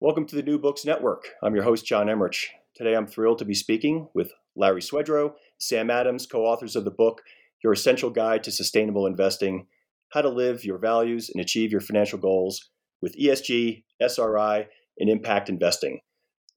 Welcome 0.00 0.26
to 0.26 0.36
the 0.36 0.44
New 0.44 0.60
Books 0.60 0.84
Network. 0.84 1.24
I'm 1.42 1.56
your 1.56 1.64
host, 1.64 1.84
John 1.84 2.08
Emmerich. 2.08 2.50
Today 2.76 2.94
I'm 2.94 3.08
thrilled 3.08 3.38
to 3.38 3.44
be 3.44 3.52
speaking 3.52 4.08
with 4.14 4.30
Larry 4.54 4.80
Swedroe, 4.80 5.32
Sam 5.58 5.90
Adams, 5.90 6.24
co 6.24 6.44
authors 6.44 6.76
of 6.76 6.84
the 6.84 6.92
book, 6.92 7.22
Your 7.64 7.72
Essential 7.72 8.08
Guide 8.08 8.44
to 8.44 8.52
Sustainable 8.52 9.08
Investing 9.08 9.66
How 10.10 10.22
to 10.22 10.28
Live 10.28 10.64
Your 10.64 10.78
Values 10.78 11.30
and 11.30 11.40
Achieve 11.40 11.72
Your 11.72 11.80
Financial 11.80 12.16
Goals 12.16 12.70
with 13.02 13.18
ESG, 13.18 13.82
SRI, 14.00 14.68
and 15.00 15.10
Impact 15.10 15.48
Investing. 15.48 15.98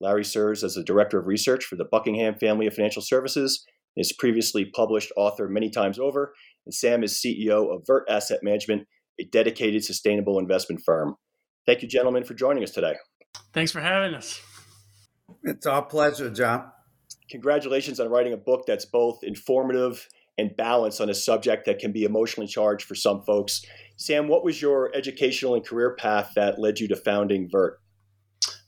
Larry 0.00 0.24
serves 0.24 0.62
as 0.62 0.74
the 0.74 0.84
Director 0.84 1.18
of 1.18 1.26
Research 1.26 1.64
for 1.64 1.74
the 1.74 1.88
Buckingham 1.90 2.36
Family 2.36 2.68
of 2.68 2.74
Financial 2.74 3.02
Services 3.02 3.64
and 3.96 4.02
is 4.02 4.12
previously 4.12 4.66
published 4.66 5.10
author 5.16 5.48
many 5.48 5.68
times 5.68 5.98
over. 5.98 6.32
And 6.64 6.72
Sam 6.72 7.02
is 7.02 7.20
CEO 7.20 7.74
of 7.74 7.82
Vert 7.88 8.04
Asset 8.08 8.38
Management, 8.44 8.86
a 9.18 9.24
dedicated 9.24 9.82
sustainable 9.82 10.38
investment 10.38 10.80
firm. 10.86 11.16
Thank 11.66 11.82
you, 11.82 11.88
gentlemen, 11.88 12.22
for 12.22 12.34
joining 12.34 12.62
us 12.62 12.70
today. 12.70 12.94
Thanks 13.52 13.72
for 13.72 13.80
having 13.80 14.14
us. 14.14 14.40
It's 15.42 15.66
our 15.66 15.82
pleasure, 15.82 16.30
John. 16.30 16.70
Congratulations 17.30 18.00
on 18.00 18.08
writing 18.08 18.32
a 18.32 18.36
book 18.36 18.64
that's 18.66 18.84
both 18.84 19.22
informative 19.22 20.06
and 20.38 20.56
balanced 20.56 21.00
on 21.00 21.10
a 21.10 21.14
subject 21.14 21.66
that 21.66 21.78
can 21.78 21.92
be 21.92 22.04
emotionally 22.04 22.46
charged 22.46 22.86
for 22.86 22.94
some 22.94 23.22
folks. 23.22 23.62
Sam, 23.96 24.28
what 24.28 24.44
was 24.44 24.62
your 24.62 24.94
educational 24.94 25.54
and 25.54 25.64
career 25.64 25.94
path 25.94 26.32
that 26.36 26.58
led 26.58 26.80
you 26.80 26.88
to 26.88 26.96
founding 26.96 27.48
Vert? 27.50 27.78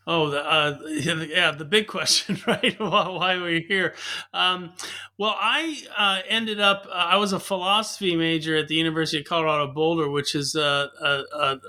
Oh, 0.07 0.29
the, 0.29 0.45
uh, 0.45 0.79
yeah, 0.87 1.53
the 1.53 1.65
big 1.65 1.87
question, 1.87 2.39
right? 2.47 2.75
Why 2.79 3.37
were 3.39 3.51
you 3.51 3.65
here? 3.67 3.95
Um, 4.33 4.73
well, 5.19 5.35
I 5.39 5.83
uh, 5.97 6.21
ended 6.29 6.61
up, 6.61 6.87
uh, 6.89 6.93
I 6.95 7.17
was 7.17 7.33
a 7.33 7.41
philosophy 7.41 8.17
major 8.17 8.57
at 8.57 8.69
the 8.69 8.75
University 8.75 9.21
of 9.21 9.25
Colorado 9.25 9.73
Boulder, 9.73 10.11
which 10.11 10.35
is 10.35 10.55
a, 10.55 10.91
a, 11.01 11.23
a 11.39 11.61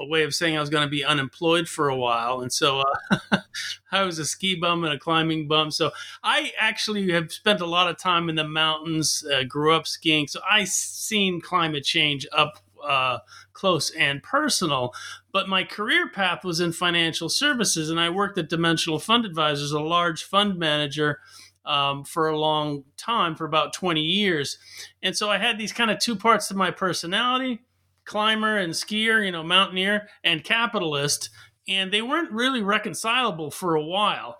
way 0.00 0.24
of 0.24 0.34
saying 0.34 0.56
I 0.56 0.60
was 0.60 0.70
going 0.70 0.86
to 0.86 0.90
be 0.90 1.04
unemployed 1.04 1.68
for 1.68 1.88
a 1.88 1.96
while. 1.96 2.40
And 2.40 2.52
so 2.52 2.80
uh, 2.80 3.38
I 3.92 4.02
was 4.02 4.18
a 4.18 4.24
ski 4.24 4.54
bum 4.54 4.84
and 4.84 4.92
a 4.92 4.98
climbing 4.98 5.46
bum. 5.46 5.70
So 5.70 5.92
I 6.22 6.52
actually 6.58 7.12
have 7.12 7.32
spent 7.32 7.60
a 7.60 7.66
lot 7.66 7.88
of 7.88 7.98
time 7.98 8.28
in 8.28 8.34
the 8.34 8.48
mountains, 8.48 9.24
uh, 9.32 9.44
grew 9.44 9.74
up 9.74 9.86
skiing. 9.86 10.26
So 10.26 10.40
I 10.48 10.64
seen 10.64 11.40
climate 11.40 11.84
change 11.84 12.26
up 12.32 12.58
uh, 12.82 13.18
close 13.52 13.90
and 13.90 14.22
personal. 14.22 14.92
But 15.32 15.48
my 15.48 15.64
career 15.64 16.08
path 16.08 16.44
was 16.44 16.60
in 16.60 16.72
financial 16.72 17.28
services, 17.28 17.90
and 17.90 17.98
I 17.98 18.10
worked 18.10 18.38
at 18.38 18.48
Dimensional 18.48 18.98
Fund 18.98 19.24
Advisors, 19.24 19.72
a 19.72 19.80
large 19.80 20.24
fund 20.24 20.58
manager. 20.58 21.20
Um, 21.66 22.04
for 22.04 22.28
a 22.28 22.38
long 22.38 22.84
time, 22.98 23.34
for 23.34 23.46
about 23.46 23.72
20 23.72 24.02
years. 24.02 24.58
And 25.02 25.16
so 25.16 25.30
I 25.30 25.38
had 25.38 25.56
these 25.56 25.72
kind 25.72 25.90
of 25.90 25.98
two 25.98 26.14
parts 26.14 26.48
to 26.48 26.54
my 26.54 26.70
personality 26.70 27.62
climber 28.04 28.58
and 28.58 28.72
skier, 28.72 29.24
you 29.24 29.32
know, 29.32 29.42
mountaineer 29.42 30.08
and 30.22 30.44
capitalist, 30.44 31.30
and 31.68 31.92
they 31.92 32.02
weren't 32.02 32.30
really 32.32 32.62
reconcilable 32.62 33.50
for 33.50 33.74
a 33.74 33.84
while. 33.84 34.38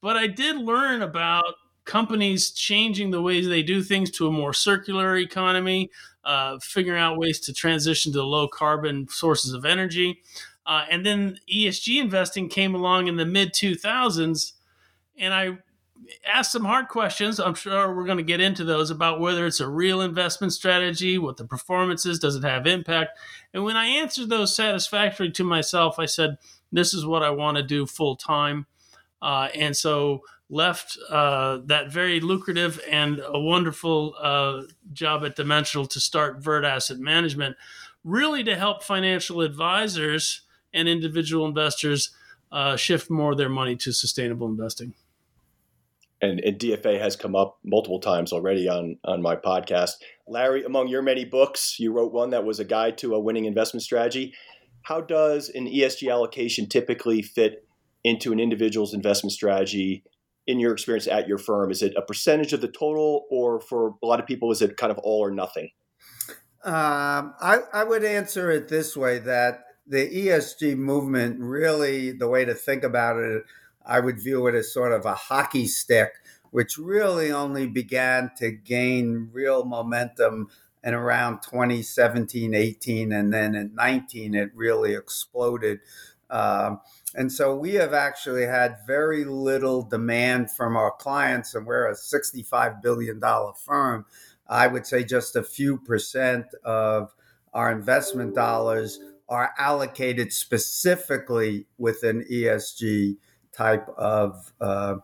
But 0.00 0.16
I 0.16 0.26
did 0.26 0.56
learn 0.56 1.02
about 1.02 1.54
companies 1.84 2.50
changing 2.50 3.10
the 3.10 3.22
ways 3.22 3.46
they 3.46 3.62
do 3.62 3.82
things 3.82 4.10
to 4.12 4.26
a 4.26 4.32
more 4.32 4.52
circular 4.52 5.16
economy, 5.16 5.90
uh, 6.24 6.58
figuring 6.60 7.00
out 7.00 7.18
ways 7.18 7.40
to 7.40 7.52
transition 7.52 8.12
to 8.12 8.22
low 8.22 8.48
carbon 8.48 9.06
sources 9.08 9.52
of 9.52 9.64
energy. 9.64 10.22
Uh, 10.66 10.84
and 10.90 11.04
then 11.04 11.38
ESG 11.52 12.00
investing 12.00 12.48
came 12.48 12.74
along 12.74 13.06
in 13.06 13.16
the 13.16 13.26
mid 13.26 13.52
2000s, 13.52 14.52
and 15.18 15.34
I 15.34 15.58
ask 16.26 16.50
some 16.50 16.64
hard 16.64 16.88
questions. 16.88 17.38
I'm 17.38 17.54
sure 17.54 17.94
we're 17.94 18.06
going 18.06 18.18
to 18.18 18.24
get 18.24 18.40
into 18.40 18.64
those 18.64 18.90
about 18.90 19.20
whether 19.20 19.46
it's 19.46 19.60
a 19.60 19.68
real 19.68 20.00
investment 20.00 20.52
strategy, 20.52 21.18
what 21.18 21.36
the 21.36 21.44
performance 21.44 22.06
is, 22.06 22.18
does 22.18 22.36
it 22.36 22.44
have 22.44 22.66
impact? 22.66 23.18
And 23.52 23.64
when 23.64 23.76
I 23.76 23.86
answered 23.86 24.28
those 24.28 24.54
satisfactorily 24.54 25.32
to 25.32 25.44
myself, 25.44 25.98
I 25.98 26.06
said, 26.06 26.38
this 26.72 26.92
is 26.92 27.06
what 27.06 27.22
I 27.22 27.30
want 27.30 27.56
to 27.56 27.62
do 27.62 27.86
full 27.86 28.16
time. 28.16 28.66
Uh, 29.22 29.48
and 29.54 29.76
so 29.76 30.22
left 30.50 30.98
uh, 31.10 31.58
that 31.64 31.90
very 31.90 32.20
lucrative 32.20 32.80
and 32.90 33.22
a 33.24 33.40
wonderful 33.40 34.14
uh, 34.20 34.62
job 34.92 35.24
at 35.24 35.36
Dimensional 35.36 35.86
to 35.86 36.00
start 36.00 36.42
Vert 36.42 36.64
Asset 36.64 36.98
Management, 36.98 37.56
really 38.02 38.44
to 38.44 38.56
help 38.56 38.82
financial 38.82 39.40
advisors 39.40 40.42
and 40.72 40.88
individual 40.88 41.46
investors 41.46 42.10
uh, 42.52 42.76
shift 42.76 43.10
more 43.10 43.32
of 43.32 43.38
their 43.38 43.48
money 43.48 43.76
to 43.76 43.92
sustainable 43.92 44.46
investing 44.46 44.94
and, 46.20 46.40
and, 46.40 46.58
DFA 46.58 47.00
has 47.00 47.16
come 47.16 47.34
up 47.34 47.58
multiple 47.64 48.00
times 48.00 48.32
already 48.32 48.68
on 48.68 48.98
on 49.04 49.22
my 49.22 49.36
podcast. 49.36 49.92
Larry, 50.26 50.64
among 50.64 50.88
your 50.88 51.02
many 51.02 51.24
books, 51.24 51.78
you 51.78 51.92
wrote 51.92 52.12
one 52.12 52.30
that 52.30 52.44
was 52.44 52.60
a 52.60 52.64
guide 52.64 52.98
to 52.98 53.14
a 53.14 53.20
winning 53.20 53.44
investment 53.44 53.82
strategy. 53.82 54.34
How 54.82 55.00
does 55.00 55.48
an 55.48 55.66
ESG 55.66 56.10
allocation 56.10 56.68
typically 56.68 57.22
fit 57.22 57.66
into 58.02 58.32
an 58.32 58.40
individual's 58.40 58.94
investment 58.94 59.32
strategy? 59.32 60.04
In 60.46 60.60
your 60.60 60.74
experience 60.74 61.06
at 61.06 61.26
your 61.26 61.38
firm, 61.38 61.70
is 61.70 61.80
it 61.80 61.94
a 61.96 62.02
percentage 62.02 62.52
of 62.52 62.60
the 62.60 62.68
total, 62.68 63.24
or 63.30 63.60
for 63.60 63.94
a 64.02 64.06
lot 64.06 64.20
of 64.20 64.26
people, 64.26 64.52
is 64.52 64.60
it 64.60 64.76
kind 64.76 64.92
of 64.92 64.98
all 64.98 65.20
or 65.20 65.30
nothing? 65.30 65.70
Um, 66.62 67.34
I, 67.40 67.60
I 67.72 67.84
would 67.84 68.04
answer 68.04 68.50
it 68.50 68.68
this 68.68 68.94
way: 68.94 69.18
that 69.20 69.60
the 69.86 70.06
ESG 70.06 70.76
movement, 70.76 71.40
really, 71.40 72.12
the 72.12 72.28
way 72.28 72.44
to 72.44 72.54
think 72.54 72.84
about 72.84 73.16
it 73.16 73.44
I 73.84 74.00
would 74.00 74.22
view 74.22 74.46
it 74.46 74.54
as 74.54 74.72
sort 74.72 74.92
of 74.92 75.04
a 75.04 75.14
hockey 75.14 75.66
stick, 75.66 76.12
which 76.50 76.78
really 76.78 77.30
only 77.30 77.66
began 77.66 78.30
to 78.38 78.50
gain 78.50 79.28
real 79.32 79.64
momentum 79.64 80.48
in 80.82 80.94
around 80.94 81.40
2017, 81.42 82.54
18, 82.54 83.12
and 83.12 83.32
then 83.32 83.54
in 83.54 83.74
19, 83.74 84.34
it 84.34 84.50
really 84.54 84.94
exploded. 84.94 85.80
Um, 86.30 86.80
and 87.14 87.32
so 87.32 87.56
we 87.56 87.74
have 87.74 87.94
actually 87.94 88.44
had 88.44 88.78
very 88.86 89.24
little 89.24 89.82
demand 89.82 90.50
from 90.50 90.76
our 90.76 90.90
clients, 90.90 91.54
and 91.54 91.66
we're 91.66 91.88
a 91.88 91.94
$65 91.94 92.82
billion 92.82 93.20
firm. 93.64 94.04
I 94.46 94.66
would 94.66 94.86
say 94.86 95.04
just 95.04 95.36
a 95.36 95.42
few 95.42 95.78
percent 95.78 96.46
of 96.64 97.14
our 97.54 97.72
investment 97.72 98.34
dollars 98.34 99.00
are 99.28 99.54
allocated 99.58 100.32
specifically 100.32 101.66
within 101.78 102.26
ESG 102.30 103.16
type 103.56 103.88
of 103.96 104.52
uh, 104.60 104.96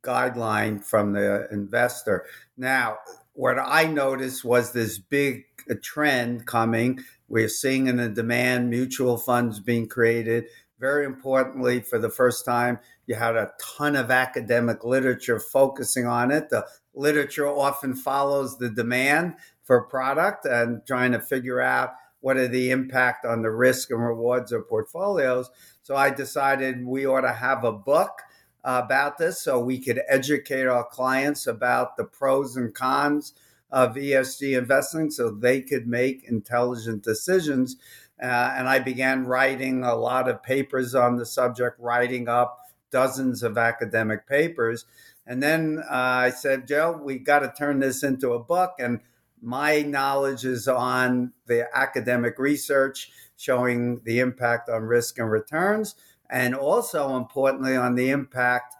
guideline 0.00 0.84
from 0.84 1.12
the 1.12 1.48
investor. 1.50 2.26
Now, 2.56 2.98
what 3.34 3.58
I 3.58 3.84
noticed 3.84 4.44
was 4.44 4.72
this 4.72 4.98
big 4.98 5.44
trend 5.82 6.46
coming. 6.46 7.00
We're 7.28 7.48
seeing 7.48 7.86
in 7.86 7.96
the 7.96 8.08
demand 8.08 8.70
mutual 8.70 9.18
funds 9.18 9.60
being 9.60 9.88
created. 9.88 10.44
Very 10.78 11.04
importantly, 11.04 11.80
for 11.80 11.98
the 11.98 12.10
first 12.10 12.44
time, 12.44 12.78
you 13.06 13.14
had 13.14 13.36
a 13.36 13.52
ton 13.60 13.96
of 13.96 14.10
academic 14.10 14.84
literature 14.84 15.40
focusing 15.40 16.06
on 16.06 16.30
it. 16.30 16.50
The 16.50 16.66
literature 16.94 17.48
often 17.48 17.94
follows 17.94 18.58
the 18.58 18.70
demand 18.70 19.34
for 19.62 19.82
product 19.82 20.44
and 20.44 20.86
trying 20.86 21.12
to 21.12 21.20
figure 21.20 21.60
out 21.60 21.94
what 22.20 22.36
are 22.36 22.48
the 22.48 22.70
impact 22.70 23.24
on 23.24 23.42
the 23.42 23.50
risk 23.50 23.90
and 23.90 24.02
rewards 24.02 24.52
of 24.52 24.68
portfolios. 24.68 25.50
So 25.84 25.96
I 25.96 26.08
decided 26.08 26.86
we 26.86 27.06
ought 27.06 27.20
to 27.20 27.32
have 27.34 27.62
a 27.62 27.70
book 27.70 28.22
about 28.64 29.18
this 29.18 29.42
so 29.42 29.60
we 29.60 29.78
could 29.78 30.00
educate 30.08 30.66
our 30.66 30.82
clients 30.82 31.46
about 31.46 31.98
the 31.98 32.04
pros 32.04 32.56
and 32.56 32.74
cons 32.74 33.34
of 33.70 33.94
ESG 33.94 34.56
investing 34.56 35.10
so 35.10 35.30
they 35.30 35.60
could 35.60 35.86
make 35.86 36.24
intelligent 36.26 37.02
decisions. 37.02 37.76
Uh, 38.18 38.54
and 38.56 38.66
I 38.66 38.78
began 38.78 39.26
writing 39.26 39.84
a 39.84 39.94
lot 39.94 40.26
of 40.26 40.42
papers 40.42 40.94
on 40.94 41.16
the 41.16 41.26
subject, 41.26 41.78
writing 41.78 42.30
up 42.30 42.60
dozens 42.90 43.42
of 43.42 43.58
academic 43.58 44.26
papers. 44.26 44.86
And 45.26 45.42
then 45.42 45.82
uh, 45.84 45.94
I 45.94 46.30
said, 46.30 46.66
Joe, 46.66 46.98
we've 47.02 47.26
got 47.26 47.40
to 47.40 47.52
turn 47.52 47.80
this 47.80 48.02
into 48.02 48.32
a 48.32 48.42
book. 48.42 48.72
And 48.78 49.00
my 49.42 49.82
knowledge 49.82 50.46
is 50.46 50.66
on 50.66 51.34
the 51.44 51.68
academic 51.76 52.38
research 52.38 53.10
showing 53.36 54.00
the 54.04 54.18
impact 54.18 54.68
on 54.68 54.82
risk 54.82 55.18
and 55.18 55.30
returns, 55.30 55.94
and 56.30 56.54
also 56.54 57.16
importantly 57.16 57.76
on 57.76 57.94
the 57.94 58.10
impact 58.10 58.74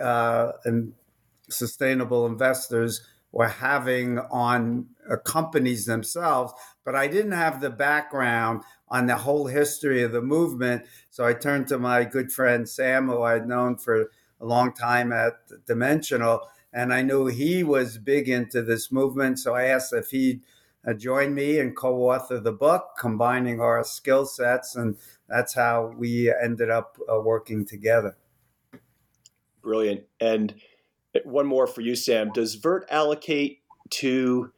uh, 0.00 0.52
and 0.64 0.92
sustainable 1.48 2.26
investors 2.26 3.02
were 3.32 3.48
having 3.48 4.18
on 4.18 4.86
uh, 5.10 5.16
companies 5.16 5.84
themselves. 5.84 6.52
But 6.84 6.94
I 6.94 7.06
didn't 7.06 7.32
have 7.32 7.60
the 7.60 7.70
background 7.70 8.62
on 8.88 9.06
the 9.06 9.16
whole 9.16 9.46
history 9.46 10.02
of 10.02 10.12
the 10.12 10.22
movement. 10.22 10.84
So 11.10 11.24
I 11.24 11.34
turned 11.34 11.68
to 11.68 11.78
my 11.78 12.04
good 12.04 12.32
friend 12.32 12.68
Sam, 12.68 13.08
who 13.08 13.22
I'd 13.22 13.48
known 13.48 13.76
for 13.76 14.10
a 14.40 14.44
long 14.44 14.72
time 14.72 15.12
at 15.12 15.34
Dimensional, 15.66 16.40
and 16.72 16.92
I 16.92 17.02
knew 17.02 17.26
he 17.26 17.64
was 17.64 17.98
big 17.98 18.28
into 18.28 18.62
this 18.62 18.92
movement. 18.92 19.38
So 19.38 19.54
I 19.54 19.64
asked 19.64 19.92
if 19.92 20.10
he'd 20.10 20.42
uh, 20.86 20.94
join 20.94 21.34
me 21.34 21.58
and 21.58 21.76
co 21.76 22.10
author 22.10 22.40
the 22.40 22.52
book, 22.52 22.90
combining 22.98 23.60
our 23.60 23.82
skill 23.84 24.24
sets. 24.24 24.76
And 24.76 24.96
that's 25.28 25.54
how 25.54 25.92
we 25.96 26.32
ended 26.42 26.70
up 26.70 26.98
uh, 27.10 27.20
working 27.20 27.66
together. 27.66 28.16
Brilliant. 29.62 30.02
And 30.20 30.54
one 31.24 31.46
more 31.46 31.66
for 31.66 31.80
you, 31.80 31.96
Sam. 31.96 32.30
Does 32.32 32.54
Vert 32.54 32.86
allocate 32.90 33.60
to 33.90 34.52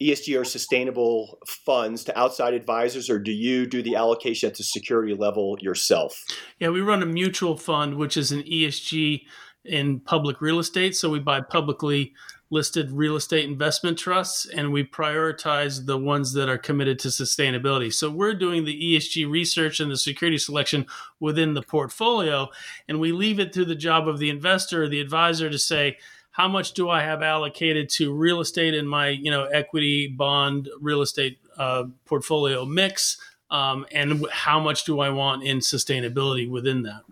ESG 0.00 0.40
or 0.40 0.44
sustainable 0.44 1.38
funds 1.46 2.04
to 2.04 2.18
outside 2.18 2.54
advisors, 2.54 3.10
or 3.10 3.18
do 3.18 3.32
you 3.32 3.66
do 3.66 3.82
the 3.82 3.96
allocation 3.96 4.48
at 4.48 4.56
the 4.56 4.64
security 4.64 5.14
level 5.14 5.58
yourself? 5.60 6.24
Yeah, 6.58 6.70
we 6.70 6.80
run 6.80 7.02
a 7.02 7.06
mutual 7.06 7.56
fund, 7.56 7.96
which 7.96 8.16
is 8.16 8.32
an 8.32 8.42
ESG 8.44 9.22
in 9.64 10.00
public 10.00 10.40
real 10.40 10.58
estate. 10.58 10.96
So 10.96 11.10
we 11.10 11.18
buy 11.18 11.42
publicly 11.42 12.14
listed 12.50 12.90
real 12.90 13.16
estate 13.16 13.48
investment 13.48 13.96
trusts 13.96 14.44
and 14.44 14.72
we 14.72 14.84
prioritize 14.84 15.86
the 15.86 15.96
ones 15.96 16.32
that 16.32 16.48
are 16.48 16.58
committed 16.58 16.98
to 16.98 17.08
sustainability. 17.08 17.92
So 17.92 18.10
we're 18.10 18.34
doing 18.34 18.64
the 18.64 18.96
ESG 18.96 19.30
research 19.30 19.78
and 19.78 19.90
the 19.90 19.96
security 19.96 20.36
selection 20.36 20.86
within 21.20 21.54
the 21.54 21.62
portfolio 21.62 22.48
and 22.88 22.98
we 23.00 23.12
leave 23.12 23.38
it 23.38 23.52
to 23.52 23.64
the 23.64 23.76
job 23.76 24.08
of 24.08 24.18
the 24.18 24.30
investor 24.30 24.82
or 24.82 24.88
the 24.88 25.00
advisor 25.00 25.48
to 25.48 25.58
say 25.58 25.96
how 26.32 26.48
much 26.48 26.72
do 26.72 26.88
I 26.88 27.02
have 27.02 27.22
allocated 27.22 27.88
to 27.90 28.12
real 28.14 28.40
estate 28.40 28.74
in 28.74 28.86
my, 28.86 29.08
you 29.08 29.30
know, 29.30 29.44
equity 29.46 30.06
bond 30.08 30.68
real 30.80 31.02
estate 31.02 31.38
uh, 31.56 31.84
portfolio 32.04 32.64
mix 32.64 33.18
um, 33.50 33.84
and 33.92 34.26
how 34.30 34.60
much 34.60 34.84
do 34.84 35.00
I 35.00 35.10
want 35.10 35.42
in 35.42 35.58
sustainability 35.58 36.48
within 36.48 36.82
that? 36.82 37.02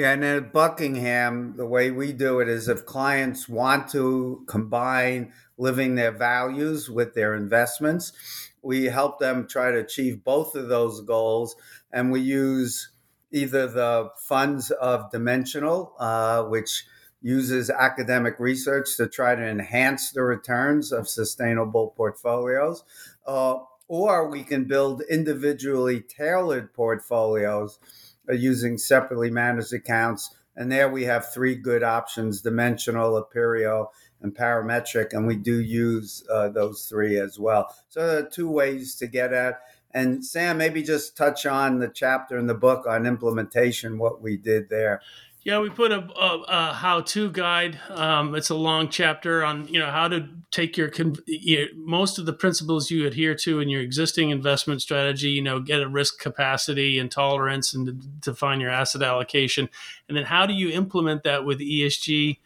Yeah, 0.00 0.12
and 0.12 0.24
at 0.24 0.50
Buckingham, 0.54 1.56
the 1.58 1.66
way 1.66 1.90
we 1.90 2.14
do 2.14 2.40
it 2.40 2.48
is 2.48 2.68
if 2.68 2.86
clients 2.86 3.50
want 3.50 3.90
to 3.90 4.42
combine 4.46 5.34
living 5.58 5.94
their 5.94 6.10
values 6.10 6.88
with 6.88 7.12
their 7.12 7.34
investments, 7.34 8.14
we 8.62 8.86
help 8.86 9.18
them 9.18 9.46
try 9.46 9.70
to 9.70 9.76
achieve 9.76 10.24
both 10.24 10.54
of 10.54 10.70
those 10.70 11.02
goals. 11.02 11.54
And 11.92 12.10
we 12.10 12.20
use 12.20 12.92
either 13.30 13.66
the 13.66 14.08
funds 14.26 14.70
of 14.70 15.10
Dimensional, 15.10 15.94
uh, 15.98 16.44
which 16.44 16.86
uses 17.20 17.68
academic 17.68 18.36
research 18.38 18.96
to 18.96 19.06
try 19.06 19.34
to 19.34 19.46
enhance 19.46 20.12
the 20.12 20.22
returns 20.22 20.92
of 20.92 21.10
sustainable 21.10 21.92
portfolios, 21.94 22.84
uh, 23.26 23.56
or 23.86 24.30
we 24.30 24.44
can 24.44 24.64
build 24.64 25.02
individually 25.10 26.00
tailored 26.00 26.72
portfolios 26.72 27.78
using 28.32 28.78
separately 28.78 29.30
managed 29.30 29.72
accounts. 29.72 30.34
And 30.56 30.70
there 30.70 30.88
we 30.88 31.04
have 31.04 31.32
three 31.32 31.54
good 31.54 31.82
options 31.82 32.42
dimensional, 32.42 33.22
Aperio, 33.22 33.88
and 34.20 34.34
parametric. 34.34 35.12
And 35.12 35.26
we 35.26 35.36
do 35.36 35.60
use 35.60 36.24
uh, 36.30 36.48
those 36.48 36.86
three 36.86 37.18
as 37.18 37.38
well. 37.38 37.74
So 37.88 38.06
there 38.06 38.18
are 38.18 38.28
two 38.28 38.50
ways 38.50 38.94
to 38.96 39.06
get 39.06 39.32
at. 39.32 39.60
And 39.92 40.24
Sam, 40.24 40.58
maybe 40.58 40.82
just 40.82 41.16
touch 41.16 41.46
on 41.46 41.80
the 41.80 41.88
chapter 41.88 42.38
in 42.38 42.46
the 42.46 42.54
book 42.54 42.86
on 42.86 43.06
implementation, 43.06 43.98
what 43.98 44.22
we 44.22 44.36
did 44.36 44.68
there. 44.68 45.00
Yeah, 45.42 45.60
we 45.60 45.70
put 45.70 45.90
a, 45.90 46.06
a, 46.18 46.44
a 46.48 46.72
how-to 46.74 47.30
guide. 47.30 47.80
Um, 47.88 48.34
it's 48.34 48.50
a 48.50 48.54
long 48.54 48.90
chapter 48.90 49.42
on 49.42 49.66
you 49.68 49.78
know 49.78 49.90
how 49.90 50.06
to 50.08 50.28
take 50.50 50.76
your, 50.76 50.90
your, 51.26 51.68
most 51.74 52.18
of 52.18 52.26
the 52.26 52.34
principles 52.34 52.90
you 52.90 53.06
adhere 53.06 53.34
to 53.36 53.60
in 53.60 53.70
your 53.70 53.80
existing 53.80 54.28
investment 54.30 54.82
strategy. 54.82 55.30
You 55.30 55.40
know, 55.40 55.58
get 55.58 55.80
a 55.80 55.88
risk 55.88 56.20
capacity 56.20 56.98
and 56.98 57.10
tolerance, 57.10 57.72
and 57.72 58.20
define 58.20 58.60
your 58.60 58.70
asset 58.70 59.02
allocation, 59.02 59.70
and 60.08 60.16
then 60.16 60.24
how 60.24 60.44
do 60.44 60.52
you 60.52 60.70
implement 60.70 61.22
that 61.22 61.46
with 61.46 61.60
ESG 61.60 62.38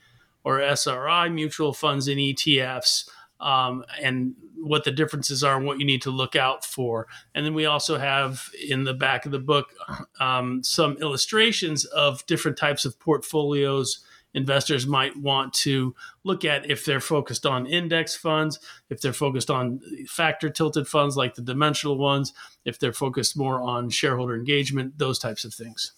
or 0.45 0.61
SRI 0.61 1.29
mutual 1.31 1.73
funds 1.73 2.07
and 2.07 2.19
ETFs 2.19 3.09
um, 3.41 3.85
and 4.01 4.35
what 4.57 4.85
the 4.85 4.91
differences 4.91 5.45
are 5.45 5.57
and 5.57 5.67
what 5.67 5.79
you 5.79 5.85
need 5.85 6.03
to 6.03 6.11
look 6.11 6.37
out 6.37 6.65
for. 6.65 7.07
And 7.35 7.45
then 7.45 7.55
we 7.55 7.67
also 7.67 7.99
have 7.99 8.49
in 8.69 8.85
the 8.85 8.95
back 8.95 9.27
of 9.27 9.33
the 9.33 9.39
book 9.39 9.75
um, 10.21 10.63
some 10.63 10.97
illustrations 10.99 11.85
of 11.85 12.25
different 12.27 12.57
types 12.57 12.85
of 12.85 12.99
portfolios 12.99 14.05
investors 14.35 14.87
might 14.87 15.17
want 15.17 15.53
to 15.53 15.95
look 16.25 16.45
at 16.45 16.69
if 16.69 16.85
they're 16.85 17.01
focused 17.01 17.47
on 17.47 17.67
index 17.67 18.17
funds, 18.17 18.59
if 18.91 19.01
they're 19.01 19.13
focused 19.13 19.51
on 19.51 19.81
factor 20.09 20.51
tilted 20.51 20.89
funds 20.89 21.17
like 21.17 21.35
the 21.35 21.43
dimensional 21.43 21.97
ones, 21.97 22.33
if 22.65 22.79
they're 22.79 22.93
focused 22.93 23.37
more 23.37 23.63
on 23.63 23.89
shareholder 23.89 24.35
engagement, 24.35 24.99
those 24.99 25.19
types 25.19 25.45
of 25.45 25.55
things. 25.55 25.93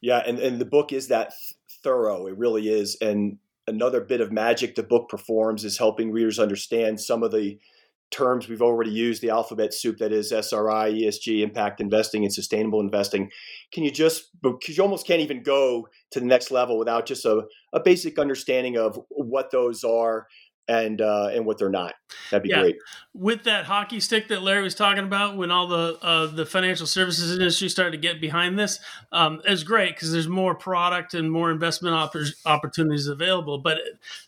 Yeah, 0.00 0.22
and, 0.24 0.38
and 0.38 0.60
the 0.60 0.64
book 0.64 0.92
is 0.92 1.08
that 1.08 1.34
thorough. 1.82 2.26
It 2.26 2.38
really 2.38 2.68
is. 2.68 2.96
And 3.00 3.38
another 3.70 4.00
bit 4.00 4.20
of 4.20 4.30
magic 4.30 4.74
the 4.74 4.82
book 4.82 5.08
performs 5.08 5.64
is 5.64 5.78
helping 5.78 6.12
readers 6.12 6.38
understand 6.38 7.00
some 7.00 7.22
of 7.22 7.30
the 7.30 7.58
terms 8.10 8.48
we've 8.48 8.62
already 8.62 8.90
used, 8.90 9.22
the 9.22 9.30
alphabet 9.30 9.72
soup 9.72 9.98
that 9.98 10.12
is 10.12 10.32
SRI, 10.32 10.92
ESG, 10.92 11.42
impact 11.42 11.80
investing, 11.80 12.24
and 12.24 12.32
sustainable 12.32 12.80
investing. 12.80 13.30
Can 13.72 13.84
you 13.84 13.90
just, 13.90 14.30
because 14.42 14.76
you 14.76 14.82
almost 14.82 15.06
can't 15.06 15.20
even 15.20 15.42
go 15.42 15.86
to 16.10 16.20
the 16.20 16.26
next 16.26 16.50
level 16.50 16.76
without 16.76 17.06
just 17.06 17.24
a, 17.24 17.44
a 17.72 17.80
basic 17.80 18.18
understanding 18.18 18.76
of 18.76 18.98
what 19.10 19.52
those 19.52 19.84
are 19.84 20.26
and 20.68 21.00
uh, 21.00 21.30
and 21.32 21.44
what 21.44 21.58
they're 21.58 21.68
not. 21.68 21.94
That'd 22.30 22.44
be 22.44 22.50
yeah. 22.50 22.60
great. 22.60 22.76
With 23.12 23.42
that 23.44 23.64
hockey 23.64 23.98
stick 23.98 24.28
that 24.28 24.42
Larry 24.42 24.62
was 24.62 24.74
talking 24.74 25.04
about, 25.04 25.36
when 25.36 25.50
all 25.50 25.66
the 25.66 25.98
uh, 26.00 26.26
the 26.26 26.46
financial 26.46 26.86
services 26.86 27.32
industry 27.32 27.68
started 27.68 27.92
to 27.92 27.98
get 27.98 28.20
behind 28.20 28.58
this, 28.58 28.78
um, 29.10 29.40
it's 29.44 29.64
great 29.64 29.96
because 29.96 30.12
there's 30.12 30.28
more 30.28 30.54
product 30.54 31.14
and 31.14 31.30
more 31.30 31.50
investment 31.50 31.94
op- 31.94 32.14
opportunities 32.46 33.08
available. 33.08 33.58
But 33.58 33.78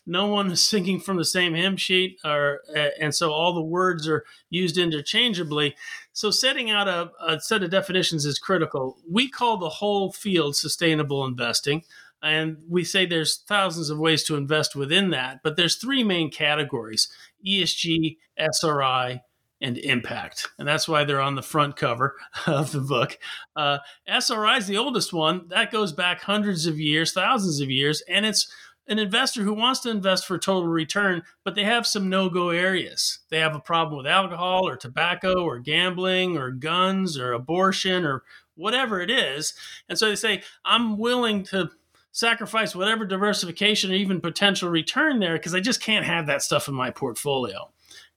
no 0.05 0.27
one 0.27 0.51
is 0.51 0.61
singing 0.61 0.99
from 0.99 1.17
the 1.17 1.25
same 1.25 1.55
hymn 1.55 1.77
sheet, 1.77 2.19
or 2.25 2.61
and 3.01 3.15
so 3.15 3.31
all 3.31 3.55
the 3.55 3.63
words 3.63 4.09
are 4.09 4.25
used 4.51 4.79
interchangeably. 4.79 5.77
So 6.13 6.31
setting 6.31 6.71
out 6.71 6.89
a, 6.89 7.11
a 7.25 7.41
set 7.41 7.63
of 7.63 7.71
definitions 7.71 8.27
is 8.27 8.39
critical. 8.39 8.99
We 9.11 9.31
call 9.31 9.57
the 9.57 9.69
whole 9.69 10.13
field 10.13 10.57
sustainable 10.57 11.25
investing. 11.25 11.85
And 12.23 12.59
we 12.69 12.85
say 12.85 13.05
there's 13.05 13.39
thousands 13.49 13.91
of 13.91 13.99
ways 13.99 14.23
to 14.25 14.37
invest 14.37 14.77
within 14.77 15.11
that, 15.11 15.41
but 15.43 15.57
there's 15.57 15.77
three 15.77 16.05
main 16.05 16.31
categories 16.31 17.09
ESG, 17.47 18.19
SRI, 18.39 19.21
and 19.61 19.79
impact. 19.79 20.49
And 20.59 20.67
that's 20.67 20.89
why 20.89 21.05
they're 21.05 21.21
on 21.21 21.37
the 21.37 21.43
front 21.43 21.77
cover 21.77 22.17
of 22.47 22.73
the 22.73 22.81
book. 22.81 23.19
Uh, 23.57 23.79
SRI 24.07 24.59
is 24.59 24.67
the 24.67 24.77
oldest 24.77 25.13
one. 25.13 25.49
That 25.49 25.71
goes 25.71 25.93
back 25.93 26.21
hundreds 26.21 26.67
of 26.67 26.79
years, 26.79 27.13
thousands 27.13 27.61
of 27.61 27.71
years. 27.71 28.03
And 28.09 28.27
it's 28.27 28.53
an 28.89 28.99
investor 28.99 29.43
who 29.43 29.55
wants 29.55 29.81
to 29.81 29.91
invest 29.91 30.27
for 30.27 30.39
total 30.39 30.69
return, 30.69 31.23
but 31.45 31.55
they 31.55 31.65
have 31.65 31.87
some 31.87 32.09
no 32.09 32.29
go 32.29 32.51
areas. 32.51 33.21
They 33.31 33.39
have 33.39 33.55
a 33.55 33.61
problem 33.61 33.97
with 33.97 34.07
alcohol 34.07 34.67
or 34.67 34.77
tobacco 34.77 35.45
or 35.45 35.61
gambling 35.61 36.37
or 36.37 36.51
guns 36.51 37.17
or 37.17 37.33
abortion 37.33 38.05
or 38.05 38.25
whatever 38.57 39.01
it 39.01 39.11
is. 39.11 39.55
And 39.89 39.97
so 39.97 40.09
they 40.09 40.17
say, 40.17 40.43
I'm 40.65 40.99
willing 40.99 41.45
to 41.45 41.71
sacrifice 42.13 42.77
whatever 42.77 43.05
diversification 43.05 43.91
or 43.91 43.95
even 43.95 44.21
potential 44.21 44.69
return 44.69 45.19
there 45.19 45.37
because 45.37 45.55
I 45.55 45.61
just 45.61 45.83
can't 45.83 46.07
have 46.07 46.27
that 46.27 46.43
stuff 46.43 46.69
in 46.69 46.75
my 46.75 46.91
portfolio. 46.91 47.71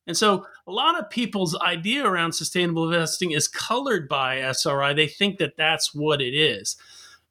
And 0.05 0.15
so 0.15 0.45
a 0.67 0.71
lot 0.71 0.99
of 0.99 1.09
people's 1.09 1.57
idea 1.59 2.05
around 2.05 2.33
sustainable 2.33 2.91
investing 2.91 3.31
is 3.31 3.47
colored 3.47 4.07
by 4.07 4.37
SRI. 4.39 4.93
They 4.93 5.07
think 5.07 5.39
that 5.39 5.57
that's 5.57 5.95
what 5.95 6.21
it 6.21 6.35
is. 6.35 6.75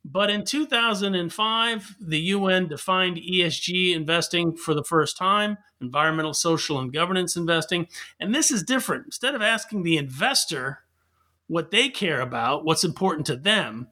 But 0.04 0.28
in 0.28 0.44
2005, 0.44 1.97
the 2.00 2.18
UN 2.18 2.68
defined 2.68 3.16
ESG 3.16 3.94
investing 3.94 4.56
for 4.56 4.75
the 4.75 4.85
first 4.85 5.16
time 5.16 5.59
environmental, 5.80 6.33
social, 6.33 6.78
and 6.78 6.92
governance 6.92 7.37
investing. 7.37 7.87
And 8.18 8.35
this 8.35 8.50
is 8.50 8.62
different. 8.62 9.04
Instead 9.04 9.35
of 9.35 9.42
asking 9.42 9.83
the 9.83 9.99
investor 9.99 10.80
what 11.47 11.71
they 11.71 11.90
care 11.90 12.21
about, 12.21 12.64
what's 12.64 12.85
important 12.85 13.26
to 13.26 13.37
them, 13.37 13.88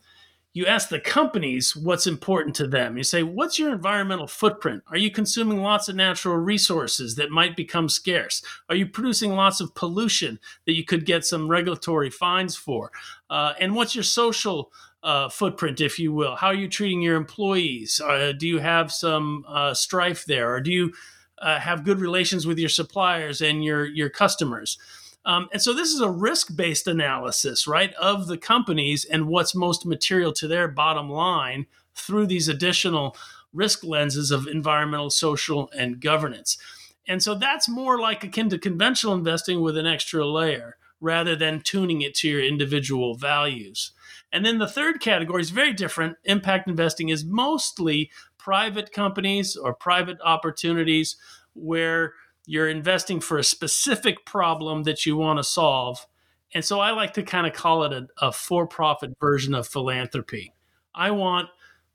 you 0.54 0.66
ask 0.66 0.90
the 0.90 1.00
companies 1.00 1.74
what's 1.74 2.06
important 2.06 2.54
to 2.56 2.66
them. 2.66 2.96
You 2.96 3.04
say, 3.04 3.22
What's 3.22 3.58
your 3.58 3.72
environmental 3.72 4.26
footprint? 4.26 4.82
Are 4.88 4.98
you 4.98 5.10
consuming 5.10 5.62
lots 5.62 5.88
of 5.88 5.96
natural 5.96 6.36
resources 6.36 7.14
that 7.16 7.30
might 7.30 7.56
become 7.56 7.88
scarce? 7.88 8.42
Are 8.68 8.74
you 8.74 8.86
producing 8.86 9.32
lots 9.32 9.60
of 9.60 9.74
pollution 9.74 10.38
that 10.66 10.74
you 10.74 10.84
could 10.84 11.06
get 11.06 11.24
some 11.24 11.48
regulatory 11.48 12.10
fines 12.10 12.54
for? 12.54 12.90
Uh, 13.30 13.54
and 13.60 13.74
what's 13.74 13.94
your 13.94 14.04
social 14.04 14.70
uh, 15.02 15.28
footprint, 15.28 15.80
if 15.80 15.98
you 15.98 16.12
will? 16.12 16.36
How 16.36 16.48
are 16.48 16.54
you 16.54 16.68
treating 16.68 17.00
your 17.00 17.16
employees? 17.16 18.00
Uh, 18.00 18.32
do 18.38 18.46
you 18.46 18.58
have 18.58 18.92
some 18.92 19.44
uh, 19.48 19.72
strife 19.72 20.26
there? 20.26 20.54
Or 20.54 20.60
do 20.60 20.70
you 20.70 20.92
uh, 21.38 21.58
have 21.58 21.84
good 21.84 21.98
relations 21.98 22.46
with 22.46 22.58
your 22.58 22.68
suppliers 22.68 23.40
and 23.40 23.64
your, 23.64 23.86
your 23.86 24.10
customers? 24.10 24.78
Um, 25.24 25.48
and 25.52 25.62
so 25.62 25.72
this 25.72 25.90
is 25.90 26.00
a 26.00 26.10
risk 26.10 26.56
based 26.56 26.86
analysis, 26.86 27.66
right, 27.66 27.94
of 27.94 28.26
the 28.26 28.38
companies 28.38 29.04
and 29.04 29.28
what's 29.28 29.54
most 29.54 29.86
material 29.86 30.32
to 30.34 30.48
their 30.48 30.68
bottom 30.68 31.08
line 31.08 31.66
through 31.94 32.26
these 32.26 32.48
additional 32.48 33.16
risk 33.52 33.84
lenses 33.84 34.30
of 34.30 34.46
environmental, 34.46 35.10
social, 35.10 35.70
and 35.76 36.00
governance. 36.00 36.58
And 37.06 37.22
so 37.22 37.34
that's 37.34 37.68
more 37.68 37.98
like 37.98 38.24
akin 38.24 38.48
to 38.50 38.58
conventional 38.58 39.14
investing 39.14 39.60
with 39.60 39.76
an 39.76 39.86
extra 39.86 40.26
layer 40.26 40.76
rather 41.00 41.34
than 41.34 41.60
tuning 41.60 42.00
it 42.00 42.14
to 42.14 42.28
your 42.28 42.42
individual 42.42 43.16
values. 43.16 43.92
And 44.32 44.46
then 44.46 44.58
the 44.58 44.68
third 44.68 45.00
category 45.00 45.42
is 45.42 45.50
very 45.50 45.72
different. 45.72 46.16
Impact 46.24 46.68
investing 46.68 47.08
is 47.08 47.24
mostly 47.24 48.10
private 48.38 48.92
companies 48.92 49.56
or 49.56 49.74
private 49.74 50.18
opportunities 50.24 51.16
where 51.54 52.14
you're 52.46 52.68
investing 52.68 53.20
for 53.20 53.38
a 53.38 53.44
specific 53.44 54.24
problem 54.26 54.82
that 54.84 55.06
you 55.06 55.16
want 55.16 55.38
to 55.38 55.44
solve. 55.44 56.06
And 56.54 56.64
so 56.64 56.80
I 56.80 56.90
like 56.90 57.14
to 57.14 57.22
kind 57.22 57.46
of 57.46 57.52
call 57.52 57.84
it 57.84 57.92
a, 57.92 58.08
a 58.20 58.32
for 58.32 58.66
profit 58.66 59.12
version 59.20 59.54
of 59.54 59.66
philanthropy. 59.66 60.52
I 60.94 61.12
want 61.12 61.48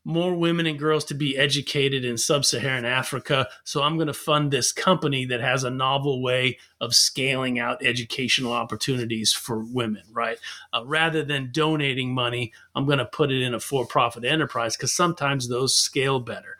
more 0.07 0.33
women 0.33 0.65
and 0.65 0.79
girls 0.79 1.03
to 1.03 1.13
be 1.13 1.37
educated 1.37 2.05
in 2.05 2.17
sub 2.17 2.45
Saharan 2.45 2.85
Africa. 2.85 3.49
So 3.65 3.83
I'm 3.83 3.97
going 3.97 4.07
to 4.07 4.13
fund 4.13 4.51
this 4.51 4.71
company 4.71 5.25
that 5.25 5.41
has 5.41 5.65
a 5.65 5.69
novel 5.69 6.23
way 6.23 6.59
of 6.79 6.95
scaling 6.95 7.59
out 7.59 7.85
educational 7.85 8.53
opportunities 8.53 9.33
for 9.33 9.59
women, 9.59 10.03
right? 10.13 10.39
Uh, 10.71 10.83
rather 10.85 11.25
than 11.25 11.51
donating 11.51 12.13
money, 12.13 12.53
I'm 12.73 12.85
going 12.85 12.99
to 12.99 13.05
put 13.05 13.31
it 13.31 13.41
in 13.41 13.53
a 13.53 13.59
for 13.59 13.85
profit 13.85 14.23
enterprise 14.23 14.77
because 14.77 14.93
sometimes 14.93 15.49
those 15.49 15.77
scale 15.77 16.21
better. 16.21 16.57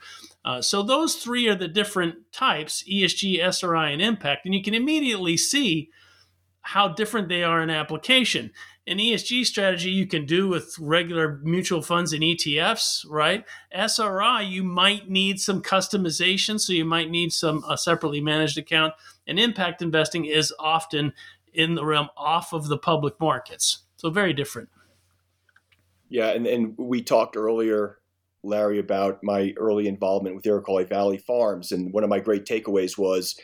Uh, 0.48 0.62
so 0.62 0.82
those 0.82 1.16
three 1.16 1.50
are 1.50 1.56
the 1.56 1.68
different 1.68 2.32
types 2.32 2.82
ESG, 2.90 3.38
SRI, 3.38 3.92
and 3.92 4.02
impact. 4.02 4.46
And 4.46 4.56
you 4.56 4.64
can 4.64 4.74
immediately 4.74 5.36
see 5.36 5.90
how 6.62 6.88
different 6.88 7.28
they 7.28 7.44
are 7.44 7.62
in 7.62 7.70
application. 7.70 8.52
An 8.88 8.98
ESG 8.98 9.46
strategy 9.46 9.90
you 9.90 10.08
can 10.08 10.26
do 10.26 10.48
with 10.48 10.74
regular 10.80 11.42
mutual 11.44 11.82
funds 11.82 12.14
and 12.14 12.24
ETFs, 12.24 13.06
right? 13.10 13.44
SRI, 13.74 14.42
you 14.44 14.64
might 14.64 15.10
need 15.10 15.42
some 15.42 15.62
customization, 15.62 16.62
so 16.62 16.72
you 16.72 16.86
might 16.86 17.10
need 17.10 17.34
some 17.34 17.66
a 17.70 17.78
separately 17.78 18.22
managed 18.22 18.58
account. 18.58 18.94
And 19.28 19.38
impact 19.38 19.82
investing 19.82 20.24
is 20.24 20.54
often 20.58 21.12
in 21.54 21.76
the 21.76 21.84
realm 21.84 22.08
off 22.16 22.54
of 22.54 22.70
the 22.70 22.78
public 22.78 23.20
markets. 23.20 23.80
So 23.98 24.10
very 24.10 24.32
different. 24.32 24.70
Yeah, 26.08 26.30
and, 26.30 26.48
and 26.48 26.78
we 26.78 27.02
talked 27.02 27.36
earlier 27.36 27.98
Larry 28.48 28.80
about 28.80 29.24
my 29.24 29.54
early 29.58 29.88
involvement 29.88 30.36
with 30.36 30.46
Iroquois 30.46 30.86
Valley 30.86 31.18
Farms. 31.18 31.72
And 31.72 31.94
one 31.94 32.04
of 32.04 32.10
my 32.10 32.20
great 32.20 32.46
takeaways 32.46 32.98
was 32.98 33.40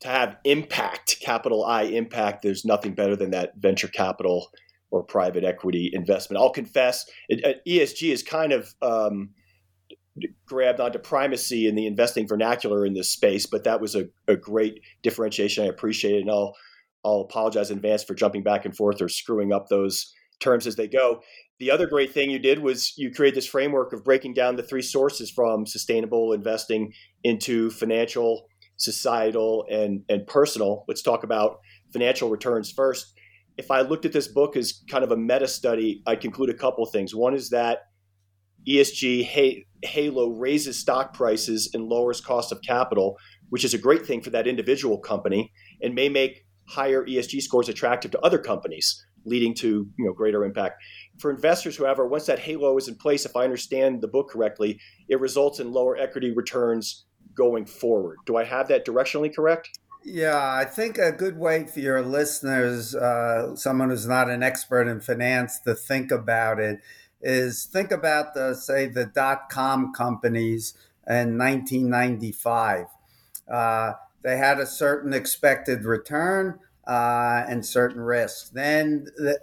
to 0.00 0.08
have 0.08 0.36
impact, 0.44 1.20
capital 1.20 1.64
I 1.64 1.82
impact, 1.82 2.42
there's 2.42 2.64
nothing 2.64 2.94
better 2.94 3.16
than 3.16 3.30
that 3.30 3.56
venture 3.56 3.88
capital 3.88 4.50
or 4.90 5.02
private 5.02 5.44
equity 5.44 5.90
investment. 5.92 6.40
I'll 6.40 6.50
confess, 6.50 7.06
it, 7.28 7.44
uh, 7.44 7.58
ESG 7.68 8.12
is 8.12 8.22
kind 8.22 8.52
of 8.52 8.74
um, 8.82 9.30
grabbed 10.46 10.80
onto 10.80 10.98
primacy 10.98 11.66
in 11.66 11.74
the 11.74 11.86
investing 11.86 12.26
vernacular 12.26 12.86
in 12.86 12.94
this 12.94 13.10
space, 13.10 13.46
but 13.46 13.64
that 13.64 13.80
was 13.80 13.94
a, 13.94 14.08
a 14.28 14.36
great 14.36 14.80
differentiation. 15.02 15.64
I 15.64 15.68
appreciate 15.68 16.16
it. 16.16 16.20
And 16.22 16.30
I'll, 16.30 16.54
I'll 17.04 17.20
apologize 17.20 17.70
in 17.70 17.78
advance 17.78 18.04
for 18.04 18.14
jumping 18.14 18.42
back 18.42 18.64
and 18.64 18.76
forth 18.76 19.00
or 19.00 19.08
screwing 19.08 19.52
up 19.52 19.68
those 19.68 20.12
terms 20.40 20.66
as 20.66 20.76
they 20.76 20.86
go 20.86 21.20
the 21.58 21.70
other 21.70 21.86
great 21.86 22.12
thing 22.12 22.30
you 22.30 22.38
did 22.38 22.58
was 22.58 22.92
you 22.98 23.10
created 23.10 23.36
this 23.36 23.46
framework 23.46 23.92
of 23.92 24.04
breaking 24.04 24.34
down 24.34 24.56
the 24.56 24.62
three 24.62 24.82
sources 24.82 25.30
from 25.30 25.66
sustainable 25.66 26.32
investing 26.32 26.92
into 27.24 27.70
financial, 27.70 28.46
societal, 28.76 29.64
and, 29.70 30.02
and 30.08 30.26
personal. 30.26 30.84
Let's 30.86 31.02
talk 31.02 31.24
about 31.24 31.60
financial 31.92 32.28
returns 32.28 32.70
first. 32.70 33.14
If 33.56 33.70
I 33.70 33.80
looked 33.80 34.04
at 34.04 34.12
this 34.12 34.28
book 34.28 34.54
as 34.54 34.82
kind 34.90 35.02
of 35.02 35.12
a 35.12 35.16
meta 35.16 35.48
study, 35.48 36.02
I'd 36.06 36.20
conclude 36.20 36.50
a 36.50 36.54
couple 36.54 36.84
things. 36.84 37.14
One 37.14 37.32
is 37.32 37.48
that 37.50 37.78
ESG 38.68 39.64
halo 39.82 40.28
raises 40.28 40.78
stock 40.78 41.14
prices 41.14 41.70
and 41.72 41.84
lowers 41.84 42.20
cost 42.20 42.52
of 42.52 42.60
capital, 42.60 43.16
which 43.48 43.64
is 43.64 43.72
a 43.72 43.78
great 43.78 44.04
thing 44.04 44.20
for 44.20 44.30
that 44.30 44.46
individual 44.46 44.98
company 44.98 45.52
and 45.80 45.94
may 45.94 46.10
make 46.10 46.44
higher 46.68 47.06
ESG 47.06 47.40
scores 47.40 47.70
attractive 47.70 48.10
to 48.10 48.20
other 48.20 48.38
companies, 48.38 49.02
leading 49.26 49.52
to 49.54 49.88
you 49.98 50.04
know 50.04 50.12
greater 50.12 50.44
impact 50.44 50.82
for 51.18 51.30
investors, 51.30 51.78
however, 51.78 52.06
once 52.06 52.26
that 52.26 52.38
halo 52.38 52.76
is 52.76 52.88
in 52.88 52.94
place, 52.94 53.24
if 53.24 53.36
I 53.36 53.44
understand 53.44 54.00
the 54.00 54.08
book 54.08 54.30
correctly, 54.30 54.80
it 55.08 55.20
results 55.20 55.60
in 55.60 55.72
lower 55.72 55.96
equity 55.96 56.32
returns 56.32 57.04
going 57.34 57.66
forward. 57.66 58.18
Do 58.26 58.36
I 58.36 58.44
have 58.44 58.68
that 58.68 58.86
directionally 58.86 59.34
correct? 59.34 59.78
Yeah, 60.04 60.38
I 60.38 60.64
think 60.64 60.98
a 60.98 61.10
good 61.10 61.38
way 61.38 61.66
for 61.66 61.80
your 61.80 62.02
listeners, 62.02 62.94
uh, 62.94 63.56
someone 63.56 63.90
who's 63.90 64.06
not 64.06 64.30
an 64.30 64.42
expert 64.42 64.86
in 64.88 65.00
finance, 65.00 65.58
to 65.60 65.74
think 65.74 66.12
about 66.12 66.60
it 66.60 66.80
is 67.20 67.64
think 67.64 67.90
about 67.90 68.34
the 68.34 68.54
say 68.54 68.86
the 68.86 69.06
dot 69.06 69.48
com 69.50 69.92
companies 69.92 70.74
in 71.08 71.38
1995. 71.38 72.86
Uh, 73.50 73.92
they 74.22 74.36
had 74.36 74.58
a 74.58 74.66
certain 74.66 75.12
expected 75.12 75.84
return 75.84 76.58
uh, 76.86 77.44
and 77.48 77.64
certain 77.64 78.00
risks. 78.00 78.50
Then 78.50 79.06
the, 79.16 79.38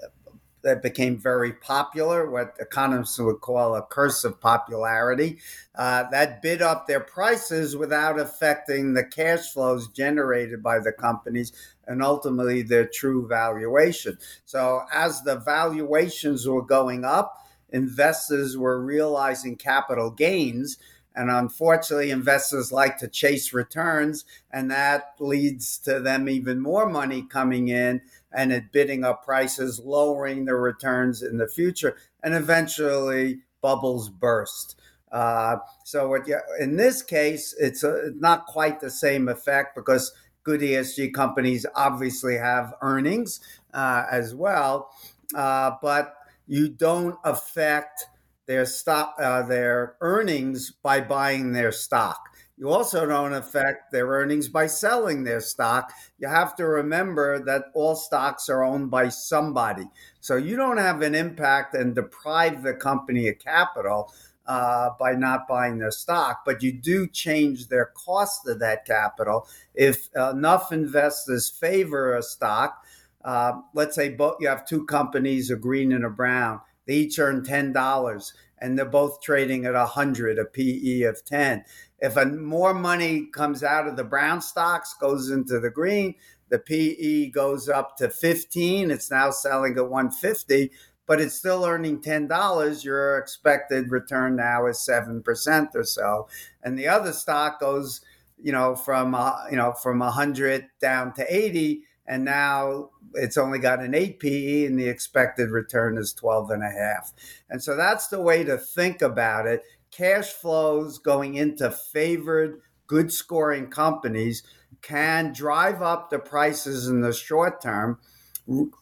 that 0.63 0.81
became 0.81 1.17
very 1.17 1.51
popular, 1.51 2.29
what 2.29 2.55
economists 2.59 3.19
would 3.19 3.41
call 3.41 3.75
a 3.75 3.81
curse 3.81 4.23
of 4.23 4.39
popularity, 4.39 5.39
uh, 5.75 6.05
that 6.09 6.41
bid 6.41 6.61
up 6.61 6.87
their 6.87 7.01
prices 7.01 7.75
without 7.75 8.17
affecting 8.17 8.93
the 8.93 9.03
cash 9.03 9.51
flows 9.51 9.89
generated 9.89 10.63
by 10.63 10.79
the 10.79 10.93
companies 10.93 11.51
and 11.85 12.01
ultimately 12.01 12.61
their 12.61 12.87
true 12.87 13.27
valuation. 13.27 14.17
So, 14.45 14.83
as 14.91 15.21
the 15.23 15.35
valuations 15.35 16.47
were 16.47 16.65
going 16.65 17.03
up, 17.03 17.45
investors 17.69 18.57
were 18.57 18.81
realizing 18.81 19.57
capital 19.57 20.11
gains. 20.11 20.77
And 21.15 21.29
unfortunately, 21.29 22.11
investors 22.11 22.71
like 22.71 22.97
to 22.97 23.07
chase 23.07 23.53
returns, 23.53 24.25
and 24.51 24.71
that 24.71 25.13
leads 25.19 25.77
to 25.79 25.99
them 25.99 26.27
even 26.27 26.59
more 26.59 26.89
money 26.89 27.23
coming 27.29 27.67
in 27.67 28.01
and 28.31 28.51
it 28.51 28.71
bidding 28.71 29.03
up 29.03 29.23
prices, 29.23 29.79
lowering 29.83 30.45
the 30.45 30.55
returns 30.55 31.21
in 31.21 31.37
the 31.37 31.47
future, 31.47 31.95
and 32.23 32.33
eventually 32.33 33.41
bubbles 33.61 34.09
burst. 34.09 34.79
Uh, 35.11 35.57
so 35.83 36.15
in 36.59 36.75
this 36.75 37.03
case, 37.03 37.55
it's 37.59 37.83
a, 37.83 38.11
not 38.15 38.47
quite 38.47 38.79
the 38.79 38.89
same 38.89 39.27
effect 39.27 39.75
because 39.75 40.11
good 40.43 40.61
ESG 40.61 41.13
companies 41.13 41.65
obviously 41.75 42.35
have 42.35 42.73
earnings 42.81 43.39
uh, 43.73 44.05
as 44.11 44.33
well, 44.33 44.89
uh, 45.35 45.71
but 45.81 46.15
you 46.47 46.67
don't 46.67 47.17
affect 47.23 48.07
their 48.45 48.65
stock, 48.65 49.15
uh, 49.19 49.43
their 49.43 49.95
earnings 50.01 50.71
by 50.71 51.01
buying 51.01 51.53
their 51.53 51.71
stock. 51.71 52.29
You 52.57 52.69
also 52.69 53.05
don't 53.05 53.33
affect 53.33 53.91
their 53.91 54.07
earnings 54.07 54.47
by 54.47 54.67
selling 54.67 55.23
their 55.23 55.41
stock. 55.41 55.91
You 56.19 56.27
have 56.27 56.55
to 56.57 56.67
remember 56.67 57.43
that 57.45 57.65
all 57.73 57.95
stocks 57.95 58.47
are 58.47 58.63
owned 58.63 58.91
by 58.91 59.09
somebody. 59.09 59.89
So 60.19 60.35
you 60.35 60.55
don't 60.55 60.77
have 60.77 61.01
an 61.01 61.15
impact 61.15 61.73
and 61.73 61.95
deprive 61.95 62.61
the 62.61 62.75
company 62.75 63.27
of 63.27 63.39
capital 63.39 64.13
uh, 64.45 64.91
by 64.99 65.13
not 65.13 65.47
buying 65.47 65.79
their 65.79 65.91
stock, 65.91 66.43
but 66.45 66.61
you 66.61 66.71
do 66.71 67.07
change 67.07 67.69
their 67.69 67.85
cost 67.85 68.47
of 68.47 68.59
that 68.59 68.85
capital. 68.85 69.47
If 69.73 70.09
enough 70.15 70.71
investors 70.71 71.49
favor 71.49 72.15
a 72.15 72.21
stock, 72.21 72.85
uh, 73.23 73.53
let's 73.73 73.95
say 73.95 74.09
both, 74.09 74.37
you 74.39 74.47
have 74.49 74.67
two 74.67 74.85
companies, 74.85 75.49
a 75.49 75.55
green 75.55 75.91
and 75.91 76.05
a 76.05 76.09
brown, 76.09 76.59
They 76.85 76.95
each 76.95 77.19
earn 77.19 77.43
$10 77.43 78.33
and 78.59 78.77
they're 78.77 78.85
both 78.85 79.21
trading 79.21 79.65
at 79.65 79.73
100, 79.73 80.39
a 80.39 80.45
PE 80.45 81.01
of 81.01 81.23
10. 81.25 81.65
If 81.99 82.15
a, 82.15 82.25
more 82.25 82.73
money 82.73 83.27
comes 83.33 83.61
out 83.61 83.87
of 83.87 83.97
the 83.97 84.05
brown 84.05 84.41
stocks, 84.41 84.95
goes 84.99 85.29
into 85.29 85.59
the 85.59 85.69
green, 85.69 86.15
the 86.49 86.59
PE 86.59 87.31
goes 87.31 87.67
up 87.67 87.97
to 87.97 88.09
15. 88.09 88.91
It's 88.91 89.11
now 89.11 89.31
selling 89.31 89.77
at 89.77 89.89
150, 89.89 90.71
but 91.07 91.19
it's 91.19 91.35
still 91.35 91.65
earning 91.65 92.01
$10. 92.01 92.83
Your 92.85 93.17
expected 93.17 93.91
return 93.91 94.35
now 94.35 94.67
is 94.67 94.77
7% 94.77 95.67
or 95.75 95.83
so. 95.83 96.27
And 96.63 96.79
the 96.79 96.87
other 96.87 97.11
stock 97.11 97.59
goes, 97.59 98.01
you 98.41 98.51
know, 98.51 98.75
from, 98.75 99.15
uh, 99.15 99.33
you 99.49 99.57
know, 99.57 99.73
from 99.73 99.99
100 99.99 100.67
down 100.79 101.13
to 101.15 101.35
80 101.35 101.83
and 102.05 102.25
now 102.25 102.89
it's 103.13 103.37
only 103.37 103.59
got 103.59 103.79
an 103.79 103.95
8 103.95 104.19
PE 104.19 104.65
and 104.65 104.79
the 104.79 104.87
expected 104.87 105.49
return 105.49 105.97
is 105.97 106.13
12 106.13 106.51
and 106.51 106.63
a 106.63 106.69
half. 106.69 107.13
And 107.49 107.63
so 107.63 107.75
that's 107.75 108.07
the 108.07 108.21
way 108.21 108.43
to 108.43 108.57
think 108.57 109.01
about 109.01 109.47
it. 109.47 109.61
Cash 109.91 110.31
flows 110.31 110.97
going 110.97 111.35
into 111.35 111.69
favored 111.71 112.59
good 112.87 113.11
scoring 113.11 113.67
companies 113.67 114.43
can 114.81 115.31
drive 115.33 115.81
up 115.81 116.09
the 116.09 116.19
prices 116.19 116.87
in 116.87 117.01
the 117.01 117.13
short 117.13 117.61
term, 117.61 117.99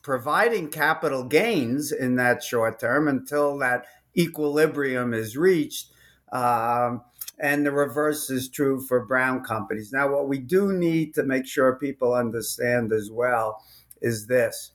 providing 0.02 0.70
capital 0.70 1.24
gains 1.24 1.92
in 1.92 2.16
that 2.16 2.44
short 2.44 2.80
term 2.80 3.08
until 3.08 3.58
that 3.60 3.86
equilibrium 4.18 5.14
is 5.14 5.38
reached. 5.38 5.92
Um, 6.32 7.04
and 7.42 7.66
the 7.66 7.72
reverse 7.72 8.30
is 8.30 8.48
true 8.48 8.80
for 8.80 9.06
brown 9.06 9.44
companies. 9.44 9.92
Now, 9.92 10.14
what 10.14 10.30
we 10.30 10.38
do 10.38 10.72
need 10.72 11.16
to 11.16 11.24
make 11.24 11.48
sure 11.48 11.76
people 11.76 12.14
understand 12.14 12.94
as 12.94 13.10
well 13.12 13.64
is 14.00 14.28
this. 14.28 14.72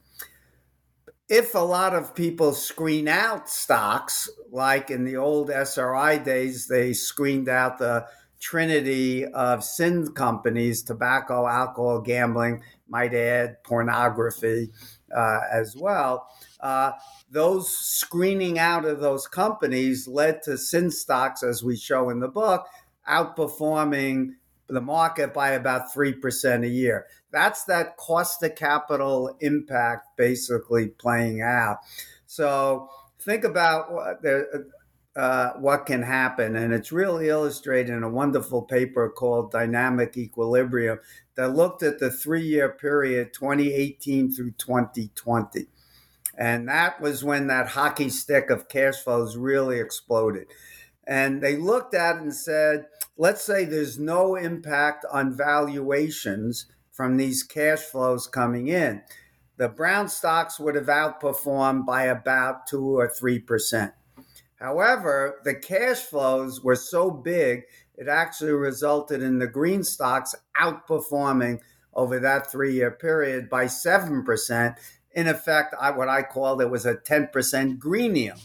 If 1.29 1.55
a 1.55 1.61
lot 1.61 1.95
of 1.95 2.15
people 2.15 2.53
screen 2.53 3.07
out 3.09 3.49
stocks, 3.49 4.29
like 4.51 4.91
in 4.91 5.05
the 5.05 5.17
old 5.17 5.49
SRI 5.51 6.19
days, 6.19 6.67
they 6.67 6.93
screened 6.93 7.49
out 7.49 7.79
the 7.79 8.07
trinity 8.41 9.25
of 9.27 9.65
sin 9.65 10.13
companies 10.13 10.83
tobacco, 10.83 11.47
alcohol, 11.47 12.01
gambling, 12.01 12.63
might 12.89 13.15
add 13.15 13.63
pornography 13.63 14.71
uh, 15.17 15.41
as 15.53 15.77
well. 15.77 16.29
Uh, 16.61 16.93
those 17.30 17.71
screening 17.76 18.59
out 18.59 18.85
of 18.85 19.00
those 19.00 19.26
companies 19.26 20.06
led 20.06 20.42
to 20.42 20.56
sin 20.56 20.90
stocks, 20.90 21.42
as 21.42 21.62
we 21.62 21.76
show 21.76 22.11
in 22.11 22.21
the 22.21 22.28
book, 22.28 22.66
outperforming 23.09 24.30
the 24.68 24.80
market 24.80 25.33
by 25.33 25.50
about 25.50 25.92
3% 25.95 26.64
a 26.64 26.68
year. 26.68 27.06
That's 27.30 27.64
that 27.64 27.97
cost 27.97 28.42
of 28.42 28.54
capital 28.54 29.37
impact 29.40 30.16
basically 30.16 30.88
playing 30.88 31.40
out. 31.42 31.78
So 32.26 32.88
think 33.21 33.45
about 33.45 33.92
what, 33.92 34.25
uh, 35.14 35.52
what 35.54 35.87
can 35.87 36.02
happen. 36.02 36.56
And 36.56 36.73
it's 36.73 36.92
really 36.92 37.28
illustrated 37.28 37.92
in 37.92 38.02
a 38.02 38.09
wonderful 38.09 38.62
paper 38.62 39.09
called 39.09 39.52
Dynamic 39.52 40.16
Equilibrium 40.16 40.99
that 41.37 41.54
looked 41.54 41.83
at 41.83 41.99
the 41.99 42.11
three 42.11 42.45
year 42.45 42.71
period 42.71 43.33
2018 43.33 44.33
through 44.33 44.52
2020. 44.52 45.66
And 46.37 46.69
that 46.69 47.00
was 47.00 47.25
when 47.25 47.47
that 47.47 47.69
hockey 47.69 48.11
stick 48.11 48.50
of 48.50 48.69
cash 48.69 48.97
flows 48.97 49.37
really 49.37 49.81
exploded. 49.81 50.49
And 51.07 51.43
they 51.43 51.57
looked 51.57 51.95
at 51.95 52.16
it 52.16 52.23
and 52.23 52.35
said, 52.35 52.87
let's 53.16 53.43
say 53.43 53.64
there's 53.64 53.99
no 53.99 54.35
impact 54.35 55.05
on 55.11 55.37
valuations 55.37 56.66
from 56.93 57.16
these 57.16 57.43
cash 57.43 57.81
flows 57.81 58.26
coming 58.26 58.69
in. 58.69 59.02
The 59.57 59.69
brown 59.69 60.09
stocks 60.09 60.61
would 60.61 60.75
have 60.75 60.87
outperformed 60.87 61.87
by 61.87 62.05
about 62.05 62.66
two 62.66 62.99
or 62.99 63.09
three 63.09 63.38
percent. 63.38 63.93
However, 64.57 65.40
the 65.45 65.55
cash 65.55 66.00
flows 66.00 66.62
were 66.62 66.76
so 66.76 67.11
big, 67.11 67.64
it 67.97 68.09
actually 68.09 68.52
resulted 68.52 69.23
in 69.23 69.38
the 69.38 69.47
green 69.47 69.85
stocks 69.85 70.35
outperforming 70.61 71.61
over 71.95 72.19
that 72.21 72.50
three 72.50 72.75
year 72.75 72.90
period 72.90 73.49
by 73.49 73.64
7% 73.64 74.76
in 75.17 75.27
effect, 75.27 75.75
I, 75.81 75.91
what 75.91 76.11
I 76.11 76.23
called 76.23 76.61
it 76.61 76.71
was 76.71 76.85
a 76.85 76.95
10% 76.95 77.79
greenium. 77.79 78.37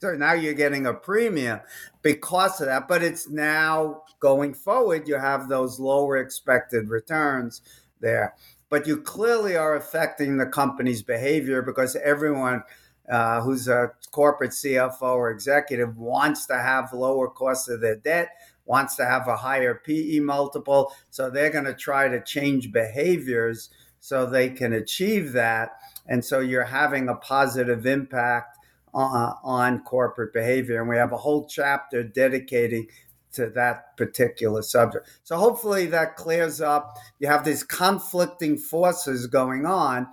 So 0.00 0.14
now 0.14 0.34
you're 0.34 0.54
getting 0.54 0.86
a 0.86 0.92
premium 0.92 1.60
because 2.02 2.60
of 2.60 2.66
that. 2.66 2.86
But 2.86 3.02
it's 3.02 3.28
now 3.28 4.02
going 4.20 4.52
forward, 4.52 5.08
you 5.08 5.16
have 5.16 5.48
those 5.48 5.80
lower 5.80 6.18
expected 6.18 6.90
returns 6.90 7.62
there. 8.00 8.34
But 8.68 8.86
you 8.86 8.98
clearly 8.98 9.56
are 9.56 9.74
affecting 9.74 10.36
the 10.36 10.46
company's 10.46 11.02
behavior 11.02 11.62
because 11.62 11.96
everyone 11.96 12.62
uh, 13.10 13.40
who's 13.40 13.66
a 13.66 13.92
corporate 14.10 14.50
CFO 14.50 15.00
or 15.00 15.30
executive 15.30 15.96
wants 15.96 16.44
to 16.46 16.58
have 16.58 16.92
lower 16.92 17.28
costs 17.28 17.70
of 17.70 17.80
their 17.80 17.96
debt, 17.96 18.28
wants 18.66 18.96
to 18.96 19.06
have 19.06 19.26
a 19.26 19.36
higher 19.36 19.80
PE 19.82 20.20
multiple. 20.20 20.92
So 21.08 21.30
they're 21.30 21.48
going 21.48 21.64
to 21.64 21.74
try 21.74 22.08
to 22.08 22.22
change 22.22 22.70
behaviors 22.70 23.70
so 24.00 24.26
they 24.26 24.50
can 24.50 24.72
achieve 24.72 25.32
that. 25.32 25.70
And 26.06 26.24
so 26.24 26.40
you're 26.40 26.64
having 26.64 27.08
a 27.08 27.14
positive 27.14 27.86
impact 27.86 28.56
uh, 28.94 29.34
on 29.42 29.80
corporate 29.84 30.32
behavior. 30.32 30.80
And 30.80 30.88
we 30.88 30.96
have 30.96 31.12
a 31.12 31.18
whole 31.18 31.46
chapter 31.46 32.02
dedicating 32.02 32.88
to 33.32 33.50
that 33.50 33.96
particular 33.96 34.62
subject. 34.62 35.08
So 35.22 35.36
hopefully 35.36 35.86
that 35.86 36.16
clears 36.16 36.60
up. 36.60 36.96
You 37.18 37.28
have 37.28 37.44
these 37.44 37.62
conflicting 37.62 38.56
forces 38.56 39.26
going 39.26 39.66
on. 39.66 40.08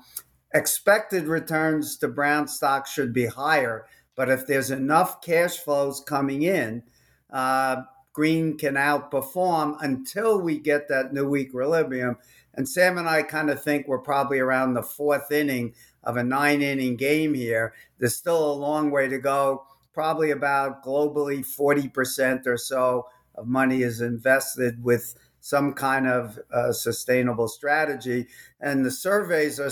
Expected 0.54 1.26
returns 1.26 1.98
to 1.98 2.08
brown 2.08 2.48
stocks 2.48 2.92
should 2.92 3.14
be 3.14 3.26
higher, 3.26 3.86
but 4.16 4.30
if 4.30 4.48
there's 4.48 4.72
enough 4.72 5.22
cash 5.22 5.58
flows 5.58 6.02
coming 6.06 6.44
in, 6.44 6.84
uh, 7.32 7.84
green 8.14 8.58
can 8.58 8.76
outperform 8.76 9.76
until 9.82 10.40
we 10.40 10.58
get 10.58 10.88
that 10.88 11.14
new 11.14 11.36
equilibrium. 11.36 12.18
And 12.56 12.68
Sam 12.68 12.98
and 12.98 13.08
I 13.08 13.24
kind 13.24 13.50
of 13.50 13.62
think 13.62 13.88
we're 13.88 14.00
probably 14.00 14.40
around 14.40 14.74
the 14.74 14.84
fourth 14.84 15.32
inning 15.32 15.74
of 16.04 16.18
a 16.18 16.24
nine 16.24 16.62
inning 16.62 16.96
game 16.96 17.34
here. 17.34 17.74
There's 18.00 18.16
still 18.16 18.52
a 18.52 18.54
long 18.54 18.92
way 18.92 19.08
to 19.08 19.18
go. 19.18 19.66
Probably 19.94 20.32
about 20.32 20.84
globally 20.84 21.40
40% 21.40 22.48
or 22.48 22.58
so 22.58 23.08
of 23.36 23.48
money 23.48 23.82
is 23.82 24.02
invested 24.02 24.84
with 24.84 25.16
some 25.46 25.74
kind 25.74 26.08
of 26.08 26.40
uh, 26.52 26.72
sustainable 26.72 27.48
strategy. 27.48 28.26
And 28.60 28.84
the 28.84 28.90
surveys 28.90 29.60
are 29.60 29.70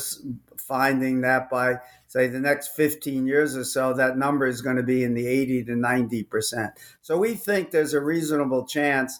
finding 0.55 1.21
that 1.21 1.49
by, 1.49 1.77
say, 2.05 2.27
the 2.27 2.39
next 2.39 2.75
15 2.75 3.25
years 3.25 3.57
or 3.57 3.63
so, 3.63 3.91
that 3.93 4.15
number 4.15 4.45
is 4.45 4.61
going 4.61 4.75
to 4.75 4.83
be 4.83 5.03
in 5.03 5.15
the 5.15 5.25
80 5.25 5.63
to 5.65 5.71
90%. 5.71 6.73
So 7.01 7.17
we 7.17 7.33
think 7.33 7.71
there's 7.71 7.95
a 7.95 8.01
reasonable 8.01 8.67
chance 8.67 9.19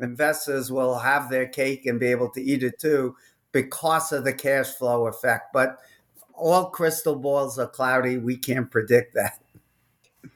investors 0.00 0.70
will 0.70 0.98
have 0.98 1.30
their 1.30 1.46
cake 1.46 1.86
and 1.86 2.00
be 2.00 2.08
able 2.08 2.30
to 2.30 2.42
eat 2.42 2.62
it 2.62 2.78
too 2.78 3.16
because 3.52 4.12
of 4.12 4.24
the 4.24 4.32
cash 4.32 4.68
flow 4.68 5.06
effect. 5.06 5.52
But 5.52 5.78
all 6.34 6.70
crystal 6.70 7.16
balls 7.16 7.58
are 7.58 7.66
cloudy. 7.66 8.16
We 8.16 8.36
can't 8.36 8.70
predict 8.70 9.14
that. 9.14 9.40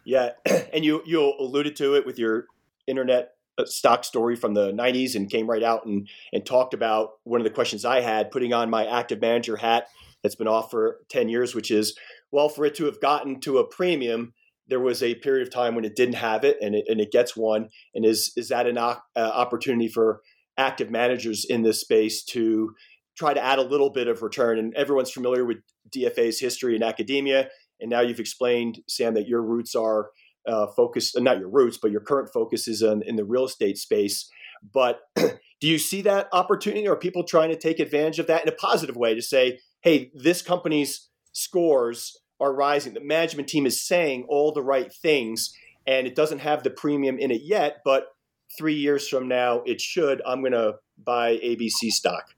Yeah, 0.04 0.30
and 0.72 0.84
you 0.84 1.02
you 1.06 1.34
alluded 1.38 1.76
to 1.76 1.94
it 1.94 2.06
with 2.06 2.18
your 2.18 2.46
internet 2.86 3.34
uh, 3.56 3.64
stock 3.64 4.04
story 4.04 4.36
from 4.36 4.54
the 4.54 4.72
90s 4.72 5.14
and 5.14 5.30
came 5.30 5.48
right 5.48 5.62
out 5.62 5.86
and 5.86 6.08
and 6.32 6.44
talked 6.44 6.74
about 6.74 7.12
one 7.24 7.40
of 7.40 7.44
the 7.44 7.50
questions 7.50 7.84
I 7.84 8.00
had 8.00 8.30
putting 8.30 8.52
on 8.52 8.68
my 8.68 8.86
active 8.86 9.20
manager 9.20 9.56
hat 9.56 9.86
that's 10.22 10.34
been 10.34 10.48
off 10.48 10.70
for 10.70 10.98
10 11.08 11.28
years 11.28 11.54
which 11.54 11.70
is 11.70 11.96
well 12.32 12.48
for 12.48 12.64
it 12.64 12.74
to 12.74 12.86
have 12.86 13.00
gotten 13.00 13.40
to 13.40 13.58
a 13.58 13.66
premium 13.66 14.34
there 14.68 14.80
was 14.80 15.02
a 15.02 15.14
period 15.16 15.46
of 15.46 15.52
time 15.52 15.74
when 15.74 15.84
it 15.84 15.96
didn't 15.96 16.14
have 16.14 16.44
it 16.44 16.56
and 16.60 16.74
it, 16.74 16.84
and 16.88 17.00
it 17.00 17.12
gets 17.12 17.36
one. 17.36 17.68
And 17.94 18.04
is 18.04 18.32
is 18.36 18.48
that 18.48 18.66
an 18.66 18.78
uh, 18.78 18.96
opportunity 19.16 19.88
for 19.88 20.20
active 20.56 20.90
managers 20.90 21.44
in 21.44 21.62
this 21.62 21.80
space 21.80 22.24
to 22.24 22.74
try 23.16 23.34
to 23.34 23.44
add 23.44 23.58
a 23.58 23.62
little 23.62 23.90
bit 23.90 24.08
of 24.08 24.22
return? 24.22 24.58
And 24.58 24.74
everyone's 24.74 25.10
familiar 25.10 25.44
with 25.44 25.58
dfa's 25.94 26.40
history 26.40 26.74
in 26.74 26.82
academia 26.82 27.48
and 27.80 27.90
now 27.90 28.00
you've 28.00 28.20
explained 28.20 28.80
sam 28.88 29.14
that 29.14 29.28
your 29.28 29.42
roots 29.42 29.74
are 29.74 30.10
uh, 30.46 30.66
focused 30.68 31.18
not 31.20 31.38
your 31.38 31.48
roots 31.48 31.78
but 31.80 31.90
your 31.90 32.00
current 32.00 32.30
focus 32.32 32.68
is 32.68 32.82
in 32.82 33.16
the 33.16 33.24
real 33.24 33.44
estate 33.44 33.78
space. 33.78 34.30
But 34.72 35.00
do 35.16 35.68
you 35.68 35.78
see 35.78 36.02
that 36.02 36.28
opportunity? 36.32 36.88
Or 36.88 36.96
people 36.96 37.24
trying 37.24 37.50
to 37.50 37.58
take 37.58 37.78
advantage 37.78 38.18
of 38.18 38.26
that 38.26 38.42
in 38.42 38.48
a 38.48 38.56
positive 38.56 38.96
way 38.96 39.14
to 39.14 39.22
say 39.22 39.60
hey 39.82 40.10
this 40.14 40.42
company's 40.42 41.08
scores 41.32 42.18
are 42.44 42.52
rising. 42.54 42.94
The 42.94 43.00
management 43.00 43.48
team 43.48 43.66
is 43.66 43.80
saying 43.80 44.26
all 44.28 44.52
the 44.52 44.62
right 44.62 44.92
things, 44.92 45.54
and 45.86 46.06
it 46.06 46.14
doesn't 46.14 46.40
have 46.40 46.62
the 46.62 46.70
premium 46.70 47.18
in 47.18 47.30
it 47.30 47.42
yet, 47.42 47.78
but 47.84 48.08
three 48.56 48.74
years 48.74 49.08
from 49.08 49.28
now, 49.28 49.62
it 49.66 49.80
should. 49.80 50.22
I'm 50.26 50.40
going 50.40 50.52
to 50.52 50.74
buy 51.02 51.36
ABC 51.36 51.90
stock. 51.90 52.34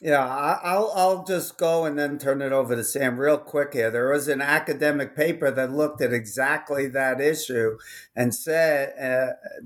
Yeah, 0.00 0.24
I'll 0.62 0.92
I'll 0.94 1.24
just 1.24 1.58
go 1.58 1.84
and 1.84 1.98
then 1.98 2.18
turn 2.18 2.40
it 2.40 2.52
over 2.52 2.76
to 2.76 2.84
Sam 2.84 3.18
real 3.18 3.38
quick 3.38 3.72
here. 3.72 3.90
There 3.90 4.12
was 4.12 4.28
an 4.28 4.40
academic 4.40 5.16
paper 5.16 5.50
that 5.50 5.72
looked 5.72 6.00
at 6.00 6.12
exactly 6.12 6.86
that 6.88 7.20
issue 7.20 7.78
and 8.14 8.32
said, 8.32 8.92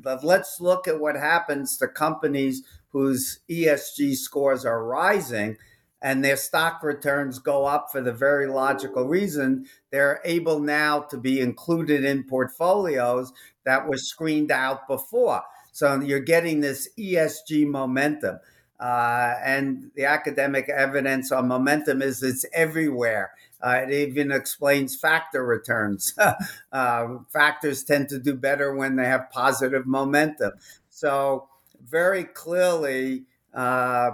uh, 0.05 0.17
let's 0.23 0.59
look 0.59 0.89
at 0.89 1.01
what 1.01 1.17
happens 1.17 1.77
to 1.79 1.89
companies 1.89 2.63
whose 2.93 3.41
ESG 3.51 4.15
scores 4.15 4.65
are 4.65 4.83
rising 4.83 5.59
and 6.03 6.25
their 6.25 6.37
stock 6.37 6.83
returns 6.83 7.38
go 7.38 7.65
up 7.65 7.88
for 7.93 8.01
the 8.01 8.12
very 8.12 8.47
logical 8.47 9.07
reason 9.07 9.67
they're 9.91 10.21
able 10.25 10.59
now 10.59 11.01
to 11.01 11.17
be 11.17 11.41
included 11.41 12.05
in 12.05 12.25
portfolios 12.25 13.33
that 13.65 13.87
were 13.87 13.97
screened 13.97 14.51
out 14.51 14.88
before. 14.88 15.43
So 15.71 16.01
you're 16.01 16.21
getting 16.21 16.61
this 16.61 16.88
ESG 16.99 17.67
momentum. 17.67 18.41
Uh, 18.81 19.35
and 19.45 19.93
the 19.95 20.05
academic 20.05 20.69
evidence 20.69 21.31
on 21.31 21.47
momentum 21.47 22.03
is 22.03 22.23
it's 22.23 22.45
everywhere. 22.53 23.31
Uh, 23.61 23.83
it 23.87 23.93
even 23.93 24.33
explains 24.33 24.97
factor 24.97 25.45
returns. 25.45 26.15
uh, 26.73 27.07
factors 27.29 27.85
tend 27.85 28.09
to 28.09 28.19
do 28.19 28.35
better 28.35 28.75
when 28.75 28.97
they 28.97 29.05
have 29.05 29.31
positive 29.31 29.87
momentum. 29.87 30.53
So, 30.91 31.49
very 31.88 32.25
clearly, 32.25 33.25
uh, 33.55 34.12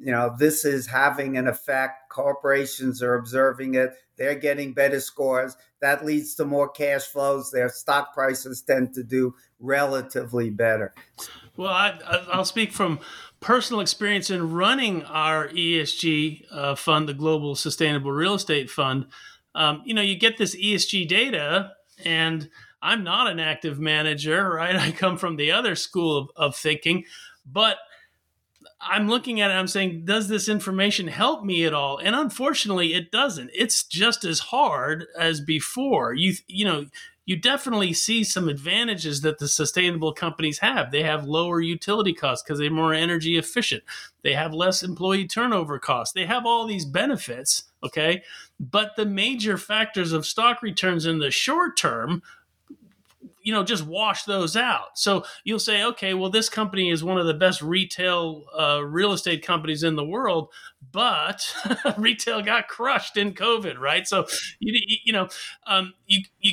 you 0.00 0.12
know, 0.12 0.34
this 0.38 0.64
is 0.64 0.86
having 0.86 1.36
an 1.36 1.46
effect. 1.46 2.08
Corporations 2.08 3.02
are 3.02 3.14
observing 3.14 3.74
it. 3.74 3.92
They're 4.16 4.34
getting 4.34 4.72
better 4.72 4.98
scores. 4.98 5.56
That 5.80 6.04
leads 6.04 6.34
to 6.36 6.44
more 6.44 6.68
cash 6.68 7.04
flows. 7.04 7.50
Their 7.50 7.68
stock 7.68 8.14
prices 8.14 8.62
tend 8.62 8.94
to 8.94 9.02
do 9.02 9.34
relatively 9.58 10.48
better. 10.50 10.94
Well, 11.56 11.70
I, 11.70 12.24
will 12.34 12.44
speak 12.44 12.72
from 12.72 13.00
personal 13.40 13.80
experience 13.80 14.30
in 14.30 14.52
running 14.52 15.04
our 15.04 15.48
ESG 15.48 16.46
uh, 16.50 16.74
fund, 16.76 17.08
the 17.08 17.14
Global 17.14 17.54
Sustainable 17.54 18.12
Real 18.12 18.34
Estate 18.34 18.70
Fund. 18.70 19.06
Um, 19.54 19.82
you 19.84 19.92
know, 19.92 20.02
you 20.02 20.16
get 20.16 20.38
this 20.38 20.56
ESG 20.56 21.08
data, 21.08 21.72
and 22.04 22.48
I'm 22.80 23.04
not 23.04 23.26
an 23.26 23.38
active 23.38 23.78
manager, 23.78 24.48
right? 24.48 24.76
I 24.76 24.92
come 24.92 25.18
from 25.18 25.36
the 25.36 25.52
other 25.52 25.74
school 25.74 26.16
of, 26.16 26.30
of 26.36 26.56
thinking, 26.56 27.04
but 27.44 27.76
I'm 28.80 29.08
looking 29.08 29.40
at 29.40 29.50
it, 29.50 29.54
I'm 29.54 29.66
saying, 29.66 30.04
does 30.06 30.28
this 30.28 30.48
information 30.48 31.08
help 31.08 31.44
me 31.44 31.64
at 31.64 31.74
all? 31.74 31.98
And 31.98 32.16
unfortunately, 32.16 32.94
it 32.94 33.10
doesn't. 33.12 33.50
It's 33.54 33.84
just 33.84 34.24
as 34.24 34.38
hard 34.38 35.06
as 35.18 35.40
before. 35.40 36.14
You, 36.14 36.34
you 36.46 36.64
know, 36.64 36.86
you 37.26 37.36
definitely 37.36 37.92
see 37.92 38.24
some 38.24 38.48
advantages 38.48 39.20
that 39.20 39.38
the 39.38 39.46
sustainable 39.46 40.12
companies 40.12 40.58
have. 40.58 40.90
They 40.90 41.02
have 41.02 41.26
lower 41.26 41.60
utility 41.60 42.12
costs 42.12 42.42
because 42.42 42.58
they're 42.58 42.70
more 42.70 42.94
energy 42.94 43.36
efficient. 43.36 43.84
They 44.22 44.32
have 44.32 44.52
less 44.52 44.82
employee 44.82 45.28
turnover 45.28 45.78
costs. 45.78 46.14
They 46.14 46.26
have 46.26 46.46
all 46.46 46.66
these 46.66 46.84
benefits, 46.84 47.64
okay? 47.84 48.22
But 48.58 48.96
the 48.96 49.06
major 49.06 49.58
factors 49.58 50.12
of 50.12 50.26
stock 50.26 50.62
returns 50.62 51.06
in 51.06 51.18
the 51.18 51.30
short 51.30 51.76
term 51.76 52.22
you 53.50 53.56
know 53.56 53.64
just 53.64 53.84
wash 53.84 54.22
those 54.22 54.56
out 54.56 54.96
so 54.96 55.24
you'll 55.42 55.58
say 55.58 55.82
okay 55.82 56.14
well 56.14 56.30
this 56.30 56.48
company 56.48 56.88
is 56.88 57.02
one 57.02 57.18
of 57.18 57.26
the 57.26 57.34
best 57.34 57.60
retail 57.60 58.44
uh, 58.56 58.80
real 58.80 59.12
estate 59.12 59.44
companies 59.44 59.82
in 59.82 59.96
the 59.96 60.04
world 60.04 60.52
but 60.92 61.52
retail 61.98 62.40
got 62.42 62.68
crushed 62.68 63.16
in 63.16 63.34
covid 63.34 63.76
right 63.76 64.06
so 64.06 64.24
you, 64.60 64.80
you 65.04 65.12
know 65.12 65.28
um, 65.66 65.94
you, 66.06 66.20
you 66.38 66.52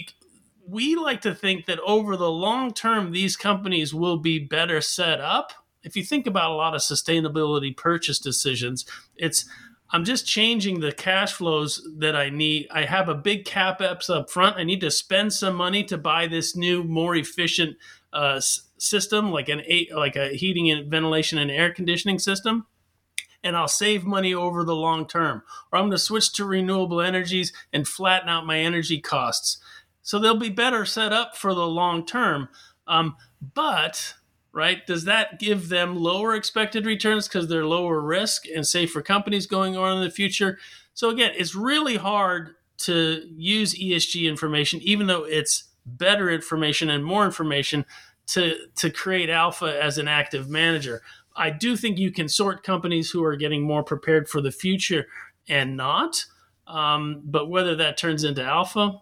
we 0.67 0.95
like 0.95 1.21
to 1.21 1.35
think 1.35 1.67
that 1.67 1.79
over 1.81 2.17
the 2.17 2.31
long 2.31 2.73
term, 2.73 3.11
these 3.11 3.37
companies 3.37 3.93
will 3.93 4.17
be 4.17 4.39
better 4.39 4.81
set 4.81 5.21
up. 5.21 5.53
If 5.83 5.95
you 5.95 6.03
think 6.03 6.27
about 6.27 6.51
a 6.51 6.55
lot 6.55 6.75
of 6.75 6.81
sustainability 6.81 7.77
purchase 7.77 8.19
decisions, 8.19 8.85
it's 9.15 9.47
I'm 9.91 10.03
just 10.03 10.27
changing 10.27 10.79
the 10.79 10.91
cash 10.91 11.33
flows 11.33 11.87
that 11.97 12.15
I 12.15 12.29
need. 12.29 12.67
I 12.71 12.85
have 12.85 13.07
a 13.07 13.15
big 13.15 13.45
capex 13.45 14.09
up 14.09 14.29
front. 14.29 14.57
I 14.57 14.63
need 14.63 14.81
to 14.81 14.91
spend 14.91 15.33
some 15.33 15.55
money 15.55 15.83
to 15.85 15.97
buy 15.97 16.27
this 16.27 16.55
new, 16.55 16.83
more 16.83 17.15
efficient 17.15 17.77
uh, 18.11 18.41
system, 18.77 19.31
like 19.31 19.49
an 19.49 19.63
like 19.95 20.15
a 20.15 20.29
heating 20.29 20.69
and 20.69 20.91
ventilation 20.91 21.37
and 21.37 21.49
air 21.49 21.71
conditioning 21.71 22.19
system 22.19 22.65
and 23.43 23.55
I'll 23.55 23.67
save 23.67 24.03
money 24.03 24.33
over 24.33 24.63
the 24.63 24.75
long 24.75 25.07
term. 25.07 25.41
Or 25.71 25.79
I'm 25.79 25.85
going 25.85 25.91
to 25.91 25.97
switch 25.97 26.33
to 26.33 26.45
renewable 26.45 27.01
energies 27.01 27.53
and 27.71 27.87
flatten 27.87 28.29
out 28.29 28.45
my 28.45 28.59
energy 28.59 28.99
costs. 28.99 29.59
So 30.01 30.19
they'll 30.19 30.35
be 30.35 30.49
better 30.49 30.85
set 30.85 31.13
up 31.13 31.35
for 31.37 31.53
the 31.53 31.67
long 31.67 32.05
term. 32.05 32.49
Um, 32.87 33.15
but 33.53 34.15
right, 34.57 34.87
does 34.87 35.05
that 35.05 35.39
give 35.39 35.69
them 35.69 35.95
lower 35.95 36.33
expected 36.35 36.83
returns 36.83 37.27
because 37.27 37.47
they're 37.47 37.65
lower 37.65 38.01
risk 38.01 38.45
and 38.53 38.65
safer 38.65 39.03
companies 39.03 39.45
going 39.45 39.77
on 39.77 39.97
in 39.97 40.03
the 40.03 40.09
future? 40.09 40.57
So 40.95 41.11
again, 41.11 41.31
it's 41.35 41.53
really 41.53 41.95
hard 41.95 42.55
to 42.79 43.21
use 43.35 43.75
ESG 43.75 44.27
information, 44.27 44.81
even 44.81 45.05
though 45.05 45.23
it's 45.23 45.65
better 45.85 46.31
information 46.31 46.89
and 46.89 47.05
more 47.05 47.23
information 47.23 47.85
to 48.27 48.55
to 48.75 48.89
create 48.89 49.29
alpha 49.29 49.81
as 49.81 49.99
an 49.99 50.07
active 50.07 50.49
manager. 50.49 51.03
I 51.35 51.51
do 51.51 51.77
think 51.77 51.99
you 51.99 52.11
can 52.11 52.27
sort 52.27 52.63
companies 52.63 53.11
who 53.11 53.23
are 53.23 53.35
getting 53.35 53.61
more 53.61 53.83
prepared 53.83 54.27
for 54.27 54.41
the 54.41 54.51
future 54.51 55.05
and 55.47 55.77
not. 55.77 56.25
Um, 56.65 57.21
but 57.23 57.49
whether 57.49 57.75
that 57.75 57.95
turns 57.95 58.23
into 58.23 58.43
alpha, 58.43 58.99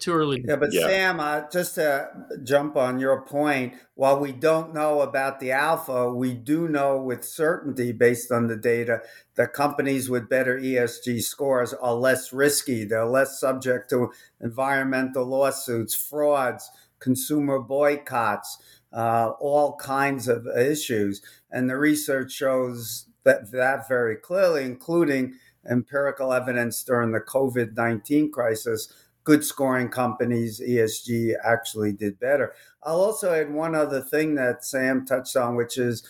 too 0.00 0.12
early. 0.12 0.44
Yeah, 0.46 0.56
but 0.56 0.72
yeah. 0.72 0.86
Sam, 0.86 1.20
uh, 1.20 1.42
just 1.50 1.76
to 1.76 2.08
jump 2.42 2.76
on 2.76 2.98
your 2.98 3.22
point, 3.22 3.74
while 3.94 4.18
we 4.18 4.32
don't 4.32 4.74
know 4.74 5.00
about 5.00 5.40
the 5.40 5.52
alpha, 5.52 6.12
we 6.12 6.34
do 6.34 6.68
know 6.68 7.00
with 7.00 7.24
certainty, 7.24 7.92
based 7.92 8.30
on 8.30 8.46
the 8.46 8.56
data, 8.56 9.00
that 9.36 9.52
companies 9.52 10.08
with 10.08 10.28
better 10.28 10.58
ESG 10.58 11.22
scores 11.22 11.72
are 11.74 11.94
less 11.94 12.32
risky. 12.32 12.84
They're 12.84 13.06
less 13.06 13.40
subject 13.40 13.90
to 13.90 14.12
environmental 14.40 15.24
lawsuits, 15.24 15.94
frauds, 15.94 16.70
consumer 16.98 17.58
boycotts, 17.58 18.58
uh, 18.92 19.30
all 19.40 19.76
kinds 19.76 20.28
of 20.28 20.46
issues. 20.46 21.22
And 21.50 21.68
the 21.68 21.76
research 21.76 22.32
shows 22.32 23.06
that, 23.24 23.50
that 23.52 23.88
very 23.88 24.16
clearly, 24.16 24.64
including 24.64 25.34
empirical 25.68 26.32
evidence 26.32 26.82
during 26.82 27.12
the 27.12 27.20
COVID 27.20 27.76
19 27.76 28.30
crisis 28.30 28.92
good 29.26 29.44
scoring 29.44 29.88
companies, 29.88 30.60
ESG 30.60 31.34
actually 31.44 31.92
did 31.92 32.18
better. 32.18 32.54
I'll 32.82 33.00
also 33.00 33.34
add 33.34 33.52
one 33.52 33.74
other 33.74 34.00
thing 34.00 34.36
that 34.36 34.64
Sam 34.64 35.04
touched 35.04 35.36
on, 35.36 35.56
which 35.56 35.76
is 35.76 36.04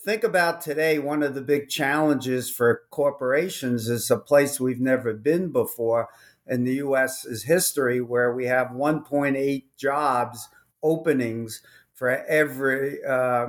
think 0.00 0.24
about 0.24 0.62
today, 0.62 0.98
one 0.98 1.22
of 1.22 1.34
the 1.34 1.42
big 1.42 1.68
challenges 1.68 2.50
for 2.50 2.82
corporations 2.90 3.88
is 3.88 4.10
a 4.10 4.16
place 4.16 4.58
we've 4.58 4.80
never 4.80 5.12
been 5.12 5.52
before 5.52 6.08
in 6.46 6.64
the 6.64 6.76
US's 6.76 7.44
history, 7.44 8.00
where 8.00 8.34
we 8.34 8.46
have 8.46 8.68
1.8 8.68 9.64
jobs 9.76 10.48
openings 10.82 11.60
for 11.94 12.24
every. 12.24 13.04
Uh, 13.04 13.48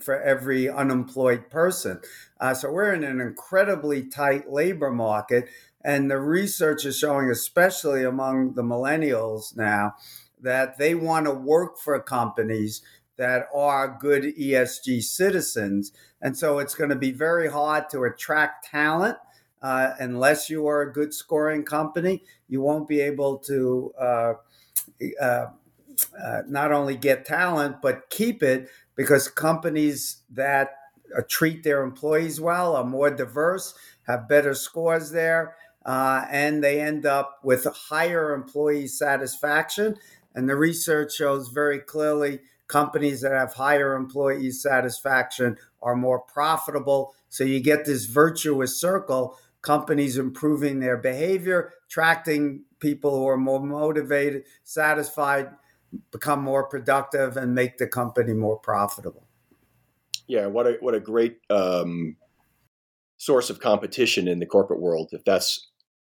for 0.00 0.18
every 0.22 0.66
unemployed 0.66 1.50
person. 1.50 2.00
Uh, 2.40 2.54
so 2.54 2.72
we're 2.72 2.94
in 2.94 3.04
an 3.04 3.20
incredibly 3.20 4.02
tight 4.02 4.50
labor 4.50 4.90
market. 4.90 5.46
And 5.84 6.10
the 6.10 6.18
research 6.18 6.86
is 6.86 6.98
showing, 6.98 7.30
especially 7.30 8.04
among 8.04 8.54
the 8.54 8.62
millennials 8.62 9.54
now, 9.54 9.96
that 10.40 10.78
they 10.78 10.94
want 10.94 11.26
to 11.26 11.32
work 11.32 11.78
for 11.78 11.98
companies 12.00 12.82
that 13.16 13.46
are 13.54 13.96
good 14.00 14.24
ESG 14.36 15.02
citizens. 15.02 15.92
And 16.20 16.36
so 16.36 16.58
it's 16.58 16.74
going 16.74 16.90
to 16.90 16.96
be 16.96 17.12
very 17.12 17.50
hard 17.50 17.88
to 17.90 18.04
attract 18.04 18.66
talent. 18.66 19.18
Uh, 19.62 19.94
unless 19.98 20.50
you 20.50 20.66
are 20.66 20.82
a 20.82 20.92
good 20.92 21.14
scoring 21.14 21.64
company, 21.64 22.22
you 22.48 22.60
won't 22.60 22.88
be 22.88 23.00
able 23.00 23.38
to 23.38 23.94
uh, 23.98 24.32
uh, 25.20 25.46
uh 26.22 26.42
not 26.46 26.72
only 26.72 26.96
get 26.96 27.24
talent, 27.24 27.76
but 27.80 28.10
keep 28.10 28.42
it 28.42 28.68
because 28.94 29.28
companies 29.28 30.22
that 30.30 30.76
uh, 31.16 31.22
treat 31.28 31.62
their 31.62 31.82
employees 31.82 32.40
well 32.40 32.76
are 32.76 32.84
more 32.84 33.10
diverse, 33.10 33.74
have 34.06 34.28
better 34.28 34.54
scores 34.54 35.12
there, 35.12 35.56
uh, 35.84 36.24
and 36.30 36.62
they 36.62 36.80
end 36.80 37.06
up 37.06 37.40
with 37.42 37.66
higher 37.66 38.32
employee 38.34 38.86
satisfaction. 38.86 39.96
And 40.34 40.48
the 40.48 40.56
research 40.56 41.14
shows 41.14 41.48
very 41.48 41.78
clearly 41.78 42.40
companies 42.66 43.20
that 43.20 43.32
have 43.32 43.54
higher 43.54 43.94
employee 43.94 44.50
satisfaction 44.50 45.56
are 45.82 45.94
more 45.94 46.20
profitable. 46.20 47.14
So 47.28 47.44
you 47.44 47.60
get 47.60 47.84
this 47.84 48.06
virtuous 48.06 48.80
circle 48.80 49.38
companies 49.62 50.18
improving 50.18 50.80
their 50.80 50.96
behavior, 50.96 51.72
attracting 51.86 52.64
people 52.80 53.18
who 53.18 53.26
are 53.26 53.36
more 53.36 53.60
motivated, 53.60 54.44
satisfied, 54.62 55.48
become 56.10 56.42
more 56.42 56.64
productive, 56.64 57.36
and 57.36 57.54
make 57.54 57.78
the 57.78 57.86
company 57.86 58.34
more 58.34 58.58
profitable. 58.58 59.26
Yeah, 60.26 60.46
what 60.46 60.66
a 60.66 60.76
what 60.80 60.94
a 60.94 61.00
great 61.00 61.38
um, 61.50 62.16
source 63.16 63.50
of 63.50 63.60
competition 63.60 64.28
in 64.28 64.38
the 64.38 64.46
corporate 64.46 64.80
world. 64.80 65.10
If 65.12 65.24
that's 65.24 65.68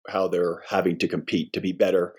how 0.09 0.29
they're 0.29 0.63
having 0.69 0.99
to 0.99 1.09
compete 1.09 1.53
to 1.53 1.61
be 1.61 1.73
better 1.73 2.15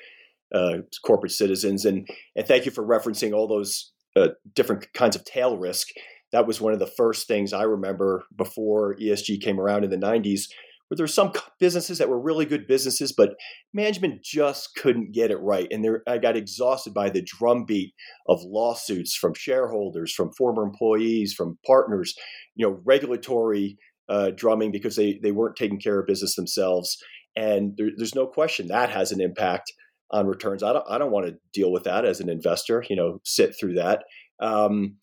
uh, 0.54 0.78
corporate 1.06 1.32
citizens. 1.32 1.86
And 1.86 2.08
and 2.36 2.47
thank 2.47 2.65
you 2.65 2.71
for 2.71 2.86
referencing 2.86 3.34
all 3.34 3.47
those 3.47 3.91
uh, 4.15 4.30
different 4.56 4.91
kinds 4.93 5.15
of 5.15 5.25
tail 5.25 5.58
risk. 5.58 5.88
That 6.32 6.47
was 6.47 6.62
one 6.62 6.73
of 6.73 6.80
the 6.80 6.88
first 6.88 7.28
things 7.28 7.54
I 7.54 7.63
remember 7.63 8.23
before 8.36 8.95
ESG 8.97 9.41
came 9.41 9.60
around 9.60 9.84
in 9.84 9.89
the 9.89 9.97
90s, 9.97 10.41
where 10.88 10.95
there 10.95 11.04
were 11.04 11.08
some 11.08 11.32
businesses 11.60 11.97
that 11.97 12.10
were 12.10 12.19
really 12.19 12.45
good 12.45 12.67
businesses, 12.67 13.12
but 13.12 13.36
management 13.73 14.23
just 14.23 14.75
couldn't 14.75 15.12
get 15.12 15.32
it 15.32 15.38
right. 15.38 15.67
And 15.71 15.84
there, 15.84 16.04
I 16.08 16.19
got 16.19 16.36
exhausted 16.36 16.93
by 16.93 17.10
the 17.10 17.23
drumbeat 17.23 17.93
of 18.28 18.43
lawsuits 18.43 19.15
from 19.15 19.34
shareholders, 19.34 20.13
from 20.13 20.32
former 20.38 20.63
employees, 20.63 21.34
from 21.34 21.58
partners, 21.65 22.13
you 22.56 22.67
know, 22.67 22.80
regulatory 22.86 23.78
uh, 24.08 24.32
drumming 24.36 24.71
because 24.71 24.95
they 24.95 25.19
they 25.21 25.32
weren't 25.32 25.56
taking 25.56 25.80
care 25.80 25.99
of 25.99 26.08
business 26.08 26.36
themselves. 26.36 26.97
And 27.39 27.78
there, 27.78 27.89
there's 27.95 28.15
no 28.15 28.28
question 28.28 28.67
that 28.67 28.89
has 28.89 29.12
an 29.13 29.21
impact 29.21 29.71
on 30.12 30.28
returns. 30.28 30.62
I 30.62 30.73
don't 30.73 30.86
I 30.89 30.97
don't 30.97 31.12
want 31.12 31.28
to 31.28 31.38
deal 31.54 31.71
with 31.71 31.84
that 31.84 32.04
as 32.04 32.19
an 32.19 32.30
investor. 32.30 32.84
You 32.89 32.95
know, 32.97 33.21
sit 33.23 33.56
through 33.58 33.75
that. 33.75 34.04
Um, 34.39 34.97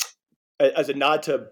as 0.61 0.89
a 0.89 0.95
nod 0.95 1.23
to 1.25 1.47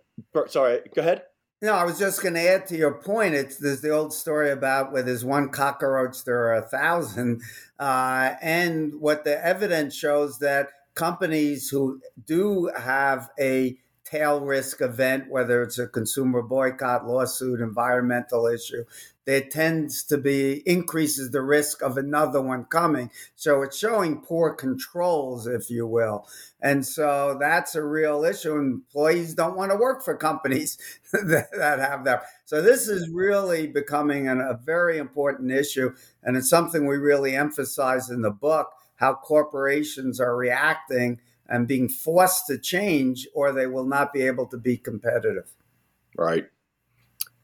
sorry, 0.48 0.80
go 0.94 1.00
ahead. 1.00 1.22
No, 1.62 1.72
I 1.72 1.84
was 1.84 1.98
just 1.98 2.20
going 2.20 2.34
to 2.34 2.46
add 2.46 2.66
to 2.66 2.76
your 2.76 3.00
point. 3.00 3.34
It's 3.34 3.56
there's 3.56 3.80
the 3.80 3.90
old 3.90 4.12
story 4.12 4.50
about 4.50 4.92
where 4.92 5.02
there's 5.02 5.24
one 5.24 5.48
cockroach, 5.48 6.24
there 6.24 6.46
are 6.48 6.56
a 6.56 6.68
thousand, 6.68 7.40
uh, 7.78 8.34
and 8.42 9.00
what 9.00 9.24
the 9.24 9.42
evidence 9.42 9.94
shows 9.94 10.40
that 10.40 10.68
companies 10.94 11.70
who 11.70 12.00
do 12.26 12.70
have 12.76 13.30
a 13.40 13.78
tail 14.04 14.40
risk 14.40 14.82
event, 14.82 15.30
whether 15.30 15.62
it's 15.62 15.78
a 15.78 15.86
consumer 15.86 16.42
boycott, 16.42 17.06
lawsuit, 17.06 17.60
environmental 17.60 18.46
issue, 18.46 18.84
there 19.26 19.42
tends 19.42 20.04
to 20.04 20.18
be 20.18 20.62
increases 20.66 21.30
the 21.30 21.42
risk 21.42 21.82
of 21.82 21.96
another 21.96 22.40
one 22.40 22.64
coming. 22.64 23.10
So 23.34 23.62
it's 23.62 23.78
showing 23.78 24.20
poor 24.20 24.54
controls, 24.54 25.46
if 25.46 25.70
you 25.70 25.86
will. 25.86 26.26
And 26.60 26.84
so 26.86 27.36
that's 27.40 27.74
a 27.74 27.82
real 27.82 28.24
issue. 28.24 28.56
Employees 28.56 29.34
don't 29.34 29.56
want 29.56 29.70
to 29.70 29.76
work 29.76 30.04
for 30.04 30.16
companies 30.16 30.78
that, 31.12 31.48
have 31.78 32.04
that. 32.04 32.24
So 32.44 32.60
this 32.60 32.88
is 32.88 33.08
really 33.08 33.66
becoming 33.66 34.28
an, 34.28 34.40
a 34.40 34.54
very 34.62 34.98
important 34.98 35.52
issue. 35.52 35.94
And 36.22 36.36
it's 36.36 36.50
something 36.50 36.86
we 36.86 36.96
really 36.96 37.34
emphasize 37.34 38.10
in 38.10 38.22
the 38.22 38.30
book 38.30 38.70
how 38.96 39.14
corporations 39.14 40.20
are 40.20 40.36
reacting 40.36 41.20
and 41.48 41.68
being 41.68 41.88
forced 41.88 42.46
to 42.46 42.58
change, 42.58 43.28
or 43.34 43.52
they 43.52 43.66
will 43.66 43.84
not 43.84 44.12
be 44.12 44.22
able 44.22 44.46
to 44.46 44.56
be 44.56 44.76
competitive. 44.78 45.50
Right. 46.16 46.46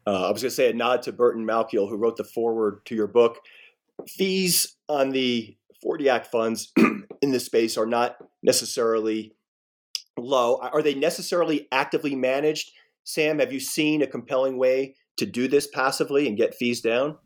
Uh, 0.06 0.28
I 0.28 0.30
was 0.30 0.42
going 0.42 0.50
to 0.50 0.56
say 0.56 0.70
a 0.70 0.74
nod 0.74 1.02
to 1.02 1.12
Burton 1.12 1.46
Malkiel, 1.46 1.88
who 1.88 1.96
wrote 1.96 2.16
the 2.16 2.24
foreword 2.24 2.84
to 2.86 2.94
your 2.94 3.06
book. 3.06 3.38
Fees 4.08 4.76
on 4.88 5.10
the 5.10 5.56
40 5.82 6.08
Act 6.08 6.26
funds 6.28 6.72
in 7.22 7.32
this 7.32 7.46
space 7.46 7.76
are 7.76 7.86
not 7.86 8.16
necessarily 8.42 9.34
low. 10.18 10.56
Are 10.56 10.82
they 10.82 10.94
necessarily 10.94 11.68
actively 11.72 12.14
managed? 12.14 12.72
Sam, 13.04 13.38
have 13.38 13.52
you 13.52 13.60
seen 13.60 14.02
a 14.02 14.06
compelling 14.06 14.58
way 14.58 14.94
to 15.16 15.26
do 15.26 15.48
this 15.48 15.66
passively 15.66 16.26
and 16.26 16.36
get 16.36 16.54
fees 16.54 16.80
down? 16.80 17.18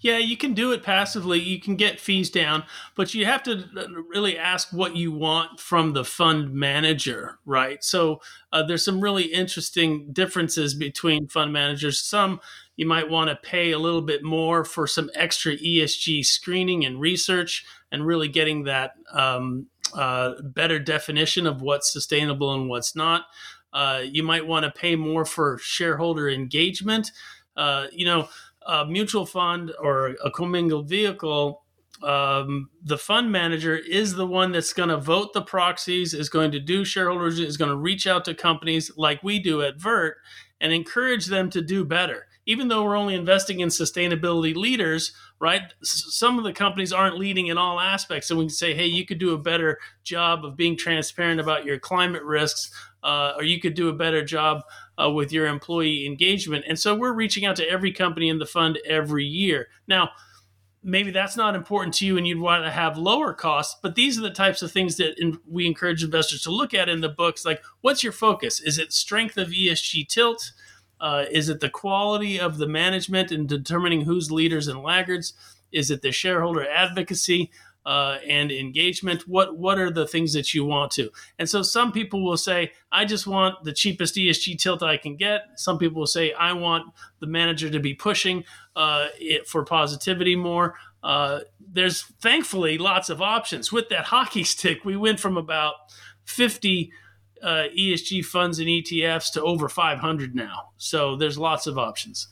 Yeah, 0.00 0.18
you 0.18 0.36
can 0.36 0.54
do 0.54 0.72
it 0.72 0.82
passively. 0.82 1.40
You 1.40 1.60
can 1.60 1.76
get 1.76 2.00
fees 2.00 2.30
down, 2.30 2.64
but 2.94 3.14
you 3.14 3.24
have 3.24 3.42
to 3.44 3.64
really 4.08 4.38
ask 4.38 4.72
what 4.72 4.96
you 4.96 5.12
want 5.12 5.60
from 5.60 5.92
the 5.92 6.04
fund 6.04 6.52
manager, 6.52 7.38
right? 7.46 7.82
So 7.82 8.20
uh, 8.52 8.62
there's 8.64 8.84
some 8.84 9.00
really 9.00 9.24
interesting 9.24 10.12
differences 10.12 10.74
between 10.74 11.28
fund 11.28 11.52
managers. 11.52 11.98
Some 11.98 12.40
you 12.76 12.86
might 12.86 13.08
want 13.08 13.30
to 13.30 13.36
pay 13.36 13.70
a 13.72 13.78
little 13.78 14.02
bit 14.02 14.24
more 14.24 14.64
for 14.64 14.86
some 14.86 15.10
extra 15.14 15.56
ESG 15.56 16.24
screening 16.24 16.84
and 16.84 17.00
research 17.00 17.64
and 17.92 18.04
really 18.06 18.28
getting 18.28 18.64
that 18.64 18.92
um, 19.12 19.66
uh, 19.94 20.32
better 20.42 20.78
definition 20.78 21.46
of 21.46 21.62
what's 21.62 21.92
sustainable 21.92 22.52
and 22.52 22.68
what's 22.68 22.96
not. 22.96 23.26
Uh, 23.72 24.02
you 24.04 24.22
might 24.22 24.46
want 24.46 24.64
to 24.64 24.70
pay 24.70 24.96
more 24.96 25.24
for 25.24 25.58
shareholder 25.58 26.28
engagement. 26.28 27.10
Uh, 27.56 27.86
you 27.92 28.04
know, 28.04 28.28
a 28.66 28.86
mutual 28.86 29.26
fund 29.26 29.72
or 29.78 30.16
a 30.24 30.30
commingled 30.30 30.88
vehicle, 30.88 31.62
um, 32.02 32.70
the 32.82 32.98
fund 32.98 33.30
manager 33.30 33.76
is 33.76 34.14
the 34.14 34.26
one 34.26 34.52
that's 34.52 34.72
going 34.72 34.88
to 34.88 34.96
vote 34.96 35.32
the 35.32 35.42
proxies, 35.42 36.12
is 36.12 36.28
going 36.28 36.50
to 36.52 36.60
do 36.60 36.84
shareholders, 36.84 37.38
is 37.38 37.56
going 37.56 37.70
to 37.70 37.76
reach 37.76 38.06
out 38.06 38.24
to 38.26 38.34
companies 38.34 38.90
like 38.96 39.22
we 39.22 39.38
do 39.38 39.62
at 39.62 39.76
Vert 39.76 40.16
and 40.60 40.72
encourage 40.72 41.26
them 41.26 41.50
to 41.50 41.62
do 41.62 41.84
better. 41.84 42.26
Even 42.46 42.68
though 42.68 42.84
we're 42.84 42.96
only 42.96 43.14
investing 43.14 43.60
in 43.60 43.68
sustainability 43.68 44.54
leaders, 44.54 45.14
right? 45.40 45.62
Some 45.82 46.36
of 46.36 46.44
the 46.44 46.52
companies 46.52 46.92
aren't 46.92 47.16
leading 47.16 47.46
in 47.46 47.56
all 47.56 47.80
aspects. 47.80 48.28
So 48.28 48.36
we 48.36 48.44
can 48.44 48.50
say, 48.50 48.74
hey, 48.74 48.86
you 48.86 49.06
could 49.06 49.18
do 49.18 49.32
a 49.32 49.38
better 49.38 49.78
job 50.02 50.44
of 50.44 50.56
being 50.56 50.76
transparent 50.76 51.40
about 51.40 51.64
your 51.64 51.78
climate 51.78 52.22
risks, 52.22 52.70
uh, 53.04 53.34
or 53.36 53.44
you 53.44 53.60
could 53.60 53.74
do 53.74 53.88
a 53.88 53.92
better 53.92 54.24
job 54.24 54.62
uh, 55.00 55.10
with 55.10 55.32
your 55.32 55.46
employee 55.46 56.06
engagement. 56.06 56.64
And 56.66 56.78
so 56.78 56.94
we're 56.94 57.12
reaching 57.12 57.44
out 57.44 57.56
to 57.56 57.68
every 57.68 57.92
company 57.92 58.28
in 58.28 58.38
the 58.38 58.46
fund 58.46 58.78
every 58.86 59.24
year. 59.24 59.68
Now, 59.86 60.10
maybe 60.82 61.10
that's 61.10 61.36
not 61.36 61.54
important 61.54 61.94
to 61.94 62.06
you 62.06 62.16
and 62.16 62.26
you'd 62.26 62.40
want 62.40 62.64
to 62.64 62.70
have 62.70 62.98
lower 62.98 63.32
costs, 63.32 63.76
but 63.82 63.94
these 63.94 64.18
are 64.18 64.22
the 64.22 64.30
types 64.30 64.62
of 64.62 64.72
things 64.72 64.96
that 64.96 65.18
in, 65.18 65.38
we 65.48 65.66
encourage 65.66 66.02
investors 66.02 66.42
to 66.42 66.50
look 66.50 66.74
at 66.74 66.88
in 66.88 67.02
the 67.02 67.08
books. 67.08 67.44
Like, 67.44 67.62
what's 67.82 68.02
your 68.02 68.12
focus? 68.12 68.60
Is 68.60 68.78
it 68.78 68.92
strength 68.92 69.36
of 69.36 69.48
ESG 69.48 70.08
tilt? 70.08 70.52
Uh, 71.00 71.26
is 71.30 71.48
it 71.48 71.60
the 71.60 71.68
quality 71.68 72.40
of 72.40 72.56
the 72.58 72.68
management 72.68 73.30
in 73.30 73.46
determining 73.46 74.02
who's 74.02 74.30
leaders 74.30 74.68
and 74.68 74.82
laggards? 74.82 75.34
Is 75.72 75.90
it 75.90 76.02
the 76.02 76.12
shareholder 76.12 76.66
advocacy? 76.66 77.50
Uh, 77.86 78.18
and 78.26 78.50
engagement 78.50 79.28
what 79.28 79.58
what 79.58 79.78
are 79.78 79.90
the 79.90 80.06
things 80.06 80.32
that 80.32 80.54
you 80.54 80.64
want 80.64 80.90
to? 80.92 81.10
And 81.38 81.48
so 81.48 81.62
some 81.62 81.92
people 81.92 82.24
will 82.24 82.36
say 82.36 82.72
i 82.90 83.04
just 83.04 83.26
want 83.26 83.62
the 83.64 83.72
cheapest 83.72 84.14
esg 84.16 84.58
tilt 84.58 84.82
i 84.82 84.96
can 84.96 85.16
get. 85.16 85.42
Some 85.56 85.78
people 85.78 86.00
will 86.00 86.06
say 86.06 86.32
i 86.32 86.52
want 86.52 86.92
the 87.20 87.26
manager 87.26 87.70
to 87.70 87.80
be 87.80 87.94
pushing 87.94 88.44
uh, 88.76 89.08
it 89.18 89.46
for 89.46 89.64
positivity 89.64 90.36
more. 90.36 90.74
Uh, 91.02 91.40
there's 91.60 92.02
thankfully 92.20 92.78
lots 92.78 93.10
of 93.10 93.20
options. 93.20 93.70
With 93.70 93.90
that 93.90 94.06
hockey 94.06 94.44
stick 94.54 94.84
we 94.84 94.96
went 94.96 95.20
from 95.20 95.36
about 95.36 95.74
50 96.24 96.90
uh, 97.42 97.64
esg 97.78 98.24
funds 98.24 98.58
and 98.58 98.68
etfs 98.68 99.30
to 99.32 99.42
over 99.42 99.68
500 99.68 100.34
now. 100.34 100.70
So 100.78 101.16
there's 101.16 101.36
lots 101.36 101.66
of 101.66 101.76
options. 101.76 102.28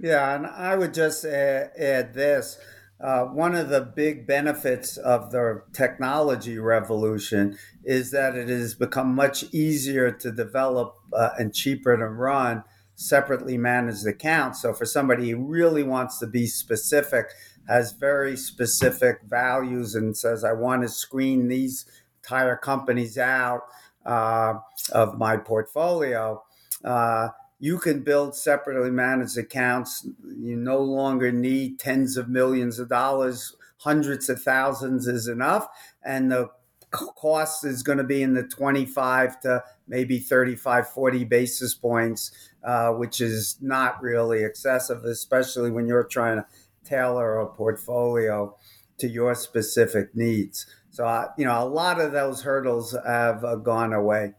Yeah 0.00 0.34
and 0.34 0.46
i 0.46 0.76
would 0.76 0.92
just 0.92 1.24
add, 1.24 1.70
add 1.78 2.12
this 2.12 2.58
uh, 3.00 3.24
one 3.24 3.54
of 3.54 3.68
the 3.68 3.80
big 3.80 4.26
benefits 4.26 4.96
of 4.96 5.30
the 5.30 5.62
technology 5.72 6.58
revolution 6.58 7.58
is 7.84 8.10
that 8.10 8.34
it 8.34 8.48
has 8.48 8.74
become 8.74 9.14
much 9.14 9.44
easier 9.52 10.10
to 10.10 10.32
develop 10.32 10.94
uh, 11.12 11.30
and 11.38 11.54
cheaper 11.54 11.96
to 11.96 12.06
run 12.06 12.64
separately 12.94 13.58
managed 13.58 14.06
accounts. 14.06 14.62
So, 14.62 14.72
for 14.72 14.86
somebody 14.86 15.30
who 15.30 15.44
really 15.44 15.82
wants 15.82 16.18
to 16.18 16.26
be 16.26 16.46
specific, 16.46 17.26
has 17.68 17.92
very 17.92 18.36
specific 18.36 19.20
values, 19.28 19.94
and 19.94 20.16
says, 20.16 20.44
I 20.44 20.52
want 20.52 20.82
to 20.82 20.88
screen 20.88 21.48
these 21.48 21.84
entire 22.22 22.56
companies 22.56 23.18
out 23.18 23.62
uh, 24.04 24.54
of 24.92 25.18
my 25.18 25.36
portfolio. 25.36 26.42
Uh, 26.84 27.28
you 27.58 27.78
can 27.78 28.02
build 28.02 28.36
separately 28.36 28.90
managed 28.90 29.38
accounts. 29.38 30.06
You 30.24 30.56
no 30.56 30.78
longer 30.78 31.32
need 31.32 31.78
tens 31.78 32.16
of 32.16 32.28
millions 32.28 32.78
of 32.78 32.88
dollars, 32.88 33.54
hundreds 33.78 34.28
of 34.28 34.42
thousands 34.42 35.06
is 35.06 35.28
enough. 35.28 35.68
And 36.04 36.30
the 36.30 36.50
cost 36.90 37.64
is 37.64 37.82
going 37.82 37.98
to 37.98 38.04
be 38.04 38.22
in 38.22 38.34
the 38.34 38.42
25 38.42 39.40
to 39.40 39.62
maybe 39.88 40.18
35, 40.18 40.88
40 40.88 41.24
basis 41.24 41.74
points, 41.74 42.30
uh, 42.62 42.90
which 42.92 43.20
is 43.20 43.56
not 43.60 44.02
really 44.02 44.44
excessive, 44.44 45.04
especially 45.04 45.70
when 45.70 45.86
you're 45.86 46.04
trying 46.04 46.38
to 46.38 46.46
tailor 46.84 47.38
a 47.38 47.46
portfolio 47.46 48.56
to 48.98 49.08
your 49.08 49.34
specific 49.34 50.14
needs. 50.14 50.66
So, 50.90 51.06
uh, 51.06 51.28
you 51.36 51.44
know, 51.44 51.62
a 51.62 51.68
lot 51.68 52.00
of 52.00 52.12
those 52.12 52.42
hurdles 52.42 52.96
have 53.06 53.44
uh, 53.44 53.56
gone 53.56 53.92
away 53.92 54.34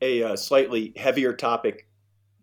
a 0.00 0.22
uh, 0.22 0.36
slightly 0.36 0.92
heavier 0.96 1.32
topic. 1.32 1.88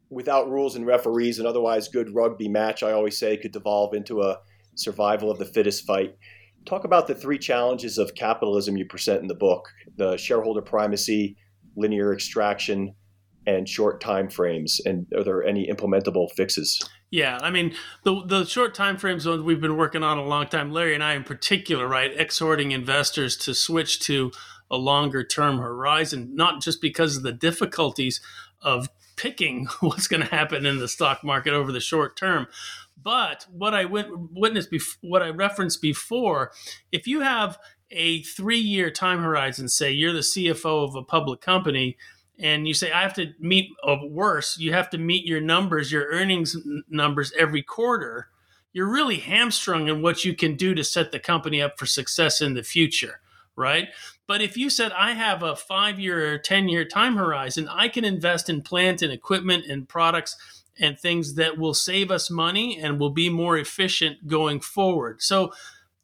Without 0.10 0.50
rules 0.50 0.76
and 0.76 0.86
referees, 0.86 1.40
an 1.40 1.46
otherwise 1.46 1.88
good 1.88 2.14
rugby 2.14 2.50
match, 2.50 2.84
I 2.84 2.92
always 2.92 3.18
say, 3.18 3.38
could 3.38 3.54
devolve 3.54 3.94
into 3.94 4.22
a 4.22 4.40
survival 4.76 5.32
of 5.32 5.40
the 5.40 5.46
fittest 5.46 5.86
fight. 5.86 6.18
Talk 6.66 6.84
about 6.84 7.08
the 7.08 7.16
three 7.16 7.40
challenges 7.40 7.98
of 7.98 8.14
capitalism 8.14 8.78
you 8.78 8.86
present 8.86 9.22
in 9.22 9.28
the 9.28 9.36
book 9.36 9.70
the 9.98 10.18
shareholder 10.18 10.62
primacy, 10.62 11.38
linear 11.76 12.14
extraction, 12.14 12.94
and 13.48 13.68
short 13.68 14.00
time 14.00 14.30
frames 14.30 14.80
and 14.86 15.08
are 15.16 15.24
there 15.24 15.44
any 15.44 15.68
implementable 15.68 16.32
fixes? 16.32 16.80
Yeah 17.10 17.40
i 17.42 17.50
mean 17.50 17.74
the 18.04 18.24
the 18.26 18.46
short 18.46 18.76
time 18.76 18.98
frames 18.98 19.28
ones 19.28 19.42
we've 19.42 19.62
been 19.62 19.78
working 19.78 20.04
on 20.04 20.18
a 20.18 20.24
long 20.24 20.48
time. 20.48 20.72
Larry 20.72 20.94
and 20.94 21.04
i 21.04 21.14
in 21.14 21.24
particular 21.24 21.88
right 21.88 22.12
exhorting 22.16 22.72
investors 22.72 23.36
to 23.38 23.54
switch 23.54 24.00
to 24.02 24.32
a 24.72 24.78
longer 24.78 25.24
term 25.24 25.58
horizon, 25.58 26.34
not 26.34 26.62
just 26.62 26.82
because 26.82 27.18
of 27.18 27.24
the 27.24 27.34
difficulties 27.34 28.22
of 28.62 28.90
picking 29.18 29.66
what's 29.82 30.08
going 30.08 30.24
to 30.24 30.36
happen 30.36 30.66
in 30.66 30.80
the 30.80 30.88
stock 30.88 31.24
market 31.24 31.54
over 31.54 31.72
the 31.72 31.80
short 31.80 32.16
term. 32.16 32.48
But 33.04 33.46
what 33.52 33.74
I 33.74 33.86
witnessed, 33.86 34.72
bef- 34.72 34.98
what 35.02 35.22
I 35.22 35.30
referenced 35.30 35.82
before, 35.82 36.52
if 36.92 37.08
you 37.08 37.22
have 37.22 37.58
a 37.90 38.24
three 38.24 38.60
year 38.60 38.90
time 38.90 39.22
horizon, 39.22 39.68
say 39.68 39.92
you're 39.92 40.14
the 40.14 40.20
CFO 40.20 40.88
of 40.88 40.96
a 40.96 41.04
public 41.04 41.42
company, 41.42 41.98
and 42.40 42.68
you 42.68 42.74
say, 42.74 42.92
I 42.92 43.02
have 43.02 43.14
to 43.16 43.34
meet, 43.40 43.70
or 43.84 44.08
worse, 44.08 44.58
you 44.58 44.74
have 44.74 44.90
to 44.92 44.98
meet 44.98 45.26
your 45.26 45.42
numbers, 45.42 45.92
your 45.92 46.08
earnings 46.08 46.56
numbers 46.90 47.34
every 47.38 47.62
quarter, 47.62 48.30
you're 48.74 48.92
really 48.92 49.18
hamstrung 49.18 49.88
in 49.88 50.02
what 50.02 50.24
you 50.24 50.34
can 50.34 50.56
do 50.56 50.74
to 50.74 50.84
set 50.84 51.12
the 51.12 51.20
company 51.20 51.62
up 51.62 51.78
for 51.78 51.86
success 51.86 52.40
in 52.40 52.54
the 52.54 52.64
future 52.64 53.20
right? 53.56 53.90
But 54.28 54.42
if 54.42 54.56
you 54.56 54.70
said, 54.70 54.92
I 54.94 55.14
have 55.14 55.44
a 55.44 55.56
five 55.56 56.00
year 56.00 56.34
or 56.34 56.38
10 56.38 56.70
year 56.70 56.86
time 56.86 57.16
horizon, 57.16 57.68
I 57.68 57.88
can 57.88 58.06
invest 58.06 58.50
in 58.50 58.62
plant 58.62 59.02
and 59.02 59.12
equipment 59.12 59.66
and 59.66 59.90
products 59.90 60.38
and 60.80 60.98
things 60.98 61.36
that 61.36 61.58
will 61.58 61.74
save 61.74 62.12
us 62.12 62.30
money 62.30 62.80
and 62.80 63.00
will 63.00 63.10
be 63.10 63.30
more 63.30 63.58
efficient 63.58 64.28
going 64.28 64.60
forward. 64.60 65.22
So 65.22 65.52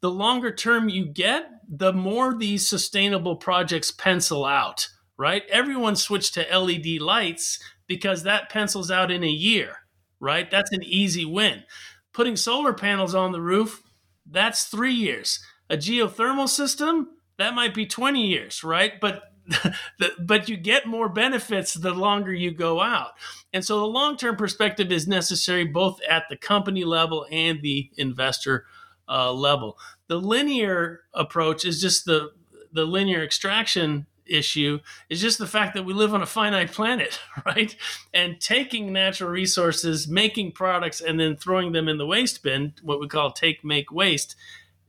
the 0.00 0.10
longer 0.10 0.52
term 0.52 0.88
you 0.88 1.06
get, 1.06 1.50
the 1.68 1.92
more 1.92 2.34
these 2.36 2.68
sustainable 2.68 3.36
projects 3.36 3.90
pencil 3.90 4.44
out, 4.44 4.88
right? 5.16 5.42
Everyone 5.50 5.96
switched 5.96 6.34
to 6.34 6.46
LED 6.56 7.00
lights 7.00 7.58
because 7.86 8.22
that 8.22 8.50
pencils 8.50 8.90
out 8.90 9.10
in 9.10 9.24
a 9.24 9.28
year, 9.28 9.78
right? 10.20 10.50
That's 10.50 10.72
an 10.72 10.84
easy 10.84 11.24
win. 11.24 11.64
Putting 12.12 12.36
solar 12.36 12.72
panels 12.72 13.14
on 13.14 13.32
the 13.32 13.40
roof, 13.40 13.82
that's 14.24 14.64
three 14.64 14.94
years. 14.94 15.40
A 15.70 15.76
geothermal 15.76 16.48
system, 16.48 17.08
that 17.38 17.54
might 17.54 17.74
be 17.74 17.86
20 17.86 18.26
years, 18.26 18.62
right? 18.62 19.00
But 19.00 19.22
but 20.20 20.48
you 20.48 20.56
get 20.56 20.86
more 20.86 21.08
benefits 21.08 21.72
the 21.74 21.94
longer 21.94 22.32
you 22.32 22.50
go 22.50 22.80
out. 22.80 23.12
And 23.52 23.64
so 23.64 23.78
the 23.78 23.86
long 23.86 24.16
term 24.16 24.36
perspective 24.36 24.92
is 24.92 25.08
necessary 25.08 25.64
both 25.64 26.00
at 26.08 26.24
the 26.28 26.36
company 26.36 26.84
level 26.84 27.26
and 27.30 27.62
the 27.62 27.90
investor 27.96 28.66
uh, 29.08 29.32
level. 29.32 29.78
The 30.08 30.20
linear 30.20 31.00
approach 31.14 31.64
is 31.64 31.80
just 31.80 32.04
the 32.04 32.32
the 32.72 32.84
linear 32.84 33.24
extraction 33.24 34.06
issue 34.26 34.78
is 35.08 35.22
just 35.22 35.38
the 35.38 35.46
fact 35.46 35.74
that 35.74 35.84
we 35.84 35.94
live 35.94 36.12
on 36.12 36.22
a 36.22 36.26
finite 36.26 36.72
planet, 36.72 37.18
right? 37.46 37.74
And 38.12 38.40
taking 38.40 38.92
natural 38.92 39.30
resources, 39.30 40.06
making 40.06 40.52
products, 40.52 41.00
and 41.00 41.18
then 41.18 41.36
throwing 41.36 41.72
them 41.72 41.88
in 41.88 41.96
the 41.96 42.06
waste 42.06 42.42
bin, 42.42 42.74
what 42.82 43.00
we 43.00 43.08
call 43.08 43.32
take, 43.32 43.64
make, 43.64 43.90
waste, 43.90 44.36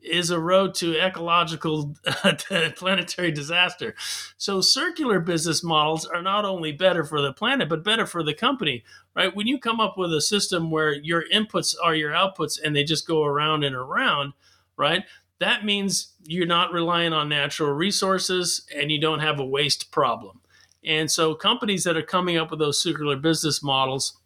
is 0.02 0.30
a 0.30 0.40
road 0.40 0.74
to 0.76 0.98
ecological 0.98 1.96
planetary 2.76 3.32
disaster. 3.32 3.96
So 4.38 4.62
circular 4.62 5.20
business 5.20 5.64
models 5.64 6.06
are 6.06 6.22
not 6.22 6.46
only 6.46 6.72
better 6.72 7.04
for 7.04 7.22
the 7.22 7.34
planet 7.34 7.70
but 7.70 7.84
better 7.84 8.06
for 8.06 8.24
the 8.24 8.34
company, 8.34 8.84
right? 9.16 9.36
When 9.36 9.48
you 9.48 9.60
come 9.60 9.80
up 9.80 9.98
with 9.98 10.14
a 10.14 10.22
system 10.22 10.72
where 10.72 10.94
your 10.94 11.24
inputs 11.34 11.76
are 11.84 11.96
your 11.96 12.12
outputs 12.12 12.60
and 12.62 12.76
they 12.76 12.84
just 12.84 13.08
go 13.08 13.24
around 13.24 13.64
and 13.64 13.76
around, 13.76 14.34
right? 14.78 15.04
That 15.40 15.66
means 15.66 16.14
you're 16.26 16.46
not 16.46 16.74
relying 16.74 17.14
on 17.14 17.30
natural 17.30 17.72
resources 17.72 18.66
and 18.76 18.92
you 18.92 19.00
don't 19.00 19.20
have 19.20 19.40
a 19.40 19.46
waste 19.46 19.92
problem. 19.92 20.42
And 20.84 21.12
so 21.12 21.36
companies 21.36 21.84
that 21.84 21.98
are 21.98 22.02
coming 22.02 22.38
up 22.38 22.52
with 22.52 22.60
those 22.60 22.82
circular 22.82 23.18
business 23.18 23.62
models 23.62 24.18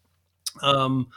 um, 0.62 1.08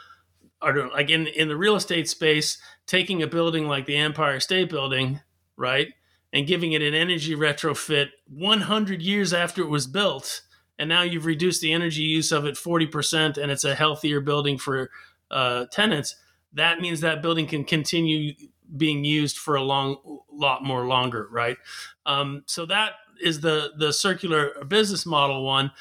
are 0.61 0.89
like 0.89 1.09
in, 1.09 1.27
in 1.27 1.47
the 1.47 1.57
real 1.57 1.75
estate 1.75 2.09
space, 2.09 2.57
taking 2.87 3.21
a 3.21 3.27
building 3.27 3.67
like 3.67 3.85
the 3.85 3.97
Empire 3.97 4.39
State 4.39 4.69
Building, 4.69 5.19
right, 5.55 5.89
and 6.33 6.47
giving 6.47 6.71
it 6.71 6.81
an 6.81 6.93
energy 6.93 7.35
retrofit 7.35 8.07
100 8.27 9.01
years 9.01 9.33
after 9.33 9.61
it 9.61 9.69
was 9.69 9.87
built, 9.87 10.41
and 10.79 10.89
now 10.89 11.01
you've 11.01 11.25
reduced 11.25 11.61
the 11.61 11.73
energy 11.73 12.01
use 12.01 12.31
of 12.31 12.45
it 12.45 12.55
40%, 12.55 13.37
and 13.37 13.51
it's 13.51 13.63
a 13.63 13.75
healthier 13.75 14.21
building 14.21 14.57
for 14.57 14.89
uh, 15.29 15.65
tenants. 15.71 16.15
That 16.53 16.79
means 16.79 17.01
that 17.01 17.21
building 17.21 17.45
can 17.45 17.63
continue 17.65 18.33
being 18.75 19.03
used 19.03 19.37
for 19.37 19.55
a 19.55 19.61
long 19.61 20.19
lot 20.31 20.63
more 20.63 20.85
longer, 20.87 21.27
right? 21.31 21.57
Um, 22.05 22.43
so 22.47 22.65
that 22.65 22.93
is 23.21 23.41
the 23.41 23.71
the 23.77 23.91
circular 23.91 24.63
business 24.65 25.05
model 25.05 25.45
one. 25.45 25.71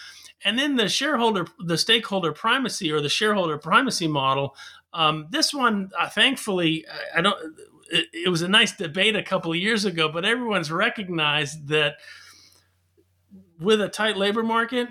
And 0.44 0.59
then 0.59 0.77
the 0.77 0.88
shareholder, 0.88 1.46
the 1.59 1.79
stakeholder 1.79 2.33
primacy 2.33 2.92
or 2.92 3.01
the 3.01 3.09
shareholder 3.09 3.57
primacy 3.59 4.07
model 4.07 4.55
um, 4.96 5.27
this 5.31 5.53
one, 5.53 5.90
uh, 5.99 6.09
thankfully, 6.09 6.87
I 7.14 7.20
don't. 7.20 7.37
It, 7.90 8.07
it, 8.12 8.29
was 8.31 8.42
a 8.42 8.49
nice 8.49 8.75
debate 8.75 9.14
a 9.14 9.22
couple 9.22 9.53
of 9.53 9.59
years 9.59 9.85
ago, 9.85 10.09
but 10.09 10.25
everyone's 10.25 10.72
recognized 10.72 11.68
that 11.68 11.96
with 13.61 13.81
a 13.81 13.88
tight 13.88 14.16
labor 14.16 14.42
market, 14.42 14.88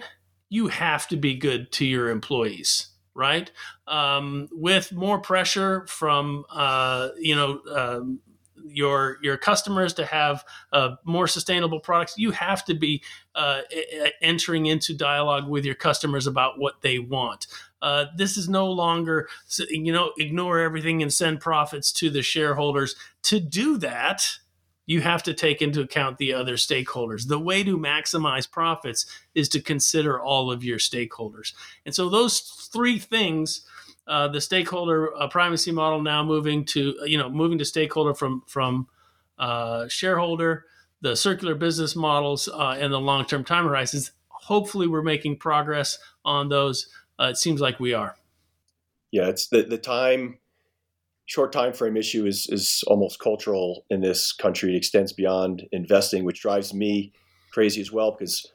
you 0.47 0.67
have 0.67 1.07
to 1.09 1.17
be 1.17 1.35
good 1.35 1.71
to 1.73 1.85
your 1.85 2.09
employees, 2.09 2.89
right? 3.15 3.51
Um, 3.87 4.47
with 4.51 4.93
more 4.93 5.19
pressure 5.19 5.87
from 5.87 6.45
uh, 6.51 7.09
you 7.17 7.35
know 7.35 7.59
um, 7.75 8.19
your 8.67 9.17
your 9.21 9.37
customers 9.37 9.93
to 9.93 10.05
have 10.05 10.43
uh, 10.71 10.95
more 11.03 11.27
sustainable 11.27 11.79
products, 11.79 12.17
you 12.17 12.31
have 12.31 12.65
to 12.65 12.73
be 12.73 13.03
uh, 13.35 13.61
entering 14.21 14.65
into 14.65 14.93
dialogue 14.95 15.47
with 15.47 15.65
your 15.65 15.75
customers 15.75 16.27
about 16.27 16.59
what 16.59 16.81
they 16.81 16.99
want. 16.99 17.47
Uh, 17.81 18.05
this 18.17 18.37
is 18.37 18.49
no 18.49 18.69
longer 18.71 19.27
you 19.69 19.91
know 19.91 20.11
ignore 20.17 20.59
everything 20.59 21.01
and 21.01 21.13
send 21.13 21.39
profits 21.39 21.91
to 21.91 22.09
the 22.09 22.21
shareholders. 22.21 22.95
To 23.23 23.39
do 23.39 23.77
that, 23.79 24.27
you 24.85 25.01
have 25.01 25.23
to 25.23 25.33
take 25.33 25.61
into 25.61 25.81
account 25.81 26.17
the 26.17 26.33
other 26.33 26.55
stakeholders. 26.55 27.27
The 27.27 27.39
way 27.39 27.63
to 27.63 27.77
maximize 27.77 28.49
profits 28.49 29.05
is 29.33 29.49
to 29.49 29.61
consider 29.61 30.19
all 30.19 30.51
of 30.51 30.63
your 30.63 30.77
stakeholders. 30.77 31.53
And 31.85 31.95
so 31.95 32.09
those 32.09 32.39
three 32.39 32.99
things 32.99 33.65
uh, 34.07 34.27
the 34.27 34.41
stakeholder 34.41 35.15
uh, 35.15 35.27
primacy 35.27 35.71
model 35.71 36.01
now 36.01 36.23
moving 36.23 36.65
to 36.65 36.95
you 37.05 37.17
know 37.17 37.29
moving 37.29 37.57
to 37.57 37.65
stakeholder 37.65 38.13
from 38.13 38.43
from 38.47 38.87
uh, 39.37 39.87
shareholder, 39.87 40.65
the 41.01 41.15
circular 41.15 41.55
business 41.55 41.95
models, 41.95 42.47
uh, 42.47 42.77
and 42.79 42.93
the 42.93 42.99
long 42.99 43.25
term 43.25 43.43
time 43.43 43.65
horizons. 43.65 44.11
Hopefully, 44.27 44.87
we're 44.87 45.01
making 45.01 45.37
progress 45.37 45.97
on 46.23 46.49
those. 46.49 46.87
Uh, 47.19 47.25
it 47.25 47.37
seems 47.37 47.61
like 47.61 47.79
we 47.79 47.93
are. 47.93 48.15
Yeah, 49.11 49.27
it's 49.27 49.47
the 49.47 49.63
the 49.63 49.77
time 49.77 50.37
short 51.25 51.51
time 51.51 51.73
frame 51.73 51.97
issue 51.97 52.25
is 52.25 52.47
is 52.49 52.83
almost 52.87 53.19
cultural 53.19 53.85
in 53.89 54.01
this 54.01 54.31
country. 54.31 54.73
It 54.73 54.77
extends 54.77 55.13
beyond 55.13 55.67
investing, 55.71 56.23
which 56.23 56.41
drives 56.41 56.73
me 56.73 57.11
crazy 57.51 57.81
as 57.81 57.91
well 57.91 58.11
because 58.11 58.45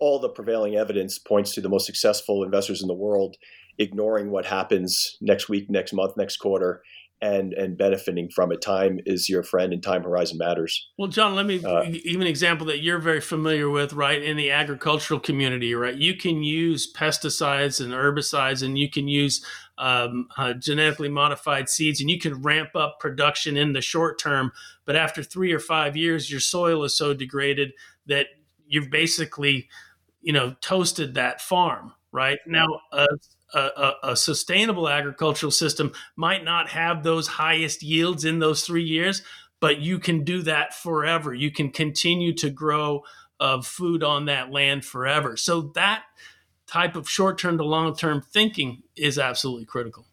all 0.00 0.18
the 0.18 0.28
prevailing 0.28 0.76
evidence 0.76 1.18
points 1.18 1.54
to 1.54 1.60
the 1.60 1.68
most 1.68 1.86
successful 1.86 2.44
investors 2.44 2.82
in 2.82 2.88
the 2.88 2.94
world 2.94 3.36
ignoring 3.78 4.30
what 4.30 4.46
happens 4.46 5.16
next 5.20 5.48
week, 5.48 5.70
next 5.70 5.92
month, 5.92 6.16
next 6.16 6.38
quarter, 6.38 6.82
and 7.20 7.52
and 7.54 7.76
benefiting 7.76 8.28
from 8.28 8.52
it. 8.52 8.60
Time 8.60 9.00
is 9.06 9.28
your 9.28 9.42
friend, 9.42 9.72
and 9.72 9.82
time 9.82 10.02
horizon 10.02 10.38
matters. 10.38 10.88
Well, 10.98 11.08
John, 11.08 11.34
let 11.34 11.46
me 11.46 11.62
uh, 11.64 11.84
give 11.84 12.20
an 12.20 12.26
example 12.26 12.66
that 12.68 12.82
you're 12.82 12.98
very 12.98 13.20
familiar 13.20 13.68
with, 13.68 13.92
right? 13.92 14.22
In 14.22 14.36
the 14.36 14.50
agricultural 14.50 15.20
community, 15.20 15.74
right? 15.74 15.96
You 15.96 16.16
can 16.16 16.42
use 16.42 16.90
pesticides 16.92 17.80
and 17.80 17.92
herbicides, 17.92 18.62
and 18.62 18.78
you 18.78 18.88
can 18.90 19.08
use 19.08 19.44
um, 19.78 20.28
uh, 20.36 20.54
genetically 20.54 21.08
modified 21.08 21.68
seeds, 21.68 22.00
and 22.00 22.10
you 22.10 22.18
can 22.18 22.42
ramp 22.42 22.70
up 22.74 23.00
production 23.00 23.56
in 23.56 23.72
the 23.72 23.80
short 23.80 24.18
term. 24.18 24.52
But 24.84 24.96
after 24.96 25.22
three 25.22 25.52
or 25.52 25.60
five 25.60 25.96
years, 25.96 26.30
your 26.30 26.40
soil 26.40 26.84
is 26.84 26.96
so 26.96 27.14
degraded 27.14 27.72
that 28.06 28.26
you've 28.66 28.90
basically, 28.90 29.68
you 30.20 30.32
know, 30.32 30.54
toasted 30.60 31.14
that 31.14 31.40
farm. 31.40 31.92
Right 32.10 32.38
now, 32.46 32.66
uh, 32.90 33.06
a, 33.54 33.92
a, 34.02 34.16
sustainable 34.16 34.88
agricultural 34.88 35.50
system 35.50 35.92
might 36.16 36.44
not 36.44 36.68
have 36.68 37.02
those 37.02 37.26
highest 37.26 37.82
yields 37.82 38.24
in 38.24 38.40
those 38.40 38.62
three 38.62 38.84
years, 38.84 39.22
but 39.60 39.78
you 39.78 39.98
can 39.98 40.24
do 40.24 40.42
that 40.42 40.74
forever. 40.74 41.32
You 41.32 41.50
can 41.50 41.70
continue 41.70 42.34
to 42.34 42.50
grow 42.50 43.04
uh, 43.40 43.62
food 43.62 44.02
on 44.02 44.26
that 44.26 44.50
land 44.50 44.84
forever. 44.84 45.36
So 45.36 45.72
that 45.74 46.02
type 46.66 46.96
of 46.96 47.08
short 47.08 47.38
term 47.38 47.58
to 47.58 47.64
long 47.64 47.96
term 47.96 48.20
thinking 48.20 48.82
is 48.96 49.18
absolutely 49.18 49.64
critical. 49.64 50.06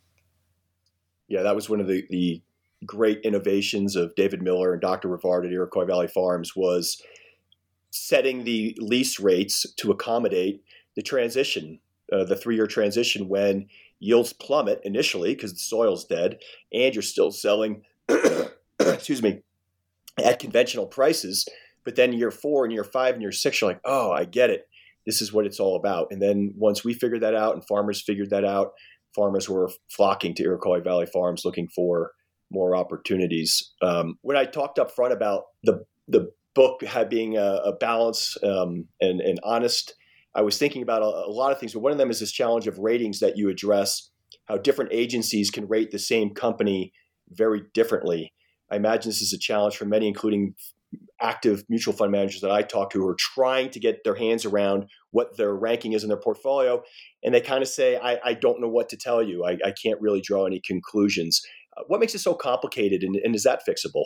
Yeah, 1.27 1.43
that 1.43 1.55
was 1.55 1.69
one 1.69 1.81
of 1.81 1.87
the, 1.87 2.05
the 2.09 2.41
great 2.85 3.19
innovations 3.21 3.95
of 3.95 4.15
David 4.15 4.41
Miller 4.41 4.71
and 4.71 4.81
Dr. 4.81 5.09
Rivard 5.09 5.45
at 5.45 5.51
Iroquois 5.51 5.85
Valley 5.85 6.07
Farms 6.07 6.55
was 6.55 7.01
setting 7.89 8.43
the 8.43 8.77
lease 8.79 9.19
rates 9.19 9.65
to 9.77 9.91
accommodate 9.91 10.63
the 10.95 11.01
transition 11.01 11.79
uh, 12.11 12.23
the 12.23 12.35
three 12.35 12.55
year 12.55 12.67
transition 12.67 13.27
when 13.27 13.67
yields 13.99 14.33
plummet 14.33 14.81
initially 14.83 15.33
because 15.33 15.53
the 15.53 15.59
soil's 15.59 16.05
dead 16.05 16.37
and 16.73 16.93
you're 16.93 17.01
still 17.01 17.31
selling, 17.31 17.83
excuse 18.79 19.21
me, 19.21 19.41
at 20.23 20.39
conventional 20.39 20.85
prices. 20.85 21.47
But 21.83 21.95
then 21.95 22.13
year 22.13 22.31
four 22.31 22.65
and 22.65 22.73
year 22.73 22.83
five 22.83 23.13
and 23.13 23.21
year 23.21 23.31
six, 23.31 23.61
you're 23.61 23.69
like, 23.69 23.81
oh, 23.85 24.11
I 24.11 24.25
get 24.25 24.49
it. 24.49 24.67
This 25.05 25.21
is 25.21 25.31
what 25.31 25.45
it's 25.45 25.59
all 25.59 25.75
about. 25.75 26.07
And 26.11 26.21
then 26.21 26.53
once 26.57 26.83
we 26.83 26.93
figured 26.93 27.21
that 27.21 27.35
out 27.35 27.53
and 27.53 27.65
farmers 27.65 28.01
figured 28.01 28.31
that 28.31 28.43
out, 28.43 28.73
farmers 29.13 29.47
were 29.47 29.69
flocking 29.89 30.33
to 30.35 30.43
Iroquois 30.43 30.81
Valley 30.81 31.05
Farms 31.05 31.45
looking 31.45 31.67
for 31.67 32.11
more 32.51 32.75
opportunities. 32.75 33.71
Um, 33.81 34.17
when 34.21 34.37
I 34.37 34.45
talked 34.45 34.79
up 34.79 34.91
front 34.91 35.13
about 35.13 35.43
the 35.63 35.85
the 36.07 36.31
book 36.55 36.83
being 37.09 37.37
a, 37.37 37.61
a 37.65 37.73
balance 37.73 38.37
um, 38.43 38.87
and, 39.01 39.19
and 39.19 39.39
honest 39.43 39.93
I 40.35 40.41
was 40.41 40.57
thinking 40.57 40.81
about 40.81 41.01
a, 41.01 41.05
a 41.05 41.31
lot 41.31 41.51
of 41.51 41.59
things, 41.59 41.73
but 41.73 41.79
one 41.79 41.91
of 41.91 41.97
them 41.97 42.11
is 42.11 42.19
this 42.19 42.31
challenge 42.31 42.67
of 42.67 42.77
ratings 42.77 43.19
that 43.19 43.37
you 43.37 43.49
address, 43.49 44.11
how 44.45 44.57
different 44.57 44.91
agencies 44.93 45.49
can 45.49 45.67
rate 45.67 45.91
the 45.91 45.99
same 45.99 46.33
company 46.33 46.91
very 47.29 47.63
differently. 47.73 48.33
I 48.69 48.75
imagine 48.75 49.09
this 49.09 49.21
is 49.21 49.33
a 49.33 49.39
challenge 49.39 49.77
for 49.77 49.85
many, 49.85 50.07
including 50.07 50.55
active 51.21 51.63
mutual 51.69 51.93
fund 51.93 52.11
managers 52.11 52.41
that 52.41 52.51
I 52.51 52.61
talk 52.61 52.91
to 52.91 52.99
who 52.99 53.07
are 53.07 53.17
trying 53.17 53.69
to 53.71 53.79
get 53.79 54.03
their 54.03 54.15
hands 54.15 54.45
around 54.45 54.85
what 55.11 55.37
their 55.37 55.55
ranking 55.55 55.93
is 55.93 56.03
in 56.03 56.09
their 56.09 56.19
portfolio. 56.19 56.83
And 57.23 57.33
they 57.33 57.41
kind 57.41 57.61
of 57.61 57.69
say, 57.69 57.97
I, 57.97 58.19
I 58.23 58.33
don't 58.33 58.61
know 58.61 58.67
what 58.69 58.89
to 58.89 58.97
tell 58.97 59.23
you. 59.23 59.45
I, 59.45 59.57
I 59.65 59.73
can't 59.81 60.01
really 60.01 60.21
draw 60.21 60.45
any 60.45 60.59
conclusions. 60.59 61.41
Uh, 61.77 61.83
what 61.87 61.99
makes 61.99 62.15
it 62.15 62.19
so 62.19 62.33
complicated 62.33 63.03
and, 63.03 63.15
and 63.15 63.35
is 63.35 63.43
that 63.43 63.61
fixable? 63.67 64.05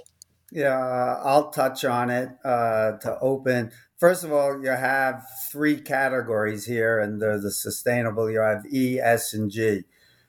Yeah, 0.51 1.17
I'll 1.23 1.51
touch 1.51 1.85
on 1.85 2.09
it 2.09 2.29
uh, 2.43 2.93
to 2.97 3.17
open. 3.21 3.71
First 3.97 4.23
of 4.23 4.31
all, 4.31 4.61
you 4.63 4.69
have 4.69 5.23
three 5.51 5.79
categories 5.79 6.65
here, 6.65 6.99
and 6.99 7.21
they're 7.21 7.39
the 7.39 7.51
sustainable. 7.51 8.31
You 8.31 8.39
have 8.41 8.65
E, 8.71 8.99
S, 8.99 9.33
and 9.33 9.51
G. 9.51 9.83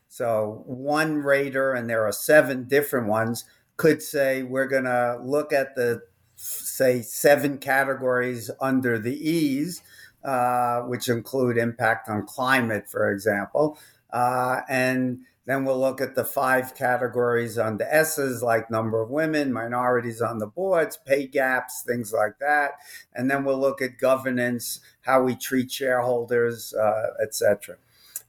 So 0.09 0.63
one 0.67 1.19
rater, 1.19 1.73
and 1.73 1.89
there 1.89 2.05
are 2.05 2.13
seven 2.13 2.65
different 2.65 3.07
ones, 3.07 3.45
could 3.77 4.03
say 4.03 4.43
we're 4.43 4.67
going 4.67 4.85
to 4.85 5.19
look 5.23 5.53
at 5.53 5.75
the 5.75 6.03
say 6.37 7.01
seven 7.03 7.59
categories 7.59 8.51
under 8.61 8.99
the 8.99 9.15
E's, 9.15 9.83
uh, 10.25 10.81
which 10.81 11.09
include 11.09 11.57
impact 11.57 12.09
on 12.09 12.27
climate, 12.27 12.91
for 12.91 13.11
example, 13.11 13.79
uh, 14.13 14.61
and 14.69 15.21
then 15.47 15.65
we'll 15.65 15.81
look 15.81 16.01
at 16.01 16.15
the 16.15 16.25
five 16.25 16.75
categories 16.75 17.59
on 17.59 17.79
the 17.79 17.95
S's, 17.95 18.43
like 18.43 18.71
number 18.71 19.01
of 19.01 19.11
women, 19.11 19.53
minorities 19.53 20.21
on 20.21 20.39
the 20.39 20.47
boards, 20.47 20.99
pay 21.07 21.27
gaps, 21.27 21.83
things 21.87 22.13
like 22.13 22.39
that. 22.41 22.73
And 23.15 23.31
then 23.31 23.45
we'll 23.45 23.59
look 23.59 23.81
at 23.81 23.99
governance, 23.99 24.81
how 25.03 25.23
we 25.23 25.35
treat 25.35 25.73
shareholders, 25.73 26.75
uh, 26.75 27.09
etc. 27.23 27.77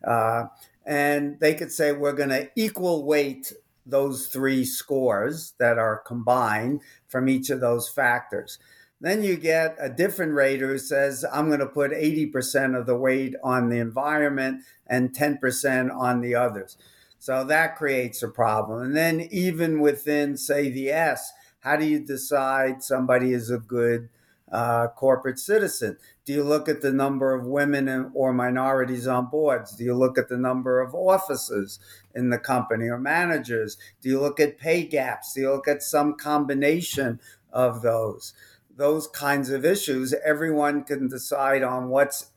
Uh, 0.06 0.46
and 0.86 1.40
they 1.40 1.54
could 1.54 1.72
say 1.72 1.92
we're 1.92 2.14
going 2.14 2.30
to 2.30 2.50
equal 2.56 3.06
weight 3.06 3.54
those 3.86 4.28
three 4.28 4.64
scores 4.64 5.54
that 5.60 5.78
are 5.78 5.98
combined 5.98 6.82
from 7.08 7.28
each 7.28 7.50
of 7.50 7.60
those 7.60 7.90
factors. 7.90 8.58
Then 9.02 9.24
you 9.24 9.36
get 9.36 9.76
a 9.80 9.90
different 9.90 10.34
rater 10.34 10.68
who 10.68 10.78
says, 10.78 11.26
I'm 11.32 11.48
going 11.48 11.60
to 11.60 11.66
put 11.66 11.92
80% 11.92 12.80
of 12.80 12.86
the 12.86 12.96
weight 12.96 13.36
on 13.44 13.70
the 13.70 13.80
environment 13.80 14.64
and 14.86 15.12
10% 15.12 15.92
on 15.92 16.22
the 16.22 16.36
others. 16.36 16.78
So 17.22 17.44
that 17.44 17.76
creates 17.76 18.24
a 18.24 18.28
problem. 18.28 18.82
And 18.82 18.96
then, 18.96 19.28
even 19.30 19.80
within, 19.80 20.38
say, 20.38 20.72
the 20.72 20.90
S, 20.90 21.32
how 21.60 21.76
do 21.76 21.86
you 21.86 22.00
decide 22.00 22.82
somebody 22.82 23.32
is 23.32 23.52
a 23.52 23.60
good 23.60 24.10
uh, 24.52 24.88
corporate 24.88 25.38
citizen? 25.38 25.98
Do 26.26 26.34
you 26.34 26.44
look 26.44 26.68
at 26.68 26.82
the 26.82 26.92
number 26.92 27.36
of 27.36 27.46
women 27.46 28.10
or 28.16 28.34
minorities 28.34 29.06
on 29.06 29.28
boards? 29.28 29.76
Do 29.76 29.84
you 29.84 29.94
look 29.94 30.18
at 30.18 30.30
the 30.30 30.38
number 30.38 30.82
of 30.82 30.96
officers 30.96 31.78
in 32.16 32.32
the 32.32 32.40
company 32.40 32.88
or 32.88 32.98
managers? 32.98 33.78
Do 34.02 34.10
you 34.10 34.20
look 34.20 34.40
at 34.40 34.58
pay 34.58 34.84
gaps? 34.84 35.36
Do 35.36 35.42
you 35.42 35.52
look 35.52 35.68
at 35.68 35.84
some 35.84 36.16
combination 36.16 37.20
of 37.54 37.84
those? 37.84 38.34
Those 38.76 39.06
kinds 39.06 39.52
of 39.52 39.64
issues, 39.64 40.16
everyone 40.26 40.86
can 40.86 41.08
decide 41.08 41.62
on 41.62 41.90
what's 41.90 42.32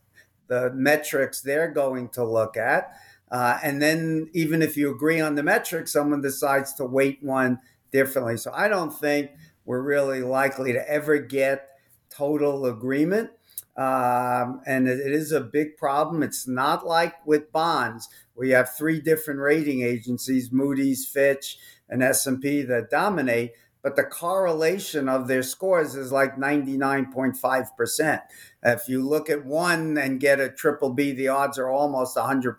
the 0.45 0.71
metrics 0.75 1.41
they're 1.41 1.71
going 1.71 2.09
to 2.09 2.23
look 2.23 2.55
at 2.55 2.93
uh, 3.31 3.57
and 3.63 3.81
then, 3.81 4.29
even 4.33 4.61
if 4.61 4.77
you 4.77 4.91
agree 4.91 5.19
on 5.19 5.35
the 5.35 5.43
metric, 5.43 5.87
someone 5.87 6.21
decides 6.21 6.73
to 6.75 6.85
weight 6.85 7.19
one 7.21 7.59
differently. 7.91 8.37
So, 8.37 8.51
I 8.53 8.67
don't 8.67 8.91
think 8.91 9.31
we're 9.65 9.81
really 9.81 10.21
likely 10.21 10.73
to 10.73 10.89
ever 10.89 11.17
get 11.17 11.69
total 12.09 12.65
agreement. 12.65 13.31
Um, 13.77 14.61
and 14.65 14.87
it, 14.87 14.99
is 14.99 15.33
a 15.33 15.41
big 15.41 15.75
problem. 15.75 16.23
It's 16.23 16.47
not 16.47 16.85
like 16.85 17.13
with 17.25 17.51
bonds, 17.51 18.07
where 18.33 18.47
you 18.47 18.55
have 18.55 18.73
three 18.77 19.01
different 19.01 19.41
rating 19.41 19.81
agencies, 19.81 20.49
Moody's, 20.49 21.05
Fitch, 21.05 21.57
and 21.89 22.01
S&P 22.01 22.61
that 22.61 22.89
dominate 22.89 23.51
but 23.85 23.95
the 23.95 24.03
correlation 24.03 25.07
of 25.07 25.27
their 25.27 25.43
scores 25.43 25.93
is 25.93 26.11
like 26.11 26.37
99.5%. 26.37 28.21
If 28.63 28.89
you 28.89 29.07
look 29.07 29.29
at 29.29 29.45
one 29.45 29.95
and 29.95 30.19
get 30.19 30.39
a 30.39 30.49
triple 30.49 30.89
B, 30.89 31.11
the 31.11 31.27
odds 31.27 31.59
are 31.59 31.69
almost 31.69 32.17
100% 32.17 32.55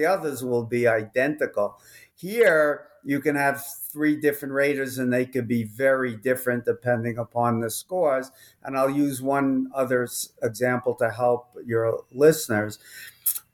the 0.00 0.06
others 0.06 0.42
will 0.42 0.64
be 0.64 0.88
identical. 0.88 1.78
Here, 2.14 2.86
you 3.04 3.20
can 3.20 3.36
have 3.36 3.62
three 3.92 4.16
different 4.16 4.54
raters 4.54 4.96
and 4.96 5.12
they 5.12 5.26
could 5.26 5.46
be 5.46 5.62
very 5.62 6.16
different 6.16 6.64
depending 6.64 7.18
upon 7.18 7.60
the 7.60 7.68
scores. 7.68 8.30
And 8.62 8.78
I'll 8.78 8.90
use 8.90 9.20
one 9.20 9.68
other 9.74 10.08
example 10.42 10.94
to 10.94 11.10
help 11.10 11.54
your 11.66 12.04
listeners. 12.12 12.78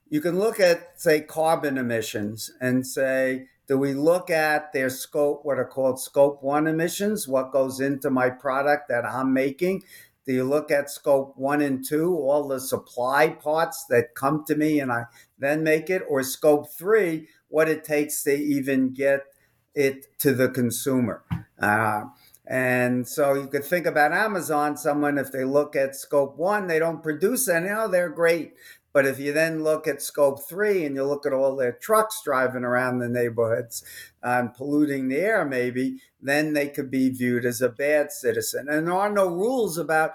You 0.09 0.20
can 0.20 0.38
look 0.38 0.61
at, 0.61 1.01
say, 1.01 1.20
carbon 1.20 1.78
emissions 1.78 2.53
and 2.61 2.86
say, 2.86 3.49
do 3.66 3.76
we 3.76 3.94
look 3.94 4.30
at 4.30 4.72
their 4.72 4.88
scope, 4.88 5.44
what 5.44 5.59
are 5.59 5.64
called 5.64 5.99
scope 5.99 6.40
one 6.44 6.68
emissions, 6.68 7.26
what 7.26 7.51
goes 7.51 7.80
into 7.80 8.11
my 8.11 8.30
product 8.30 8.88
that 8.88 9.05
I'm 9.05 9.32
making? 9.32 9.82
Do 10.27 10.33
you 10.33 10.45
look 10.45 10.70
at 10.70 10.91
scope 10.91 11.35
one 11.37 11.62
and 11.62 11.85
two, 11.85 12.14
all 12.14 12.49
the 12.49 12.61
supply 12.61 13.29
parts 13.29 13.85
that 13.91 14.14
come 14.14 14.45
to 14.47 14.57
me 14.57 14.81
and 14.81 14.91
I 14.91 15.05
then 15.39 15.62
make 15.62 15.89
it, 15.89 16.03
or 16.09 16.22
scope 16.22 16.72
three, 16.72 17.29
what 17.49 17.68
it 17.68 17.85
takes 17.85 18.22
to 18.24 18.35
even 18.35 18.93
get 18.93 19.20
it 19.74 20.18
to 20.18 20.35
the 20.35 20.49
consumer? 20.49 21.22
Uh, 21.61 22.05
and 22.47 23.07
so 23.07 23.35
you 23.35 23.47
could 23.47 23.64
think 23.64 23.87
about 23.87 24.12
Amazon, 24.12 24.77
someone, 24.77 25.18
if 25.18 25.31
they 25.33 25.45
look 25.45 25.77
at 25.77 25.97
scope 25.97 26.37
one, 26.37 26.66
they 26.66 26.79
don't 26.79 27.03
produce 27.03 27.49
any, 27.49 27.68
oh, 27.68 27.89
they're 27.89 28.09
great. 28.09 28.55
But 28.97 29.05
if 29.05 29.20
you 29.20 29.34
then 29.34 29.62
look 29.62 29.86
at 29.86 30.01
scope 30.01 30.49
three 30.49 30.86
and 30.86 30.97
you 30.97 31.05
look 31.05 31.26
at 31.26 31.34
all 31.34 31.55
their 31.55 31.72
trucks 31.72 32.22
driving 32.24 32.64
around 32.64 32.99
the 32.99 33.11
neighborhoods 33.11 33.84
and 34.22 34.55
polluting 34.55 35.09
the 35.09 35.18
air, 35.18 35.44
maybe, 35.44 35.99
then 36.18 36.55
they 36.55 36.68
could 36.68 36.90
be 36.90 37.11
viewed 37.11 37.44
as 37.44 37.61
a 37.61 37.68
bad 37.68 38.11
citizen. 38.11 38.70
And 38.70 38.86
there 38.86 38.94
are 38.94 39.12
no 39.12 39.26
rules 39.26 39.76
about, 39.76 40.12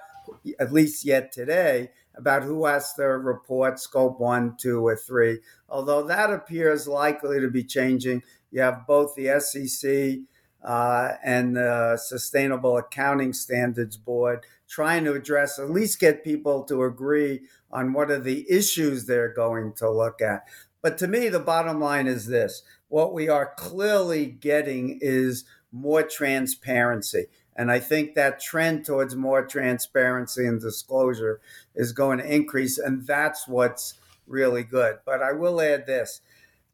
at 0.59 0.73
least 0.73 1.05
yet 1.05 1.31
today, 1.31 1.91
about 2.15 2.41
who 2.41 2.65
has 2.65 2.91
to 2.93 3.03
report 3.03 3.79
scope 3.79 4.19
one, 4.19 4.55
two, 4.59 4.83
or 4.83 4.95
three, 4.95 5.41
although 5.69 6.01
that 6.01 6.33
appears 6.33 6.87
likely 6.87 7.39
to 7.39 7.51
be 7.51 7.63
changing. 7.63 8.23
You 8.49 8.61
have 8.61 8.87
both 8.87 9.13
the 9.13 9.39
SEC 9.41 10.21
uh, 10.63 11.13
and 11.23 11.55
the 11.55 11.97
Sustainable 11.97 12.77
Accounting 12.77 13.33
Standards 13.33 13.97
Board 13.97 14.43
trying 14.71 15.03
to 15.03 15.13
address, 15.13 15.59
at 15.59 15.69
least 15.69 15.99
get 15.99 16.23
people 16.23 16.63
to 16.63 16.83
agree 16.83 17.41
on 17.71 17.91
what 17.91 18.09
are 18.09 18.19
the 18.19 18.49
issues 18.49 19.05
they're 19.05 19.33
going 19.33 19.73
to 19.73 19.91
look 19.91 20.21
at. 20.21 20.45
But 20.81 20.97
to 20.99 21.07
me, 21.07 21.27
the 21.27 21.41
bottom 21.41 21.81
line 21.81 22.07
is 22.07 22.27
this 22.27 22.63
what 22.87 23.13
we 23.13 23.27
are 23.27 23.53
clearly 23.57 24.25
getting 24.25 24.97
is 25.01 25.43
more 25.73 26.03
transparency. 26.03 27.25
And 27.53 27.69
I 27.69 27.79
think 27.79 28.15
that 28.15 28.39
trend 28.39 28.85
towards 28.85 29.13
more 29.13 29.45
transparency 29.45 30.47
and 30.47 30.59
disclosure 30.59 31.41
is 31.75 31.91
going 31.91 32.19
to 32.19 32.33
increase. 32.33 32.77
And 32.77 33.05
that's 33.05 33.47
what's 33.47 33.95
really 34.25 34.63
good. 34.63 34.99
But 35.05 35.21
I 35.21 35.33
will 35.33 35.59
add 35.59 35.85
this 35.85 36.21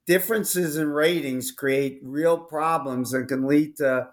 differences 0.05 0.77
in 0.77 0.87
ratings 0.87 1.51
create 1.51 1.99
real 2.01 2.37
problems 2.37 3.13
and 3.13 3.27
can 3.27 3.45
lead 3.45 3.75
to 3.75 4.07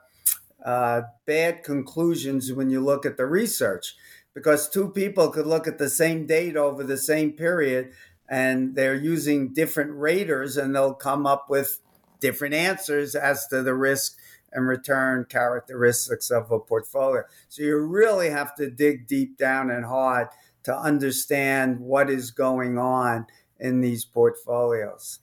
uh, 0.65 1.03
bad 1.27 1.63
conclusions 1.63 2.53
when 2.53 2.71
you 2.71 2.81
look 2.81 3.05
at 3.05 3.17
the 3.17 3.27
research 3.27 3.95
because 4.35 4.69
two 4.69 4.89
people 4.89 5.29
could 5.29 5.47
look 5.47 5.69
at 5.69 5.79
the 5.79 5.91
same 5.91 6.27
data 6.27 6.59
over 6.59 6.83
the 6.83 6.97
same 6.97 7.33
period 7.33 7.93
and 8.29 8.75
they're 8.75 8.95
using 8.95 9.53
different 9.53 9.93
raters 9.93 10.57
and 10.57 10.75
they'll 10.75 10.95
come 10.95 11.27
up 11.27 11.49
with 11.49 11.81
different 12.21 12.55
answers 12.55 13.15
as 13.15 13.47
to 13.47 13.63
the 13.63 13.75
risk 13.75 14.17
and 14.53 14.67
return 14.67 15.27
characteristics 15.29 16.31
of 16.31 16.51
a 16.51 16.59
portfolio. 16.59 17.23
So 17.49 17.63
you 17.63 17.77
really 17.79 18.31
have 18.31 18.55
to 18.57 18.71
dig 18.71 19.07
deep 19.07 19.37
down 19.37 19.71
and 19.71 19.85
hard 19.85 20.29
to 20.63 20.77
understand 20.77 21.81
what 21.81 22.09
is 22.09 22.31
going 22.31 22.79
on 22.79 23.27
in 23.61 23.81
these 23.81 24.05
portfolios. 24.05 25.21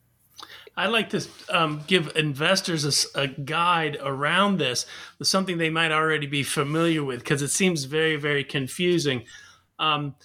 I 0.78 0.88
like 0.88 1.10
to 1.10 1.28
um, 1.50 1.84
give 1.86 2.16
investors 2.16 3.10
a, 3.16 3.22
a, 3.22 3.28
guide 3.28 3.98
around 4.02 4.58
this 4.58 4.86
something 5.22 5.58
they 5.58 5.70
might 5.70 5.92
already 5.92 6.28
be 6.28 6.44
familiar 6.44 7.04
with 7.04 7.20
because 7.20 7.42
it 7.42 7.50
seems 7.50 7.84
very, 7.84 8.16
very 8.16 8.44
confusing. 8.44 9.26
Um, 9.80 10.16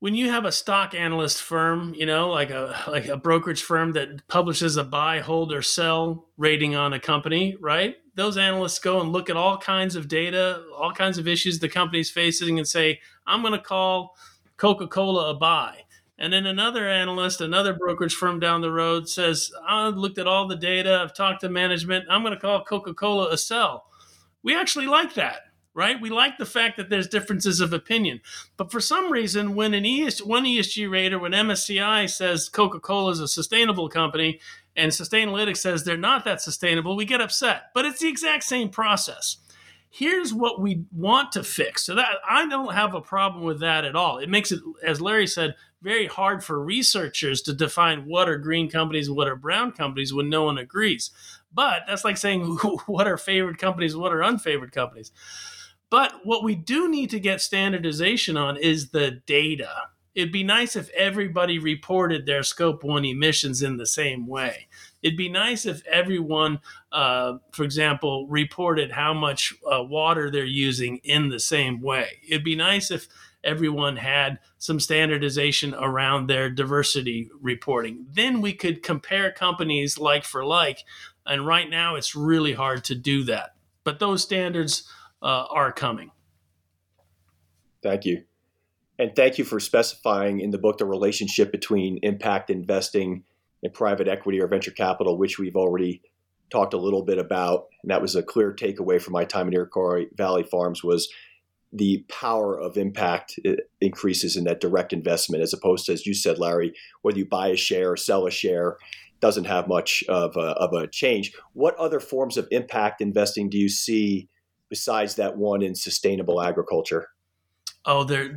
when 0.00 0.14
you 0.14 0.30
have 0.30 0.44
a 0.44 0.52
stock 0.52 0.94
analyst 0.94 1.40
firm, 1.40 1.94
you 1.94 2.04
know, 2.04 2.28
like 2.28 2.50
a 2.50 2.78
like 2.88 3.06
a 3.06 3.16
brokerage 3.16 3.62
firm 3.62 3.92
that 3.92 4.28
publishes 4.28 4.76
a 4.76 4.84
buy, 4.84 5.20
hold, 5.20 5.50
or 5.50 5.62
sell 5.62 6.26
rating 6.36 6.74
on 6.74 6.92
a 6.92 7.00
company, 7.00 7.56
right? 7.58 7.96
Those 8.14 8.36
analysts 8.36 8.78
go 8.78 9.00
and 9.00 9.12
look 9.12 9.30
at 9.30 9.36
all 9.38 9.56
kinds 9.56 9.96
of 9.96 10.08
data, 10.08 10.62
all 10.76 10.92
kinds 10.92 11.16
of 11.16 11.26
issues 11.26 11.58
the 11.58 11.70
company's 11.70 12.10
facing, 12.10 12.58
and 12.58 12.68
say, 12.68 13.00
"I'm 13.26 13.40
going 13.40 13.54
to 13.54 13.58
call 13.58 14.14
Coca-Cola 14.58 15.30
a 15.30 15.34
buy." 15.34 15.84
And 16.18 16.32
then 16.32 16.46
another 16.46 16.88
analyst, 16.88 17.40
another 17.40 17.72
brokerage 17.72 18.14
firm 18.14 18.38
down 18.38 18.60
the 18.60 18.70
road 18.70 19.08
says, 19.08 19.50
I 19.66 19.88
looked 19.88 20.18
at 20.18 20.28
all 20.28 20.46
the 20.46 20.56
data, 20.56 21.00
I've 21.02 21.14
talked 21.14 21.40
to 21.40 21.48
management, 21.48 22.06
I'm 22.08 22.22
going 22.22 22.34
to 22.34 22.40
call 22.40 22.64
Coca 22.64 22.94
Cola 22.94 23.30
a 23.30 23.38
sell. 23.38 23.86
We 24.42 24.56
actually 24.56 24.86
like 24.86 25.14
that, 25.14 25.40
right? 25.74 26.00
We 26.00 26.10
like 26.10 26.38
the 26.38 26.46
fact 26.46 26.76
that 26.76 26.88
there's 26.88 27.08
differences 27.08 27.60
of 27.60 27.72
opinion. 27.72 28.20
But 28.56 28.70
for 28.70 28.80
some 28.80 29.10
reason, 29.10 29.56
when 29.56 29.74
an 29.74 29.84
ES, 29.84 30.22
one 30.22 30.44
ESG 30.44 30.88
rater, 30.88 31.18
when 31.18 31.32
MSCI 31.32 32.08
says 32.08 32.48
Coca 32.48 32.78
Cola 32.78 33.10
is 33.10 33.20
a 33.20 33.26
sustainable 33.26 33.88
company 33.88 34.40
and 34.76 34.92
Sustainalytics 34.92 35.56
says 35.56 35.82
they're 35.82 35.96
not 35.96 36.24
that 36.24 36.40
sustainable, 36.40 36.94
we 36.94 37.04
get 37.04 37.20
upset. 37.20 37.70
But 37.74 37.86
it's 37.86 38.00
the 38.00 38.08
exact 38.08 38.44
same 38.44 38.68
process 38.68 39.38
here's 39.94 40.34
what 40.34 40.60
we 40.60 40.84
want 40.90 41.30
to 41.30 41.44
fix. 41.44 41.84
So 41.84 41.94
that 41.94 42.08
I 42.28 42.48
don't 42.48 42.74
have 42.74 42.94
a 42.94 43.00
problem 43.00 43.44
with 43.44 43.60
that 43.60 43.84
at 43.84 43.94
all. 43.94 44.18
It 44.18 44.28
makes 44.28 44.50
it, 44.50 44.60
as 44.84 45.00
Larry 45.00 45.28
said, 45.28 45.54
very 45.84 46.06
hard 46.06 46.42
for 46.42 46.64
researchers 46.64 47.42
to 47.42 47.52
define 47.52 48.06
what 48.06 48.28
are 48.28 48.38
green 48.38 48.70
companies, 48.70 49.10
what 49.10 49.28
are 49.28 49.36
brown 49.36 49.70
companies 49.70 50.14
when 50.14 50.30
no 50.30 50.44
one 50.44 50.56
agrees. 50.56 51.10
But 51.52 51.82
that's 51.86 52.04
like 52.04 52.16
saying 52.16 52.44
what 52.86 53.06
are 53.06 53.18
favored 53.18 53.58
companies, 53.58 53.94
what 53.94 54.12
are 54.12 54.20
unfavored 54.20 54.72
companies. 54.72 55.12
But 55.90 56.12
what 56.24 56.42
we 56.42 56.54
do 56.54 56.88
need 56.88 57.10
to 57.10 57.20
get 57.20 57.42
standardization 57.42 58.36
on 58.36 58.56
is 58.56 58.90
the 58.90 59.22
data. 59.26 59.70
It'd 60.14 60.32
be 60.32 60.42
nice 60.42 60.74
if 60.74 60.88
everybody 60.90 61.58
reported 61.58 62.24
their 62.24 62.42
scope 62.42 62.82
one 62.82 63.04
emissions 63.04 63.62
in 63.62 63.76
the 63.76 63.86
same 63.86 64.26
way. 64.26 64.68
It'd 65.02 65.18
be 65.18 65.28
nice 65.28 65.66
if 65.66 65.84
everyone, 65.86 66.60
uh, 66.92 67.34
for 67.52 67.64
example, 67.64 68.26
reported 68.28 68.92
how 68.92 69.12
much 69.12 69.52
uh, 69.70 69.82
water 69.82 70.30
they're 70.30 70.44
using 70.44 70.98
in 71.04 71.28
the 71.28 71.40
same 71.40 71.82
way. 71.82 72.20
It'd 72.26 72.44
be 72.44 72.56
nice 72.56 72.90
if 72.90 73.06
everyone 73.44 73.96
had 73.96 74.38
some 74.58 74.80
standardization 74.80 75.74
around 75.74 76.26
their 76.26 76.50
diversity 76.50 77.30
reporting. 77.40 78.06
Then 78.12 78.40
we 78.40 78.52
could 78.52 78.82
compare 78.82 79.30
companies 79.30 79.98
like 79.98 80.24
for 80.24 80.44
like. 80.44 80.80
And 81.26 81.46
right 81.46 81.68
now, 81.68 81.96
it's 81.96 82.14
really 82.14 82.54
hard 82.54 82.84
to 82.84 82.94
do 82.94 83.22
that. 83.24 83.54
But 83.84 83.98
those 83.98 84.22
standards 84.22 84.88
uh, 85.22 85.44
are 85.50 85.72
coming. 85.72 86.10
Thank 87.82 88.04
you. 88.04 88.24
And 88.98 89.14
thank 89.16 89.38
you 89.38 89.44
for 89.44 89.60
specifying 89.60 90.40
in 90.40 90.50
the 90.50 90.58
book 90.58 90.78
the 90.78 90.86
relationship 90.86 91.50
between 91.50 91.98
impact 92.02 92.50
investing 92.50 93.24
and 93.62 93.72
private 93.72 94.08
equity 94.08 94.40
or 94.40 94.46
venture 94.46 94.70
capital, 94.70 95.18
which 95.18 95.38
we've 95.38 95.56
already 95.56 96.02
talked 96.50 96.74
a 96.74 96.78
little 96.78 97.02
bit 97.02 97.18
about. 97.18 97.66
And 97.82 97.90
that 97.90 98.02
was 98.02 98.14
a 98.14 98.22
clear 98.22 98.52
takeaway 98.52 99.00
from 99.02 99.12
my 99.12 99.24
time 99.24 99.48
at 99.48 99.54
Iroquois 99.54 100.04
Valley 100.14 100.44
Farms 100.44 100.84
was 100.84 101.08
the 101.74 102.04
power 102.08 102.58
of 102.58 102.76
impact 102.76 103.38
increases 103.80 104.36
in 104.36 104.44
that 104.44 104.60
direct 104.60 104.92
investment 104.92 105.42
as 105.42 105.52
opposed 105.52 105.86
to, 105.86 105.92
as 105.92 106.06
you 106.06 106.14
said, 106.14 106.38
Larry, 106.38 106.72
whether 107.02 107.18
you 107.18 107.26
buy 107.26 107.48
a 107.48 107.56
share 107.56 107.92
or 107.92 107.96
sell 107.96 108.26
a 108.26 108.30
share 108.30 108.76
doesn't 109.20 109.44
have 109.44 109.66
much 109.66 110.04
of 110.08 110.36
a, 110.36 110.50
of 110.58 110.72
a 110.72 110.86
change. 110.86 111.32
What 111.52 111.74
other 111.76 111.98
forms 111.98 112.36
of 112.36 112.46
impact 112.50 113.00
investing 113.00 113.48
do 113.48 113.58
you 113.58 113.68
see 113.68 114.28
besides 114.68 115.16
that 115.16 115.36
one 115.36 115.62
in 115.62 115.74
sustainable 115.74 116.42
agriculture? 116.42 117.08
Oh, 117.84 118.04
they're 118.04 118.36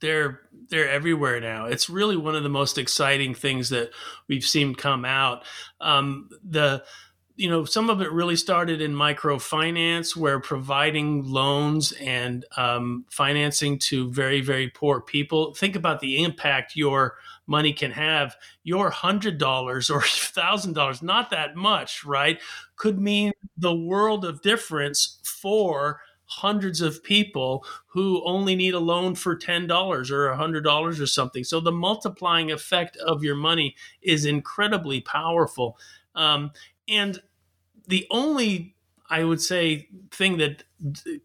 they're 0.00 0.40
they're 0.68 0.88
everywhere 0.88 1.40
now. 1.40 1.66
It's 1.66 1.90
really 1.90 2.16
one 2.16 2.36
of 2.36 2.42
the 2.42 2.48
most 2.48 2.78
exciting 2.78 3.34
things 3.34 3.70
that 3.70 3.90
we've 4.28 4.44
seen 4.44 4.74
come 4.74 5.04
out. 5.04 5.44
Um, 5.80 6.28
the 6.44 6.84
you 7.38 7.48
know 7.48 7.64
some 7.64 7.88
of 7.88 8.02
it 8.02 8.10
really 8.10 8.34
started 8.34 8.82
in 8.82 8.92
microfinance 8.92 10.16
where 10.16 10.40
providing 10.40 11.22
loans 11.22 11.92
and 11.92 12.44
um, 12.56 13.04
financing 13.08 13.78
to 13.78 14.10
very 14.10 14.40
very 14.40 14.68
poor 14.68 15.00
people 15.00 15.54
think 15.54 15.76
about 15.76 16.00
the 16.00 16.22
impact 16.22 16.74
your 16.74 17.14
money 17.46 17.72
can 17.72 17.92
have 17.92 18.36
your 18.64 18.90
hundred 18.90 19.38
dollars 19.38 19.88
or 19.88 20.02
thousand 20.06 20.72
dollars 20.74 21.00
not 21.00 21.30
that 21.30 21.54
much 21.54 22.04
right 22.04 22.40
could 22.76 22.98
mean 22.98 23.32
the 23.56 23.74
world 23.74 24.24
of 24.24 24.42
difference 24.42 25.20
for 25.24 26.00
hundreds 26.30 26.82
of 26.82 27.02
people 27.02 27.64
who 27.86 28.22
only 28.26 28.54
need 28.54 28.74
a 28.74 28.78
loan 28.78 29.14
for 29.14 29.34
$10 29.34 29.70
or 30.10 30.36
$100 30.36 31.00
or 31.00 31.06
something. 31.06 31.42
So 31.42 31.58
the 31.58 31.72
multiplying 31.72 32.52
effect 32.52 32.98
of 32.98 33.24
your 33.24 33.34
money 33.34 33.74
is 34.02 34.26
incredibly 34.26 35.00
powerful. 35.00 35.78
Um, 36.14 36.50
and 36.86 37.18
the 37.88 38.06
only, 38.10 38.76
I 39.10 39.24
would 39.24 39.40
say, 39.40 39.88
thing 40.10 40.38
that 40.38 40.62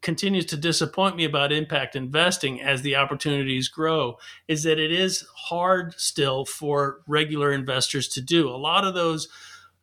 continues 0.02 0.46
to 0.48 0.58
disappoint 0.58 1.16
me 1.16 1.26
about 1.26 1.52
impact 1.52 1.96
investing 1.96 2.62
as 2.62 2.82
the 2.82 2.96
opportunities 2.96 3.68
grow 3.68 4.18
is 4.48 4.64
that 4.64 4.80
it 4.80 4.92
is 4.92 5.26
hard 5.36 5.94
still 6.00 6.46
for 6.46 7.02
regular 7.06 7.52
investors 7.52 8.08
to 8.10 8.22
do. 8.22 8.50
A 8.50 8.56
lot 8.56 8.86
of 8.86 8.96
those 8.96 9.28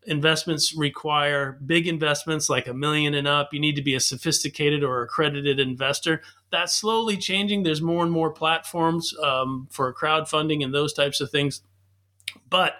investments 0.06 0.74
require 0.74 1.58
big 1.66 1.86
investments 1.86 2.48
like 2.48 2.66
a 2.66 2.74
million 2.74 3.14
and 3.14 3.28
up. 3.28 3.50
You 3.52 3.60
need 3.60 3.76
to 3.76 3.82
be 3.82 3.94
a 3.94 4.00
sophisticated 4.00 4.82
or 4.82 5.02
accredited 5.02 5.60
investor. 5.60 6.22
That's 6.50 6.74
slowly 6.74 7.18
changing. 7.18 7.62
There's 7.62 7.82
more 7.82 8.02
and 8.02 8.10
more 8.10 8.30
platforms 8.30 9.14
um, 9.22 9.68
for 9.70 9.92
crowdfunding 9.94 10.64
and 10.64 10.74
those 10.74 10.94
types 10.94 11.20
of 11.20 11.30
things. 11.30 11.60
But 12.48 12.76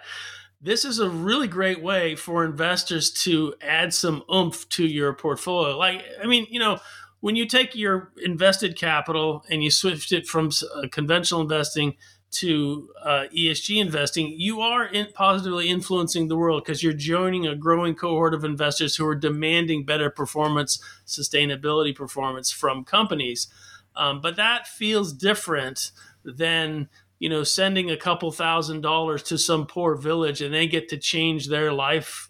this 0.61 0.85
is 0.85 0.99
a 0.99 1.09
really 1.09 1.47
great 1.47 1.81
way 1.81 2.15
for 2.15 2.45
investors 2.45 3.09
to 3.09 3.55
add 3.61 3.93
some 3.93 4.23
oomph 4.33 4.69
to 4.69 4.85
your 4.85 5.13
portfolio. 5.13 5.77
Like, 5.77 6.03
I 6.21 6.27
mean, 6.27 6.45
you 6.49 6.59
know, 6.59 6.79
when 7.19 7.35
you 7.35 7.47
take 7.47 7.75
your 7.75 8.11
invested 8.23 8.77
capital 8.77 9.43
and 9.49 9.63
you 9.63 9.71
switch 9.71 10.11
it 10.11 10.27
from 10.27 10.49
uh, 10.75 10.87
conventional 10.91 11.41
investing 11.41 11.95
to 12.31 12.89
uh, 13.03 13.25
ESG 13.35 13.81
investing, 13.81 14.33
you 14.37 14.61
are 14.61 14.85
in 14.85 15.07
positively 15.13 15.67
influencing 15.67 16.27
the 16.27 16.37
world 16.37 16.63
because 16.63 16.81
you're 16.81 16.93
joining 16.93 17.45
a 17.45 17.55
growing 17.55 17.95
cohort 17.95 18.33
of 18.33 18.43
investors 18.43 18.95
who 18.95 19.05
are 19.05 19.15
demanding 19.15 19.83
better 19.83 20.09
performance, 20.09 20.81
sustainability 21.05 21.93
performance 21.93 22.51
from 22.51 22.83
companies. 22.83 23.47
Um, 23.95 24.21
but 24.21 24.37
that 24.37 24.67
feels 24.67 25.11
different 25.11 25.91
than 26.23 26.87
you 27.21 27.29
know 27.29 27.43
sending 27.43 27.91
a 27.91 27.95
couple 27.95 28.31
thousand 28.31 28.81
dollars 28.81 29.21
to 29.21 29.37
some 29.37 29.67
poor 29.67 29.95
village 29.95 30.41
and 30.41 30.53
they 30.53 30.67
get 30.67 30.89
to 30.89 30.97
change 30.97 31.47
their 31.47 31.71
life 31.71 32.29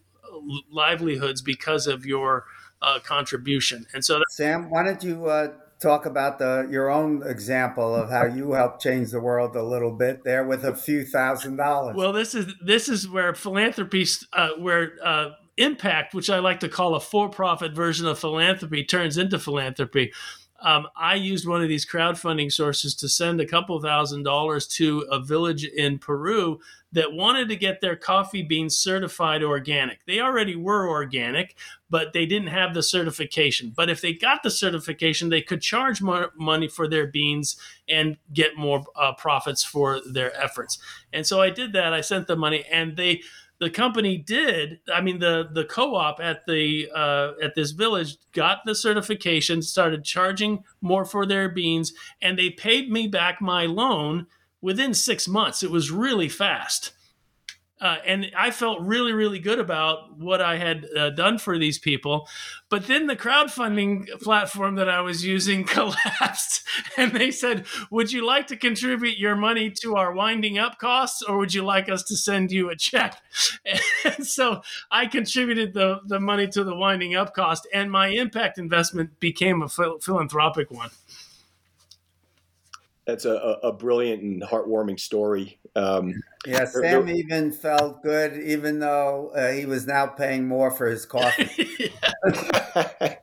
livelihoods 0.70 1.42
because 1.42 1.88
of 1.88 2.06
your 2.06 2.44
uh, 2.82 3.00
contribution. 3.00 3.86
And 3.94 4.04
so, 4.04 4.22
Sam, 4.32 4.70
why 4.70 4.84
don't 4.84 5.02
you 5.02 5.28
uh, 5.28 5.54
talk 5.80 6.06
about 6.06 6.40
the 6.40 6.68
your 6.70 6.90
own 6.90 7.24
example 7.26 7.96
of 7.96 8.10
how 8.10 8.26
you 8.26 8.52
helped 8.52 8.84
change 8.84 9.12
the 9.12 9.22
world 9.22 9.56
a 9.56 9.64
little 9.64 9.94
bit 9.94 10.26
there 10.26 10.46
with 10.46 10.66
a 10.66 10.76
few 10.76 11.06
thousand 11.06 11.56
dollars. 11.56 11.96
Well, 11.96 12.12
this 12.12 12.36
is 12.36 12.54
this 12.64 12.90
is 12.90 13.08
where 13.08 13.34
philanthropy, 13.34 14.06
uh, 14.34 14.50
where 14.60 14.98
uh, 15.02 15.30
impact, 15.56 16.14
which 16.14 16.30
I 16.30 16.40
like 16.40 16.60
to 16.62 16.70
call 16.70 16.96
a 16.96 17.00
for-profit 17.00 17.74
version 17.74 18.08
of 18.08 18.20
philanthropy, 18.20 18.84
turns 18.84 19.18
into 19.18 19.40
philanthropy 19.40 20.12
um, 20.62 20.88
I 20.96 21.16
used 21.16 21.48
one 21.48 21.64
of 21.64 21.70
these 21.70 21.86
crowdfunding 21.86 22.52
sources 22.52 22.94
to 22.96 23.10
send 23.10 23.42
a 23.42 23.46
couple 23.46 23.82
thousand 23.82 24.24
dollars 24.24 24.68
to 24.68 25.00
a 25.12 25.20
village 25.20 25.66
in 25.66 25.98
Peru 25.98 26.60
that 26.94 27.14
wanted 27.14 27.50
to 27.50 27.56
get 27.56 27.82
their 27.82 27.96
coffee 27.96 28.44
beans 28.44 28.78
certified 28.78 29.44
organic. 29.44 30.06
They 30.06 30.20
already 30.20 30.56
were 30.56 30.88
organic, 30.90 31.56
but 31.90 32.14
they 32.14 32.26
didn't 32.26 32.50
have 32.50 32.74
the 32.74 32.84
certification. 32.84 33.74
But 33.76 33.90
if 33.90 34.02
they 34.02 34.14
got 34.14 34.44
the 34.44 34.52
certification, 34.52 35.30
they 35.30 35.42
could 35.42 35.62
charge 35.62 36.02
more 36.02 36.32
money 36.38 36.68
for 36.68 36.88
their 36.88 37.08
beans 37.08 37.58
and 37.88 38.18
get 38.34 38.58
more 38.58 38.84
uh, 38.96 39.14
profits 39.14 39.64
for 39.64 40.02
their 40.06 40.36
efforts. 40.40 40.78
And 41.12 41.26
so 41.26 41.42
I 41.42 41.50
did 41.50 41.74
that. 41.74 41.94
I 41.94 42.02
sent 42.02 42.28
the 42.28 42.36
money, 42.36 42.66
and 42.72 42.98
they 42.98 43.22
the 43.62 43.70
company 43.70 44.18
did 44.18 44.80
i 44.94 45.00
mean 45.00 45.20
the 45.20 45.48
the 45.54 45.64
co-op 45.64 46.20
at 46.20 46.46
the 46.48 46.90
uh, 46.94 47.32
at 47.42 47.56
this 47.56 47.72
village 47.72 48.18
got 48.34 48.60
the 48.66 48.76
certification 48.76 49.62
started 49.62 50.04
charging 50.04 50.64
more 50.82 51.06
for 51.06 51.26
their 51.26 51.48
beans 51.48 51.94
and 52.22 52.38
they 52.38 52.50
paid 52.50 52.92
me 52.92 53.08
back 53.08 53.42
my 53.42 53.66
loan 53.66 54.28
within 54.62 54.94
six 54.94 55.28
months. 55.28 55.64
It 55.64 55.72
was 55.72 55.92
really 55.92 56.30
fast 56.30 56.94
uh, 57.82 57.98
and 58.06 58.32
I 58.38 58.52
felt 58.52 58.80
really, 58.82 59.12
really 59.12 59.40
good 59.40 59.58
about 59.58 60.16
what 60.18 60.40
I 60.40 60.58
had 60.58 60.86
uh, 60.96 61.10
done 61.10 61.40
for 61.40 61.58
these 61.58 61.80
people. 61.80 62.28
But 62.70 62.86
then 62.86 63.08
the 63.08 63.16
crowdfunding 63.16 64.08
platform 64.22 64.76
that 64.76 64.88
I 64.88 65.02
was 65.02 65.26
using 65.26 65.64
collapsed, 65.66 66.62
and 66.96 67.12
they 67.12 67.32
said, 67.32 67.66
"Would 67.90 68.12
you 68.12 68.26
like 68.26 68.48
to 68.48 68.56
contribute 68.56 69.18
your 69.18 69.36
money 69.36 69.72
to 69.82 69.96
our 69.96 70.14
winding 70.14 70.60
up 70.60 70.78
costs, 70.78 71.24
or 71.24 71.38
would 71.40 71.56
you 71.56 71.64
like 71.64 71.90
us 71.90 72.04
to 72.04 72.16
send 72.16 72.52
you 72.52 72.70
a 72.70 72.76
check?" 72.76 73.22
And 74.04 74.26
so 74.26 74.62
I 74.90 75.06
contributed 75.08 75.74
the 75.74 76.02
the 76.06 76.20
money 76.20 76.48
to 76.50 76.64
the 76.64 76.76
winding 76.76 77.16
up 77.16 77.34
cost, 77.34 77.68
and 77.74 77.92
my 77.92 78.08
impact 78.08 78.58
investment 78.58 79.20
became 79.20 79.62
a 79.62 79.70
philanthropic 79.70 80.70
one 80.72 80.92
that's 83.12 83.26
a, 83.26 83.60
a, 83.62 83.74
brilliant 83.74 84.24
and 84.24 84.42
heartwarming 84.42 85.00
story. 85.00 85.60
Um, 85.76 86.14
yeah, 86.46 86.66
Sam 86.66 87.06
there, 87.06 87.16
even 87.16 87.52
felt 87.52 88.02
good, 88.02 88.42
even 88.42 88.80
though 88.80 89.32
uh, 89.36 89.52
he 89.52 89.66
was 89.66 89.86
now 89.86 90.08
paying 90.08 90.48
more 90.48 90.72
for 90.72 90.88
his 90.88 91.06
coffee. 91.06 91.94
but 92.24 93.20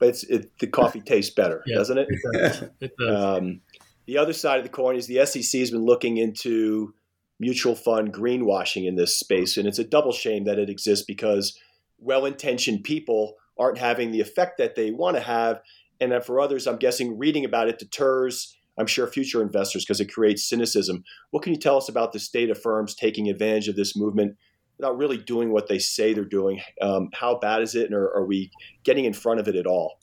it's, 0.00 0.22
it, 0.24 0.56
the 0.60 0.68
coffee 0.68 1.00
tastes 1.00 1.34
better, 1.34 1.62
yeah, 1.66 1.76
doesn't 1.76 1.98
it? 1.98 2.06
It 2.08 2.20
does. 2.32 2.62
It 2.80 2.92
does. 2.96 3.38
Um, 3.40 3.60
the 4.06 4.18
other 4.18 4.32
side 4.32 4.58
of 4.58 4.64
the 4.64 4.70
coin 4.70 4.96
is 4.96 5.06
the 5.06 5.24
SEC 5.26 5.58
has 5.58 5.70
been 5.72 5.84
looking 5.84 6.16
into 6.16 6.94
mutual 7.40 7.74
fund 7.74 8.12
greenwashing 8.14 8.86
in 8.86 8.94
this 8.94 9.18
space, 9.18 9.56
and 9.56 9.66
it's 9.66 9.80
a 9.80 9.84
double 9.84 10.12
shame 10.12 10.44
that 10.44 10.58
it 10.58 10.70
exists 10.70 11.04
because 11.04 11.58
well-intentioned 11.98 12.84
people 12.84 13.34
aren't 13.58 13.78
having 13.78 14.12
the 14.12 14.20
effect 14.20 14.58
that 14.58 14.76
they 14.76 14.92
want 14.92 15.16
to 15.16 15.22
have, 15.22 15.60
and 16.00 16.12
then 16.12 16.20
for 16.20 16.38
others, 16.38 16.68
I'm 16.68 16.76
guessing 16.76 17.18
reading 17.18 17.44
about 17.44 17.68
it 17.68 17.80
deters 17.80 18.56
I'm 18.78 18.86
sure 18.86 19.06
future 19.06 19.42
investors 19.42 19.84
because 19.84 20.00
it 20.00 20.12
creates 20.12 20.48
cynicism. 20.48 21.04
What 21.30 21.42
can 21.42 21.52
you 21.52 21.58
tell 21.58 21.76
us 21.76 21.88
about 21.88 22.12
the 22.12 22.18
state 22.18 22.50
of 22.50 22.60
firms 22.60 22.94
taking 22.94 23.28
advantage 23.28 23.68
of 23.68 23.76
this 23.76 23.96
movement 23.96 24.36
without 24.78 24.96
really 24.96 25.18
doing 25.18 25.52
what 25.52 25.68
they 25.68 25.78
say 25.78 26.12
they're 26.12 26.24
doing? 26.24 26.60
Um, 26.80 27.10
how 27.14 27.38
bad 27.38 27.62
is 27.62 27.74
it, 27.74 27.86
and 27.86 27.94
are, 27.94 28.12
are 28.14 28.26
we 28.26 28.50
getting 28.82 29.04
in 29.04 29.12
front 29.12 29.40
of 29.40 29.48
it 29.48 29.56
at 29.56 29.66
all? 29.66 29.98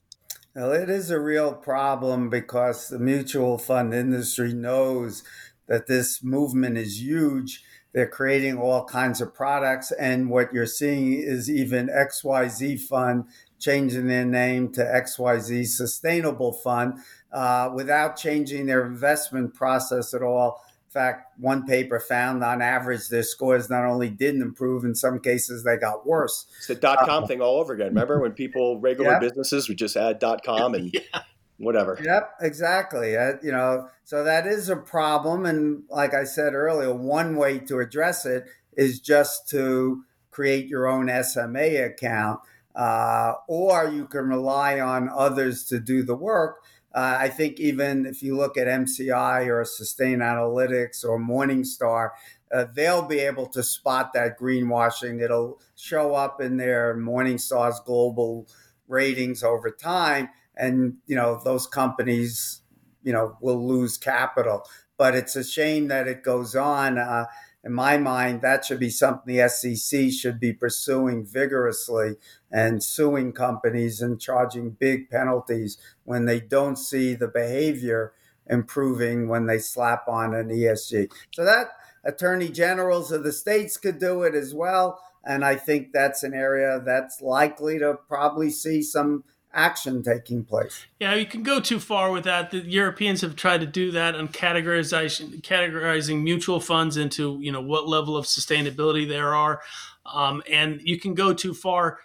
Well, 0.55 0.72
it 0.74 0.89
is 0.89 1.09
a 1.09 1.19
real 1.19 1.53
problem 1.53 2.30
because 2.30 2.89
the 2.89 2.99
mutual 2.99 3.57
fund 3.57 3.93
industry 3.93 4.53
knows 4.53 5.24
that 5.67 5.88
this 5.88 6.24
movement 6.24 6.78
is 6.78 7.01
huge 7.01 7.63
they're 7.93 8.07
creating 8.07 8.57
all 8.57 8.86
kinds 8.86 9.19
of 9.19 9.34
products. 9.34 9.91
And 9.91 10.30
what 10.30 10.53
you're 10.53 10.65
seeing 10.65 11.13
is 11.13 11.49
even 11.49 11.88
XYZ 11.88 12.80
Fund 12.82 13.26
changing 13.59 14.07
their 14.07 14.26
name 14.26 14.72
to 14.74 14.82
XYZ 14.82 15.67
Sustainable 15.67 16.53
Fund 16.53 16.99
uh, 17.32 17.71
without 17.73 18.17
changing 18.17 18.65
their 18.65 18.86
investment 18.86 19.53
process 19.53 20.13
at 20.13 20.21
all. 20.21 20.63
In 20.88 20.91
fact, 20.91 21.39
one 21.39 21.65
paper 21.65 22.01
found 22.01 22.43
on 22.43 22.61
average 22.61 23.07
their 23.07 23.23
scores 23.23 23.69
not 23.69 23.86
only 23.86 24.09
didn't 24.09 24.41
improve, 24.41 24.84
in 24.84 24.93
some 24.93 25.19
cases 25.19 25.63
they 25.63 25.77
got 25.77 26.05
worse. 26.05 26.47
It's 26.57 26.67
the 26.67 26.75
dot 26.75 27.07
com 27.07 27.23
uh, 27.23 27.27
thing 27.27 27.41
all 27.41 27.61
over 27.61 27.73
again. 27.73 27.88
Remember 27.88 28.19
when 28.19 28.34
people, 28.34 28.79
regular 28.82 29.11
yep. 29.11 29.21
businesses, 29.21 29.69
would 29.69 29.77
just 29.77 29.95
add 29.95 30.19
dot 30.19 30.43
com 30.43 30.75
and 30.75 30.91
yeah. 30.93 31.21
whatever. 31.57 31.97
Yep, 32.03 32.32
exactly. 32.41 33.15
Uh, 33.15 33.34
you 33.41 33.53
know, 33.53 33.88
so 34.03 34.25
that 34.25 34.45
is 34.45 34.67
a 34.67 34.75
problem. 34.75 35.45
And 35.45 35.84
like 35.89 36.13
I 36.13 36.25
said 36.25 36.53
earlier, 36.53 36.93
one 36.93 37.38
way 37.38 37.59
to 37.59 37.79
address 37.79 38.25
it 38.25 38.43
is 38.75 38.99
just 38.99 39.47
to 39.49 40.03
create 40.29 40.67
your 40.67 40.88
own 40.88 41.09
SMA 41.23 41.86
account. 41.86 42.41
Uh, 42.75 43.34
or 43.47 43.89
you 43.89 44.07
can 44.07 44.27
rely 44.27 44.79
on 44.79 45.09
others 45.09 45.65
to 45.65 45.79
do 45.79 46.03
the 46.03 46.15
work. 46.15 46.63
Uh, 46.93 47.17
I 47.19 47.29
think 47.29 47.59
even 47.59 48.05
if 48.05 48.21
you 48.21 48.35
look 48.35 48.57
at 48.57 48.67
MSCI 48.67 49.47
or 49.47 49.63
Sustainalytics 49.63 51.05
or 51.05 51.19
Morningstar, 51.19 52.09
uh, 52.53 52.65
they'll 52.73 53.03
be 53.07 53.19
able 53.19 53.47
to 53.47 53.63
spot 53.63 54.11
that 54.13 54.37
greenwashing. 54.37 55.21
It'll 55.21 55.61
show 55.75 56.15
up 56.15 56.41
in 56.41 56.57
their 56.57 56.95
Morningstar's 56.95 57.79
global 57.85 58.47
ratings 58.87 59.41
over 59.43 59.71
time, 59.71 60.29
and 60.57 60.97
you 61.07 61.15
know 61.15 61.39
those 61.43 61.65
companies, 61.65 62.61
you 63.03 63.13
know, 63.13 63.37
will 63.41 63.65
lose 63.65 63.97
capital. 63.97 64.63
But 64.97 65.15
it's 65.15 65.35
a 65.35 65.43
shame 65.43 65.87
that 65.87 66.07
it 66.07 66.23
goes 66.23 66.55
on. 66.55 66.97
Uh, 66.97 67.25
in 67.64 67.74
my 67.74 67.97
mind, 67.97 68.41
that 68.41 68.66
should 68.66 68.80
be 68.80 68.89
something 68.89 69.36
the 69.36 69.47
SEC 69.47 70.12
should 70.12 70.39
be 70.39 70.51
pursuing 70.51 71.24
vigorously 71.24 72.16
and 72.51 72.84
suing 72.84 73.34
companies 73.34 74.01
and 74.01 74.20
charging 74.20 74.72
big 74.72 75.09
penalties 75.09 75.78
when 76.03 76.26
they 76.26 76.39
don't 76.39 76.78
see 76.78 77.14
the 77.14 77.28
behavior 77.28 78.14
improving 78.47 79.28
when 79.28 79.45
they 79.45 79.59
slap 79.59 80.07
on 80.07 80.34
an 80.34 80.49
ESG. 80.49 81.12
So 81.34 81.45
that 81.45 81.68
attorney 82.03 82.49
generals 82.49 83.12
of 83.12 83.24
the 83.24 83.32
states 83.32 83.78
could 83.78 83.99
do 83.99 84.24
it 84.24 84.34
as 84.34 84.55
well. 84.55 84.99
And 85.24 85.45
I 85.45 85.55
think 85.55 85.91
that's 85.93 86.24
an 86.24 86.34
area 86.34 86.82
that's 86.84 87.22
likely 87.22 87.78
to 87.78 87.99
probably 88.07 88.49
see 88.49 88.82
some 88.82 89.24
action 89.54 90.04
taking 90.04 90.43
place. 90.43 90.86
Yeah, 90.99 91.16
you 91.16 91.26
can 91.26 91.43
go 91.43 91.60
too 91.60 91.80
far 91.80 92.12
with 92.12 92.24
that. 92.24 92.52
The 92.52 92.60
Europeans 92.60 93.22
have 93.22 93.36
tried 93.36 93.62
to 93.62 93.68
do 93.68 93.91
that 93.91 94.16
on 94.16 94.28
categorization, 94.28 95.41
categorizing 95.41 96.24
mutual 96.24 96.60
funds 96.60 96.97
into 96.97 97.39
you 97.41 97.52
know 97.52 97.62
what 97.62 97.88
level 97.88 98.18
of 98.18 98.26
sustainability 98.26 99.08
there 99.08 99.34
are, 99.34 99.62
um, 100.06 100.41
and 100.49 100.82
you 100.84 100.99
can 100.99 101.14
go 101.14 101.34
too 101.34 101.54
far. 101.54 101.99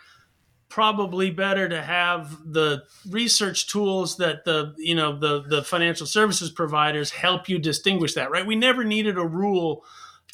Probably 0.68 1.30
better 1.30 1.68
to 1.68 1.80
have 1.80 2.36
the 2.44 2.82
research 3.08 3.68
tools 3.68 4.16
that 4.16 4.44
the 4.44 4.74
you 4.76 4.94
know 4.94 5.18
the 5.18 5.42
the 5.42 5.62
financial 5.62 6.06
services 6.06 6.50
providers 6.50 7.10
help 7.10 7.48
you 7.48 7.58
distinguish 7.58 8.14
that. 8.14 8.30
Right? 8.30 8.46
We 8.46 8.56
never 8.56 8.84
needed 8.84 9.16
a 9.16 9.24
rule 9.24 9.84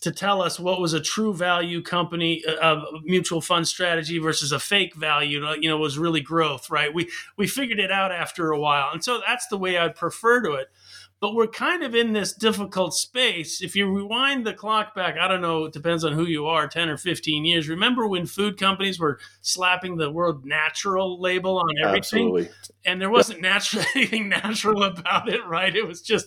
to 0.02 0.12
tell 0.12 0.42
us 0.42 0.60
what 0.60 0.80
was 0.80 0.92
a 0.92 1.00
true 1.00 1.32
value 1.34 1.82
company 1.82 2.42
uh, 2.60 2.80
mutual 3.04 3.40
fund 3.40 3.66
strategy 3.66 4.18
versus 4.18 4.52
a 4.52 4.58
fake 4.58 4.94
value 4.94 5.44
you 5.60 5.68
know 5.68 5.78
was 5.78 5.98
really 5.98 6.20
growth 6.20 6.70
right? 6.70 6.92
We 6.92 7.10
we 7.36 7.46
figured 7.46 7.78
it 7.78 7.90
out 7.90 8.12
after 8.12 8.50
a 8.50 8.60
while. 8.60 8.90
And 8.92 9.02
so 9.02 9.20
that's 9.26 9.46
the 9.48 9.58
way 9.58 9.78
i'd 9.78 9.94
prefer 9.96 10.42
to 10.42 10.52
it 10.52 10.68
but 11.22 11.36
we're 11.36 11.46
kind 11.46 11.84
of 11.84 11.94
in 11.94 12.14
this 12.14 12.32
difficult 12.32 12.92
space. 12.92 13.62
If 13.62 13.76
you 13.76 13.88
rewind 13.88 14.44
the 14.44 14.52
clock 14.52 14.92
back, 14.92 15.16
I 15.16 15.28
don't 15.28 15.40
know, 15.40 15.66
it 15.66 15.72
depends 15.72 16.02
on 16.02 16.14
who 16.14 16.24
you 16.24 16.46
are, 16.46 16.66
10 16.66 16.88
or 16.88 16.96
15 16.96 17.44
years. 17.44 17.68
Remember 17.68 18.08
when 18.08 18.26
food 18.26 18.58
companies 18.58 18.98
were 18.98 19.20
slapping 19.40 19.98
the 19.98 20.10
word 20.10 20.44
natural 20.44 21.20
label 21.20 21.58
on 21.58 21.68
everything? 21.80 22.26
Absolutely. 22.26 22.48
And 22.84 23.00
there 23.00 23.08
wasn't 23.08 23.40
natural 23.40 23.84
anything 23.94 24.30
natural 24.30 24.82
about 24.82 25.28
it, 25.28 25.46
right? 25.46 25.74
It 25.76 25.86
was 25.86 26.02
just 26.02 26.26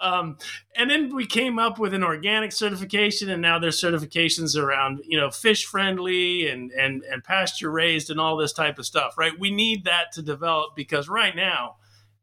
um, 0.00 0.38
and 0.74 0.88
then 0.88 1.14
we 1.14 1.26
came 1.26 1.58
up 1.58 1.78
with 1.78 1.92
an 1.92 2.02
organic 2.02 2.52
certification 2.52 3.28
and 3.28 3.42
now 3.42 3.58
there's 3.58 3.78
certifications 3.78 4.56
around, 4.56 5.02
you 5.06 5.18
know, 5.18 5.30
fish 5.30 5.66
friendly 5.66 6.48
and 6.48 6.70
and 6.70 7.02
and 7.02 7.22
pasture 7.22 7.70
raised 7.70 8.08
and 8.08 8.18
all 8.18 8.38
this 8.38 8.54
type 8.54 8.78
of 8.78 8.86
stuff, 8.86 9.18
right? 9.18 9.38
We 9.38 9.50
need 9.50 9.84
that 9.84 10.12
to 10.12 10.22
develop 10.22 10.74
because 10.74 11.10
right 11.10 11.36
now 11.36 11.76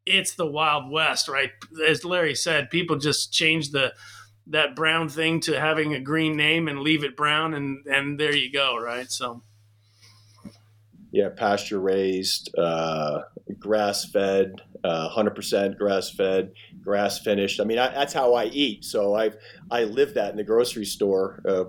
it's 0.08 0.36
the 0.36 0.45
Wild 0.45 0.89
West, 0.89 1.28
right? 1.28 1.51
As 1.88 2.05
Larry 2.05 2.36
said, 2.36 2.70
people 2.70 2.97
just 2.97 3.32
change 3.32 3.72
the 3.72 3.93
that 4.47 4.76
brown 4.76 5.10
thing 5.10 5.41
to 5.41 5.60
having 5.60 5.93
a 5.93 5.99
green 5.99 6.38
name 6.38 6.68
and 6.68 6.80
leave 6.80 7.03
it 7.03 7.18
brown, 7.18 7.53
and 7.53 7.86
and 7.86 8.20
there 8.20 8.36
you 8.36 8.51
go, 8.51 8.78
right? 8.78 9.12
So. 9.12 9.43
Yeah, 11.10 11.30
pasture 11.30 11.80
raised, 11.80 12.53
uh, 12.58 13.22
grass 13.58 14.05
fed, 14.05 14.62
uh, 14.84 15.08
hundred 15.08 15.36
percent 15.36 15.78
grass 15.78 16.10
fed, 16.10 16.51
grass 16.84 17.20
finished. 17.20 17.62
I 17.62 17.64
mean, 17.64 17.80
I, 17.80 17.89
that's 17.89 18.14
how 18.14 18.34
I 18.34 18.45
eat. 18.45 18.84
So 18.84 19.16
I 19.16 19.32
I 19.72 19.86
live 19.86 20.16
that 20.16 20.32
in 20.32 20.38
the 20.38 20.43
grocery 20.43 20.86
store. 20.86 21.41
Uh, 21.47 21.66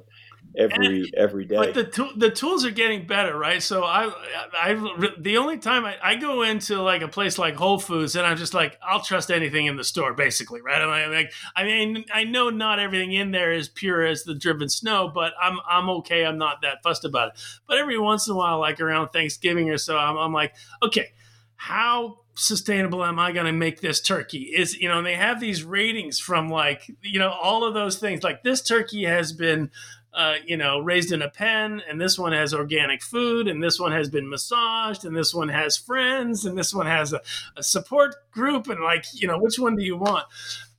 every 0.59 0.87
and, 0.87 1.15
every 1.15 1.45
day. 1.45 1.57
But 1.57 1.75
the 1.75 2.11
the 2.17 2.31
tools 2.31 2.65
are 2.65 2.71
getting 2.71 3.07
better, 3.07 3.37
right? 3.37 3.63
So 3.63 3.85
I 3.85 4.13
I 4.53 4.75
the 5.19 5.37
only 5.37 5.59
time 5.59 5.85
I, 5.85 5.97
I 6.03 6.17
go 6.17 6.43
into 6.43 6.83
like 6.83 7.03
a 7.03 7.09
place 7.09 7.39
like 7.39 7.55
Whole 7.55 7.79
Foods 7.79 8.17
and 8.17 8.27
I'm 8.27 8.37
just 8.37 8.55
like 8.55 8.79
I'll 8.83 9.01
trust 9.01 9.31
anything 9.31 9.67
in 9.67 9.77
the 9.77 9.85
store, 9.85 10.15
basically, 10.15 10.61
right? 10.61 10.83
I'm 10.83 11.13
like 11.13 11.33
I 11.57 11.65
mean 11.65 12.05
I 12.13 12.25
know 12.25 12.51
not 12.51 12.79
everything 12.79 13.13
in 13.13 13.31
there 13.31 13.53
is 13.53 13.69
pure 13.69 14.05
as 14.05 14.25
the 14.25 14.35
driven 14.35 14.69
snow, 14.69 15.11
but 15.13 15.33
I'm 15.41 15.59
I'm 15.69 15.89
okay. 15.91 16.27
I'm 16.27 16.39
not 16.39 16.63
that 16.63 16.83
fussed 16.83 17.05
about 17.05 17.29
it. 17.29 17.41
But 17.67 17.79
every 17.79 17.99
once 17.99 18.27
in 18.27 18.35
a 18.35 18.37
while, 18.37 18.59
like 18.59 18.81
around 18.81 19.09
Thanksgiving 19.09 19.71
or 19.71 19.79
so, 19.79 19.97
I'm, 19.97 20.17
I'm 20.17 20.33
like, 20.33 20.55
okay, 20.83 21.13
how 21.57 22.21
sustainable 22.35 23.05
am 23.05 23.19
I 23.19 23.33
going 23.33 23.47
to 23.47 23.53
make 23.53 23.81
this 23.81 24.01
turkey? 24.01 24.53
Is 24.57 24.77
you 24.77 24.89
know, 24.89 24.99
and 24.99 25.07
they 25.07 25.17
have 25.17 25.41
these 25.41 25.65
ratings 25.65 26.19
from 26.19 26.49
like 26.49 26.91
you 27.03 27.19
know 27.19 27.31
all 27.31 27.65
of 27.65 27.75
those 27.75 27.99
things. 27.99 28.23
Like 28.23 28.43
this 28.43 28.63
turkey 28.63 29.05
has 29.05 29.33
been 29.33 29.71
uh, 30.19 30.35
you 30.45 30.57
know, 30.57 30.81
raised 30.81 31.13
in 31.13 31.23
a 31.23 31.31
pen, 31.31 31.81
and 31.89 32.01
this 32.01 32.19
one 32.19 32.33
has 32.33 32.53
organic 32.53 33.05
food, 33.05 33.47
and 33.47 33.63
this 33.63 33.79
one 33.79 33.93
has 33.93 34.11
been 34.11 34.29
massaged, 34.29 35.05
and 35.05 35.17
this 35.17 35.33
one 35.33 35.49
has 35.49 35.77
friends, 35.77 36.45
and 36.45 36.59
this 36.59 36.75
one 36.75 36.87
has 36.87 37.13
a, 37.13 37.21
a 37.57 37.63
support 37.63 38.17
group, 38.33 38.67
and 38.67 38.83
like, 38.83 39.05
you 39.15 39.29
know, 39.29 39.39
which 39.39 39.61
one 39.61 39.77
do 39.77 39.85
you 39.85 39.97
want? 39.97 40.27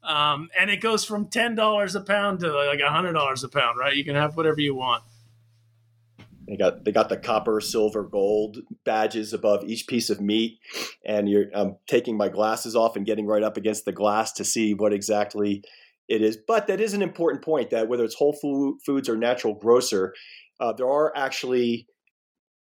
Um, 0.04 0.50
and 0.60 0.70
it 0.70 0.82
goes 0.82 1.06
from 1.06 1.28
ten 1.28 1.56
dollars 1.56 1.96
a 1.96 2.02
pound 2.02 2.42
to 2.42 2.52
like 2.52 2.82
hundred 2.82 3.14
dollars 3.14 3.42
a 3.46 3.48
pound, 3.48 3.80
right? 3.80 3.96
You 3.96 4.04
can 4.04 4.16
have 4.16 4.36
whatever 4.36 4.60
you 4.60 4.76
want. 4.76 5.04
They 6.46 6.58
got 6.58 6.84
they 6.84 6.92
got 6.92 7.08
the 7.08 7.16
copper, 7.16 7.62
silver, 7.62 8.04
gold 8.04 8.58
badges 8.84 9.32
above 9.32 9.64
each 9.64 9.88
piece 9.88 10.10
of 10.10 10.20
meat, 10.20 10.60
and 11.06 11.30
you're 11.30 11.46
I'm 11.56 11.78
taking 11.88 12.18
my 12.18 12.28
glasses 12.28 12.76
off 12.76 12.98
and 12.98 13.06
getting 13.06 13.26
right 13.26 13.44
up 13.44 13.56
against 13.56 13.86
the 13.86 13.94
glass 13.94 14.34
to 14.34 14.44
see 14.44 14.74
what 14.74 14.92
exactly 14.92 15.64
it 16.10 16.22
is. 16.22 16.38
But 16.46 16.68
that 16.68 16.82
is 16.82 16.94
an 16.94 17.02
important 17.02 17.44
point 17.44 17.70
that 17.70 17.88
whether 17.88 18.04
it's 18.04 18.16
Whole 18.16 18.34
Foods 18.86 19.08
or 19.08 19.16
Natural 19.16 19.54
Grocer, 19.54 20.14
uh, 20.60 20.74
there 20.74 20.90
are 20.90 21.16
actually 21.16 21.88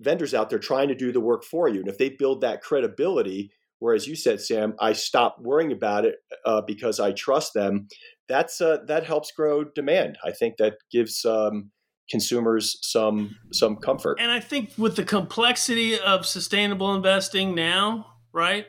vendors 0.01 0.35
out 0.35 0.51
there 0.51 0.59
trying 0.59 0.89
to 0.89 0.95
do 0.95 1.13
the 1.13 1.21
work 1.21 1.45
for 1.45 1.69
you. 1.69 1.81
And 1.81 1.89
if 1.89 1.97
they 1.97 2.11
build 2.11 2.43
that 2.43 2.61
credibility, 2.61 3.51
whereas 3.79 4.07
you 4.07 4.17
said, 4.17 4.41
Sam, 4.41 4.75
I 4.81 4.93
stop 4.93 5.37
worrying 5.41 5.73
about 5.73 6.05
it 6.05 6.17
uh, 6.45 6.61
because 6.67 7.01
I 7.01 7.13
trust 7.13 7.55
them. 7.55 7.89
That's 8.29 8.61
uh, 8.61 8.79
that 8.89 9.05
helps 9.05 9.31
grow 9.31 9.65
demand. 9.65 10.19
I 10.25 10.33
think 10.33 10.57
that 10.59 10.75
gives 10.91 11.25
um, 11.25 11.71
consumers 12.11 12.77
some 12.83 13.37
some 13.53 13.77
comfort. 13.77 14.19
And 14.21 14.33
I 14.33 14.41
think 14.41 14.73
with 14.77 14.97
the 14.97 15.05
complexity 15.05 15.99
of 15.99 16.27
sustainable 16.27 16.93
investing 16.95 17.55
now, 17.55 18.07
right? 18.33 18.67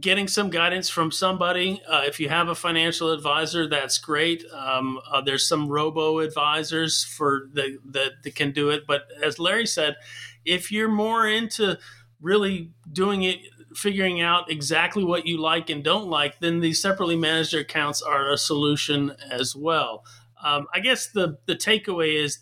Getting 0.00 0.28
some 0.28 0.50
guidance 0.50 0.88
from 0.88 1.10
somebody. 1.10 1.82
Uh, 1.88 2.02
if 2.06 2.20
you 2.20 2.28
have 2.28 2.48
a 2.48 2.54
financial 2.54 3.10
advisor, 3.12 3.68
that's 3.68 3.98
great. 3.98 4.44
Um, 4.52 5.00
uh, 5.10 5.20
there's 5.20 5.48
some 5.48 5.68
robo 5.68 6.20
advisors 6.20 7.04
for 7.04 7.48
the, 7.52 7.78
that, 7.86 8.12
that 8.22 8.34
can 8.34 8.52
do 8.52 8.70
it. 8.70 8.86
But 8.86 9.02
as 9.22 9.38
Larry 9.38 9.66
said, 9.66 9.96
if 10.44 10.70
you're 10.70 10.88
more 10.88 11.26
into 11.26 11.78
really 12.20 12.70
doing 12.92 13.24
it, 13.24 13.38
figuring 13.74 14.20
out 14.20 14.50
exactly 14.50 15.04
what 15.04 15.26
you 15.26 15.38
like 15.38 15.68
and 15.70 15.82
don't 15.82 16.08
like, 16.08 16.38
then 16.38 16.60
these 16.60 16.80
separately 16.80 17.16
managed 17.16 17.54
accounts 17.54 18.00
are 18.00 18.30
a 18.30 18.38
solution 18.38 19.14
as 19.30 19.54
well. 19.54 20.04
Um, 20.42 20.66
I 20.72 20.78
guess 20.80 21.08
the 21.08 21.38
the 21.46 21.56
takeaway 21.56 22.14
is 22.14 22.38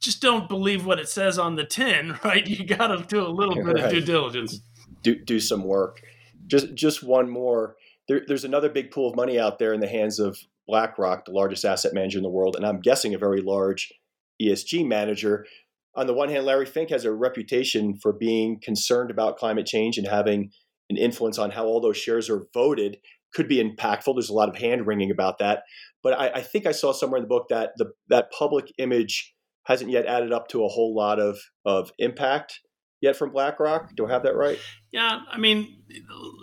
just 0.00 0.22
don't 0.22 0.48
believe 0.48 0.84
what 0.86 0.98
it 0.98 1.08
says 1.08 1.38
on 1.38 1.56
the 1.56 1.64
tin, 1.64 2.18
right? 2.24 2.46
You 2.46 2.64
got 2.64 2.88
to 2.88 3.04
do 3.06 3.24
a 3.24 3.28
little 3.28 3.54
bit 3.54 3.66
right. 3.66 3.84
of 3.84 3.90
due 3.90 4.00
diligence. 4.00 4.60
Do 5.02 5.14
do 5.14 5.38
some 5.38 5.64
work 5.64 6.02
just 6.52 6.74
just 6.74 7.02
one 7.02 7.30
more. 7.30 7.76
There, 8.08 8.20
there's 8.26 8.44
another 8.44 8.68
big 8.68 8.90
pool 8.90 9.08
of 9.08 9.16
money 9.16 9.38
out 9.38 9.58
there 9.58 9.72
in 9.72 9.80
the 9.80 9.88
hands 9.88 10.18
of 10.18 10.38
BlackRock, 10.68 11.24
the 11.24 11.32
largest 11.32 11.64
asset 11.64 11.94
manager 11.94 12.18
in 12.18 12.22
the 12.22 12.30
world, 12.30 12.56
and 12.56 12.66
I'm 12.66 12.80
guessing 12.80 13.14
a 13.14 13.18
very 13.18 13.40
large 13.40 13.92
ESG 14.40 14.86
manager. 14.86 15.46
On 15.94 16.06
the 16.06 16.14
one 16.14 16.28
hand, 16.28 16.44
Larry 16.44 16.66
Fink 16.66 16.90
has 16.90 17.04
a 17.04 17.12
reputation 17.12 17.96
for 17.96 18.12
being 18.12 18.60
concerned 18.62 19.10
about 19.10 19.36
climate 19.36 19.66
change 19.66 19.98
and 19.98 20.06
having 20.06 20.50
an 20.90 20.96
influence 20.96 21.38
on 21.38 21.50
how 21.50 21.64
all 21.64 21.80
those 21.80 21.96
shares 21.96 22.28
are 22.28 22.44
voted. 22.52 22.98
could 23.34 23.48
be 23.48 23.62
impactful. 23.62 24.14
There's 24.14 24.28
a 24.28 24.34
lot 24.34 24.50
of 24.50 24.56
hand 24.56 24.86
wringing 24.86 25.10
about 25.10 25.38
that, 25.38 25.62
but 26.02 26.18
I, 26.18 26.28
I 26.34 26.40
think 26.42 26.66
I 26.66 26.72
saw 26.72 26.92
somewhere 26.92 27.16
in 27.16 27.24
the 27.24 27.28
book 27.28 27.46
that 27.48 27.70
the 27.78 27.92
that 28.08 28.30
public 28.30 28.72
image 28.78 29.34
hasn't 29.64 29.90
yet 29.90 30.06
added 30.06 30.32
up 30.32 30.48
to 30.48 30.64
a 30.64 30.68
whole 30.68 30.94
lot 30.94 31.18
of 31.18 31.38
of 31.64 31.92
impact 31.98 32.60
yet 33.02 33.16
from 33.16 33.30
BlackRock. 33.30 33.94
Do 33.94 34.06
I 34.06 34.12
have 34.12 34.22
that 34.22 34.36
right? 34.36 34.58
Yeah, 34.92 35.20
I 35.30 35.36
mean, 35.36 35.76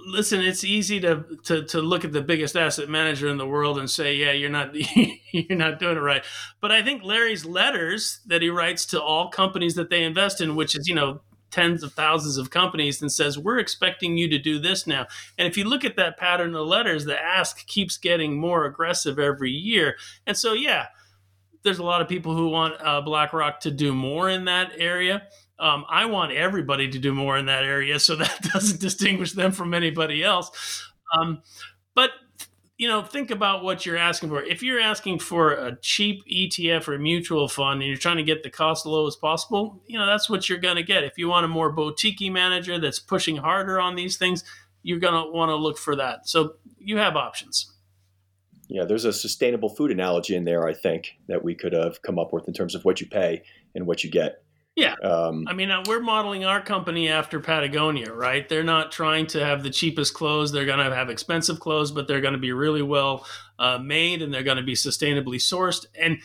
listen, 0.05 0.41
it's 0.41 0.63
easy 0.63 0.99
to, 0.99 1.25
to 1.45 1.63
to 1.65 1.81
look 1.81 2.05
at 2.05 2.11
the 2.11 2.21
biggest 2.21 2.55
asset 2.55 2.89
manager 2.89 3.27
in 3.27 3.37
the 3.37 3.47
world 3.47 3.79
and 3.79 3.89
say, 3.89 4.15
yeah, 4.15 4.33
you're 4.33 4.51
not 4.51 4.75
you're 5.31 5.57
not 5.57 5.79
doing 5.79 5.97
it 5.97 6.01
right. 6.01 6.23
But 6.61 6.71
I 6.71 6.83
think 6.83 7.01
Larry's 7.03 7.45
letters 7.45 8.19
that 8.27 8.43
he 8.43 8.49
writes 8.49 8.85
to 8.87 9.01
all 9.01 9.29
companies 9.29 9.73
that 9.75 9.89
they 9.89 10.03
invest 10.03 10.41
in, 10.41 10.55
which 10.55 10.75
is 10.75 10.87
you 10.87 10.93
know 10.93 11.21
tens 11.49 11.81
of 11.81 11.93
thousands 11.93 12.37
of 12.37 12.51
companies 12.51 13.01
and 13.01 13.11
says 13.11 13.39
we're 13.39 13.57
expecting 13.57 14.17
you 14.17 14.29
to 14.29 14.37
do 14.37 14.59
this 14.59 14.85
now 14.85 15.07
and 15.35 15.47
if 15.47 15.57
you 15.57 15.63
look 15.63 15.83
at 15.83 15.95
that 15.95 16.15
pattern 16.15 16.53
of 16.53 16.67
letters 16.67 17.05
the 17.05 17.19
ask 17.19 17.65
keeps 17.65 17.97
getting 17.97 18.39
more 18.39 18.65
aggressive 18.65 19.17
every 19.17 19.49
year 19.49 19.95
and 20.27 20.37
so 20.37 20.53
yeah 20.53 20.85
there's 21.63 21.79
a 21.79 21.83
lot 21.83 22.01
of 22.01 22.07
people 22.07 22.35
who 22.35 22.49
want 22.49 22.75
uh, 22.81 23.01
blackrock 23.01 23.59
to 23.61 23.71
do 23.71 23.93
more 23.93 24.29
in 24.29 24.45
that 24.45 24.71
area 24.77 25.23
um, 25.59 25.85
I 25.89 26.05
want 26.05 26.31
everybody 26.31 26.89
to 26.89 26.99
do 26.99 27.13
more 27.13 27.37
in 27.37 27.47
that 27.47 27.65
area, 27.65 27.99
so 27.99 28.15
that 28.15 28.41
doesn't 28.53 28.79
distinguish 28.79 29.33
them 29.33 29.51
from 29.51 29.73
anybody 29.73 30.23
else. 30.23 30.83
Um, 31.17 31.41
but 31.95 32.11
you 32.77 32.87
know, 32.87 33.01
think 33.01 33.29
about 33.29 33.61
what 33.61 33.85
you're 33.85 33.97
asking 33.97 34.29
for. 34.29 34.41
If 34.41 34.63
you're 34.63 34.79
asking 34.79 35.19
for 35.19 35.51
a 35.51 35.75
cheap 35.81 36.23
ETF 36.31 36.87
or 36.87 36.97
mutual 36.97 37.49
fund 37.49 37.81
and 37.81 37.89
you're 37.89 37.97
trying 37.97 38.17
to 38.17 38.23
get 38.23 38.41
the 38.41 38.49
cost 38.49 38.85
low 38.85 39.05
as 39.05 39.17
possible, 39.17 39.83
you 39.85 39.99
know, 39.99 40.05
that's 40.05 40.29
what 40.29 40.47
you're 40.47 40.59
going 40.59 40.77
to 40.77 40.83
get. 40.83 41.03
If 41.03 41.17
you 41.17 41.27
want 41.27 41.43
a 41.43 41.49
more 41.49 41.73
boutique 41.73 42.21
manager 42.31 42.79
that's 42.79 42.99
pushing 42.99 43.35
harder 43.35 43.81
on 43.81 43.95
these 43.95 44.15
things, 44.15 44.45
you're 44.81 44.99
going 44.99 45.13
to 45.13 45.29
want 45.29 45.49
to 45.49 45.57
look 45.57 45.77
for 45.77 45.97
that. 45.97 46.29
So 46.29 46.53
you 46.77 46.95
have 46.95 47.17
options. 47.17 47.69
Yeah, 48.69 48.85
there's 48.85 49.05
a 49.05 49.11
sustainable 49.11 49.69
food 49.69 49.91
analogy 49.91 50.35
in 50.35 50.45
there, 50.45 50.67
I 50.67 50.73
think, 50.73 51.17
that 51.27 51.43
we 51.43 51.55
could 51.55 51.73
have 51.73 52.01
come 52.03 52.19
up 52.19 52.31
with 52.31 52.47
in 52.47 52.53
terms 52.53 52.75
of 52.75 52.85
what 52.85 53.01
you 53.01 53.07
pay 53.07 53.41
and 53.73 53.87
what 53.87 54.03
you 54.03 54.11
get. 54.11 54.43
Yeah. 54.75 54.93
Um, 55.03 55.45
I 55.47 55.53
mean, 55.53 55.71
uh, 55.71 55.83
we're 55.87 55.99
modeling 55.99 56.45
our 56.45 56.61
company 56.61 57.09
after 57.09 57.39
Patagonia, 57.39 58.13
right? 58.13 58.47
They're 58.47 58.63
not 58.63 58.91
trying 58.91 59.27
to 59.27 59.43
have 59.43 59.63
the 59.63 59.71
cheapest 59.71 60.13
clothes. 60.13 60.51
They're 60.51 60.67
going 60.67 60.77
to 60.77 60.95
have 60.95 61.09
expensive 61.09 61.59
clothes, 61.59 61.91
but 61.91 62.07
they're 62.07 62.21
going 62.21 62.33
to 62.33 62.39
be 62.39 62.53
really 62.53 62.83
well 62.83 63.25
uh, 63.57 63.79
made 63.79 64.21
and 64.21 64.33
they're 64.33 64.43
going 64.43 64.57
to 64.57 64.63
be 64.63 64.75
sustainably 64.75 65.35
sourced. 65.35 65.85
And 65.99 66.19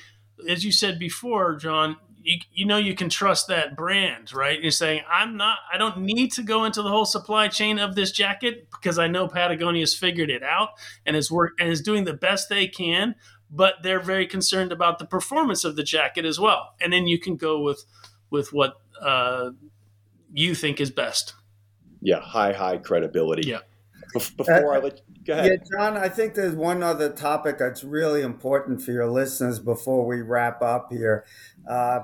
as 0.48 0.64
you 0.64 0.70
said 0.70 0.98
before, 0.98 1.56
John, 1.56 1.96
you, 2.24 2.38
you 2.52 2.64
know 2.64 2.78
you 2.78 2.94
can 2.94 3.10
trust 3.10 3.48
that 3.48 3.76
brand, 3.76 4.32
right? 4.32 4.60
You're 4.60 4.70
saying 4.70 5.02
I'm 5.08 5.36
not, 5.36 5.58
I 5.72 5.76
don't 5.76 5.98
need 5.98 6.32
to 6.32 6.42
go 6.42 6.64
into 6.64 6.82
the 6.82 6.88
whole 6.88 7.04
supply 7.04 7.48
chain 7.48 7.78
of 7.78 7.94
this 7.94 8.10
jacket 8.10 8.68
because 8.72 8.98
I 8.98 9.06
know 9.06 9.28
Patagonia's 9.28 9.94
figured 9.94 10.30
it 10.30 10.42
out 10.42 10.70
and 11.04 11.16
is 11.16 11.30
work 11.30 11.52
and 11.60 11.68
is 11.68 11.82
doing 11.82 12.04
the 12.04 12.14
best 12.14 12.48
they 12.48 12.66
can. 12.66 13.14
But 13.50 13.74
they're 13.82 14.00
very 14.00 14.26
concerned 14.26 14.72
about 14.72 14.98
the 14.98 15.04
performance 15.04 15.64
of 15.64 15.76
the 15.76 15.84
jacket 15.84 16.24
as 16.24 16.40
well. 16.40 16.74
And 16.80 16.92
then 16.92 17.06
you 17.06 17.20
can 17.20 17.36
go 17.36 17.60
with 17.60 17.84
with 18.30 18.52
what 18.52 18.80
uh, 19.00 19.50
you 20.32 20.54
think 20.54 20.80
is 20.80 20.90
best. 20.90 21.34
Yeah, 22.00 22.20
high, 22.20 22.52
high 22.52 22.78
credibility. 22.78 23.48
Yeah. 23.48 23.60
Before 24.12 24.74
uh, 24.74 24.78
I 24.78 24.82
let 24.82 25.00
go 25.24 25.32
ahead. 25.32 25.60
Yeah, 25.70 25.78
John, 25.78 25.96
I 25.96 26.08
think 26.08 26.34
there's 26.34 26.54
one 26.54 26.82
other 26.82 27.10
topic 27.10 27.58
that's 27.58 27.82
really 27.82 28.22
important 28.22 28.82
for 28.82 28.92
your 28.92 29.08
listeners 29.08 29.58
before 29.58 30.06
we 30.06 30.20
wrap 30.20 30.62
up 30.62 30.92
here. 30.92 31.24
Uh, 31.68 32.00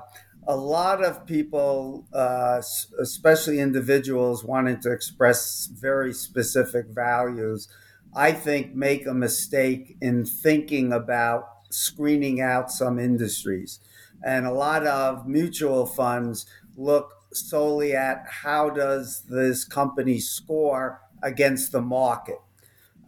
a 0.47 0.55
lot 0.55 1.03
of 1.03 1.25
people, 1.25 2.07
uh, 2.13 2.61
especially 2.99 3.59
individuals 3.59 4.43
wanting 4.43 4.79
to 4.81 4.91
express 4.91 5.67
very 5.67 6.13
specific 6.13 6.87
values, 6.87 7.67
I 8.13 8.31
think 8.31 8.75
make 8.75 9.05
a 9.05 9.13
mistake 9.13 9.95
in 10.01 10.25
thinking 10.25 10.91
about 10.91 11.47
screening 11.69 12.41
out 12.41 12.71
some 12.71 12.99
industries. 12.99 13.79
And 14.23 14.45
a 14.45 14.51
lot 14.51 14.85
of 14.85 15.27
mutual 15.27 15.85
funds 15.85 16.45
look 16.75 17.13
solely 17.33 17.93
at 17.95 18.25
how 18.27 18.69
does 18.69 19.23
this 19.29 19.63
company 19.63 20.19
score 20.19 21.01
against 21.23 21.71
the 21.71 21.81
market. 21.81 22.39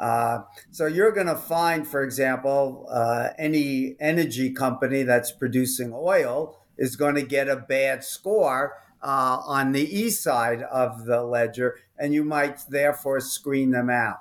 Uh, 0.04 0.44
so 0.70 0.86
you're 0.86 1.14
going 1.14 1.28
to 1.28 1.36
find, 1.36 1.88
for 1.88 2.04
example, 2.04 2.86
uh, 2.92 3.30
any 3.40 3.96
energy 4.02 4.52
company 4.52 5.04
that's 5.04 5.32
producing 5.32 5.94
oil 5.96 6.58
is 6.78 6.98
going 6.98 7.16
to 7.16 7.22
get 7.22 7.48
a 7.48 7.56
bad 7.56 8.04
score 8.04 8.74
uh, 9.02 9.38
on 9.46 9.72
the 9.72 9.98
E 9.98 10.10
side 10.10 10.62
of 10.64 11.06
the 11.06 11.24
ledger, 11.24 11.78
and 11.98 12.14
you 12.14 12.26
might 12.26 12.60
therefore 12.68 13.22
screen 13.22 13.72
them 13.72 13.90
out. 13.90 14.18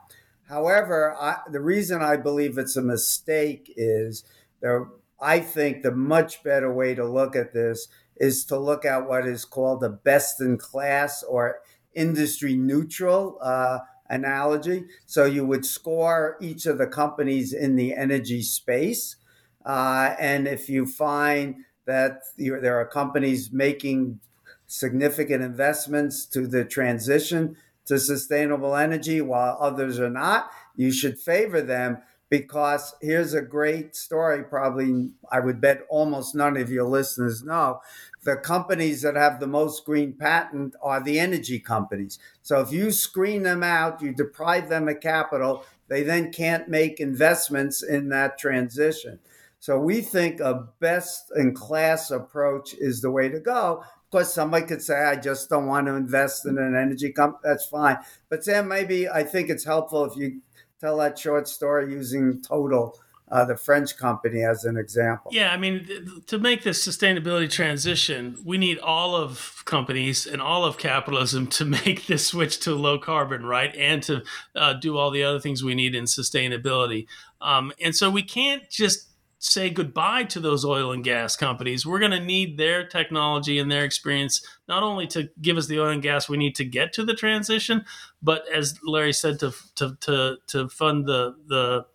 However, 0.48 1.16
I, 1.20 1.38
the 1.50 1.60
reason 1.60 2.00
I 2.00 2.16
believe 2.16 2.58
it's 2.58 2.76
a 2.76 2.82
mistake 2.82 3.72
is 3.76 4.22
there 4.60 4.86
I 5.20 5.40
think 5.40 5.82
the 5.82 5.90
much 5.90 6.44
better 6.44 6.72
way 6.72 6.94
to 6.94 7.04
look 7.04 7.34
at 7.34 7.52
this 7.52 7.88
is 8.16 8.44
to 8.44 8.56
look 8.56 8.84
at 8.84 9.08
what 9.08 9.26
is 9.26 9.44
called 9.44 9.82
a 9.82 9.88
best 9.88 10.40
in 10.40 10.58
class 10.58 11.24
or 11.24 11.58
industry 11.92 12.54
neutral 12.54 13.38
uh, 13.42 13.80
analogy. 14.12 14.84
So 15.06 15.24
you 15.24 15.44
would 15.46 15.66
score 15.66 16.36
each 16.40 16.66
of 16.66 16.78
the 16.78 16.86
companies 16.86 17.52
in 17.52 17.74
the 17.74 17.94
energy 17.94 18.42
space. 18.42 19.16
Uh, 19.64 20.14
and 20.20 20.46
if 20.46 20.68
you 20.68 20.86
find 20.86 21.64
that 21.86 22.20
there 22.36 22.78
are 22.78 22.86
companies 22.86 23.50
making 23.52 24.20
significant 24.66 25.42
investments 25.42 26.26
to 26.26 26.46
the 26.46 26.64
transition 26.64 27.56
to 27.86 27.98
sustainable 27.98 28.76
energy 28.76 29.20
while 29.20 29.56
others 29.60 29.98
are 29.98 30.10
not, 30.10 30.50
you 30.76 30.92
should 30.92 31.18
favor 31.18 31.60
them 31.60 31.98
because 32.30 32.94
here's 33.02 33.34
a 33.34 33.42
great 33.42 33.94
story. 33.94 34.42
Probably, 34.42 35.10
I 35.30 35.40
would 35.40 35.60
bet 35.60 35.82
almost 35.90 36.34
none 36.34 36.56
of 36.56 36.70
your 36.70 36.84
listeners 36.84 37.42
know. 37.42 37.80
The 38.22 38.36
companies 38.36 39.02
that 39.02 39.16
have 39.16 39.40
the 39.40 39.48
most 39.48 39.84
green 39.84 40.12
patent 40.12 40.76
are 40.80 41.02
the 41.02 41.18
energy 41.18 41.58
companies. 41.58 42.18
So 42.42 42.60
if 42.60 42.70
you 42.70 42.92
screen 42.92 43.42
them 43.42 43.62
out, 43.64 44.00
you 44.00 44.12
deprive 44.12 44.68
them 44.68 44.88
of 44.88 45.00
capital, 45.00 45.64
they 45.88 46.02
then 46.02 46.32
can't 46.32 46.68
make 46.68 47.00
investments 47.00 47.82
in 47.82 48.08
that 48.10 48.38
transition. 48.38 49.18
So 49.58 49.78
we 49.78 50.00
think 50.00 50.40
a 50.40 50.68
best 50.80 51.32
in 51.36 51.54
class 51.54 52.10
approach 52.10 52.74
is 52.74 53.00
the 53.00 53.10
way 53.10 53.28
to 53.28 53.40
go. 53.40 53.84
Of 53.84 54.10
course, 54.10 54.32
somebody 54.32 54.66
could 54.66 54.82
say, 54.82 55.04
I 55.04 55.16
just 55.16 55.48
don't 55.48 55.66
want 55.66 55.86
to 55.86 55.94
invest 55.94 56.46
in 56.46 56.58
an 56.58 56.76
energy 56.76 57.12
company. 57.12 57.40
That's 57.44 57.66
fine. 57.66 57.98
But 58.28 58.44
Sam, 58.44 58.68
maybe 58.68 59.08
I 59.08 59.22
think 59.24 59.50
it's 59.50 59.64
helpful 59.64 60.04
if 60.04 60.16
you 60.16 60.42
tell 60.80 60.96
that 60.98 61.18
short 61.18 61.48
story 61.48 61.92
using 61.92 62.42
Total, 62.42 62.98
uh, 63.32 63.46
the 63.46 63.56
French 63.56 63.96
company, 63.96 64.44
as 64.44 64.64
an 64.64 64.76
example. 64.76 65.30
Yeah, 65.32 65.52
I 65.52 65.56
mean, 65.56 66.22
to 66.26 66.38
make 66.38 66.64
this 66.64 66.86
sustainability 66.86 67.50
transition, 67.50 68.36
we 68.44 68.58
need 68.58 68.78
all 68.78 69.16
of 69.16 69.62
companies 69.64 70.26
and 70.26 70.42
all 70.42 70.66
of 70.66 70.76
capitalism 70.76 71.46
to 71.46 71.64
make 71.86 72.06
this 72.06 72.26
switch 72.26 72.60
to 72.60 72.74
low 72.74 72.98
carbon, 72.98 73.46
right? 73.46 73.74
And 73.74 74.02
to 74.02 74.22
uh, 74.54 74.74
do 74.74 74.98
all 74.98 75.10
the 75.10 75.24
other 75.24 75.40
things 75.40 75.64
we 75.64 75.74
need 75.74 75.94
in 75.94 76.04
sustainability. 76.04 77.06
Um, 77.40 77.72
and 77.80 77.96
so 77.96 78.10
we 78.10 78.22
can't 78.22 78.68
just 78.68 79.08
say 79.38 79.70
goodbye 79.70 80.22
to 80.22 80.38
those 80.38 80.64
oil 80.64 80.92
and 80.92 81.02
gas 81.02 81.34
companies. 81.34 81.84
We're 81.84 81.98
going 81.98 82.12
to 82.12 82.20
need 82.20 82.58
their 82.58 82.86
technology 82.86 83.58
and 83.58 83.72
their 83.72 83.84
experience 83.84 84.46
not 84.68 84.84
only 84.84 85.06
to 85.08 85.30
give 85.40 85.56
us 85.56 85.66
the 85.66 85.80
oil 85.80 85.88
and 85.88 86.02
gas 86.02 86.28
we 86.28 86.36
need 86.36 86.54
to 86.56 86.64
get 86.64 86.92
to 86.92 87.04
the 87.04 87.14
transition, 87.14 87.84
but 88.22 88.44
as 88.54 88.78
Larry 88.84 89.12
said, 89.12 89.40
to 89.40 89.52
to 89.74 89.96
to, 90.02 90.36
to 90.46 90.68
fund 90.68 91.06
the 91.06 91.34
the 91.48 91.86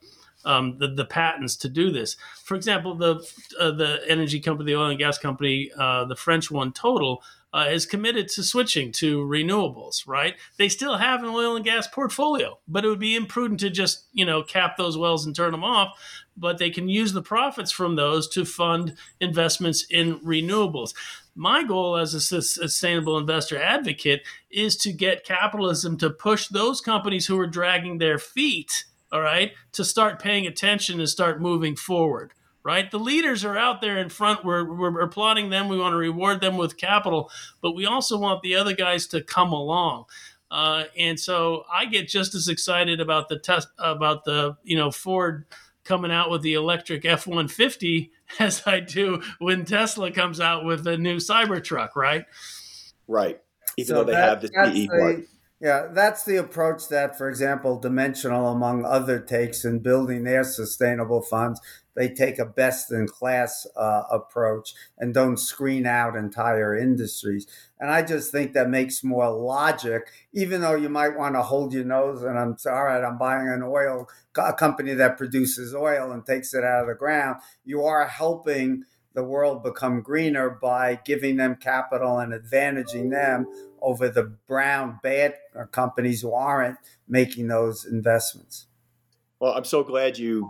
um, 0.45 0.77
the, 0.77 0.87
the 0.87 1.05
patents 1.05 1.55
to 1.57 1.69
do 1.69 1.91
this. 1.91 2.15
For 2.43 2.55
example, 2.55 2.95
the 2.95 3.15
uh, 3.59 3.71
the 3.71 4.01
energy 4.07 4.39
company, 4.39 4.71
the 4.71 4.79
oil 4.79 4.89
and 4.89 4.99
gas 4.99 5.17
company, 5.17 5.71
uh, 5.77 6.05
the 6.05 6.15
French 6.15 6.49
one, 6.51 6.71
Total, 6.71 7.21
uh, 7.53 7.67
is 7.69 7.85
committed 7.85 8.27
to 8.29 8.43
switching 8.43 8.91
to 8.93 9.25
renewables. 9.25 10.07
Right? 10.07 10.35
They 10.57 10.69
still 10.69 10.97
have 10.97 11.23
an 11.23 11.29
oil 11.29 11.55
and 11.55 11.65
gas 11.65 11.87
portfolio, 11.87 12.59
but 12.67 12.85
it 12.85 12.89
would 12.89 12.99
be 12.99 13.15
imprudent 13.15 13.59
to 13.61 13.69
just 13.69 14.05
you 14.13 14.25
know 14.25 14.43
cap 14.43 14.77
those 14.77 14.97
wells 14.97 15.25
and 15.25 15.35
turn 15.35 15.51
them 15.51 15.63
off 15.63 15.97
but 16.37 16.59
they 16.59 16.69
can 16.69 16.87
use 16.87 17.13
the 17.13 17.21
profits 17.21 17.71
from 17.71 17.95
those 17.95 18.27
to 18.29 18.45
fund 18.45 18.95
investments 19.19 19.85
in 19.89 20.19
renewables. 20.19 20.93
My 21.35 21.63
goal 21.63 21.97
as 21.97 22.13
a 22.13 22.21
sustainable 22.21 23.17
investor 23.17 23.61
advocate 23.61 24.21
is 24.49 24.77
to 24.77 24.93
get 24.93 25.25
capitalism 25.25 25.97
to 25.97 26.09
push 26.09 26.47
those 26.47 26.79
companies 26.79 27.25
who 27.25 27.39
are 27.39 27.47
dragging 27.47 27.97
their 27.97 28.19
feet, 28.19 28.85
all 29.11 29.21
right, 29.21 29.51
to 29.73 29.83
start 29.83 30.19
paying 30.19 30.45
attention 30.47 30.99
and 30.99 31.09
start 31.09 31.41
moving 31.41 31.75
forward 31.75 32.33
right? 32.67 32.91
The 32.91 32.99
leaders 32.99 33.45
are 33.45 33.57
out 33.57 33.79
there 33.79 33.97
in 33.97 34.09
front. 34.09 34.43
We're, 34.43 34.65
we're, 34.65 34.99
applauding 34.99 35.49
them. 35.49 35.69
We 35.69 35.79
want 35.79 35.93
to 35.93 35.97
reward 35.97 36.41
them 36.41 36.57
with 36.57 36.75
capital, 36.75 37.31
but 37.61 37.71
we 37.71 37.85
also 37.85 38.17
want 38.17 38.41
the 38.41 38.57
other 38.57 38.73
guys 38.73 39.07
to 39.07 39.23
come 39.23 39.53
along. 39.53 40.03
Uh, 40.51 40.83
and 40.97 41.17
so 41.17 41.63
I 41.73 41.85
get 41.85 42.09
just 42.09 42.35
as 42.35 42.49
excited 42.49 42.99
about 42.99 43.29
the 43.29 43.39
test 43.39 43.69
about 43.77 44.25
the 44.25 44.57
you 44.63 44.77
know 44.77 44.91
Ford 44.91 45.45
coming 45.83 46.11
out 46.11 46.29
with 46.29 46.41
the 46.41 46.53
electric 46.53 47.05
F 47.05 47.25
150 47.25 48.11
as 48.39 48.63
I 48.65 48.81
do 48.81 49.21
when 49.39 49.63
Tesla 49.63 50.11
comes 50.11 50.41
out 50.41 50.65
with 50.65 50.83
the 50.83 50.97
new 50.97 51.17
Cybertruck, 51.17 51.95
right? 51.95 52.25
Right. 53.07 53.39
Even 53.77 53.87
so 53.87 53.93
though 53.93 54.03
they 54.05 54.11
that, 54.11 54.29
have 54.29 54.41
the 54.41 54.47
CE 54.47 54.87
part. 54.87 55.27
Yeah, 55.59 55.87
that's 55.91 56.23
the 56.23 56.35
approach 56.37 56.87
that, 56.89 57.17
for 57.17 57.27
example, 57.27 57.79
Dimensional, 57.79 58.49
among 58.49 58.85
other 58.85 59.19
takes 59.19 59.65
in 59.65 59.79
building 59.79 60.23
their 60.23 60.43
sustainable 60.43 61.23
funds, 61.23 61.59
they 61.95 62.09
take 62.09 62.37
a 62.37 62.45
best 62.45 62.91
in 62.91 63.07
class 63.07 63.65
uh, 63.75 64.03
approach 64.11 64.75
and 64.99 65.15
don't 65.15 65.37
screen 65.37 65.87
out 65.87 66.15
entire 66.15 66.77
industries. 66.77 67.47
And 67.79 67.89
I 67.89 68.03
just 68.03 68.31
think 68.31 68.53
that 68.53 68.69
makes 68.69 69.03
more 69.03 69.31
logic, 69.31 70.03
even 70.31 70.61
though 70.61 70.75
you 70.75 70.89
might 70.89 71.17
want 71.17 71.33
to 71.33 71.41
hold 71.41 71.73
your 71.73 71.85
nose 71.85 72.21
and 72.21 72.37
I'm 72.37 72.59
sorry, 72.59 73.03
I'm 73.03 73.17
buying 73.17 73.49
an 73.49 73.63
oil 73.63 74.07
a 74.37 74.53
company 74.53 74.93
that 74.93 75.17
produces 75.17 75.73
oil 75.73 76.11
and 76.11 76.23
takes 76.23 76.53
it 76.53 76.63
out 76.63 76.81
of 76.81 76.87
the 76.87 76.93
ground. 76.93 77.41
You 77.65 77.83
are 77.83 78.07
helping 78.07 78.83
the 79.15 79.23
world 79.23 79.63
become 79.63 80.03
greener 80.03 80.51
by 80.51 80.99
giving 81.03 81.37
them 81.37 81.55
capital 81.55 82.19
and 82.19 82.31
advantaging 82.31 83.09
them 83.09 83.47
over 83.81 84.09
the 84.09 84.23
brown 84.47 84.99
bad 85.03 85.35
companies 85.71 86.21
who 86.21 86.33
aren't 86.33 86.77
making 87.07 87.47
those 87.47 87.85
investments. 87.85 88.67
Well, 89.39 89.53
I'm 89.53 89.65
so 89.65 89.83
glad 89.83 90.17
you 90.17 90.49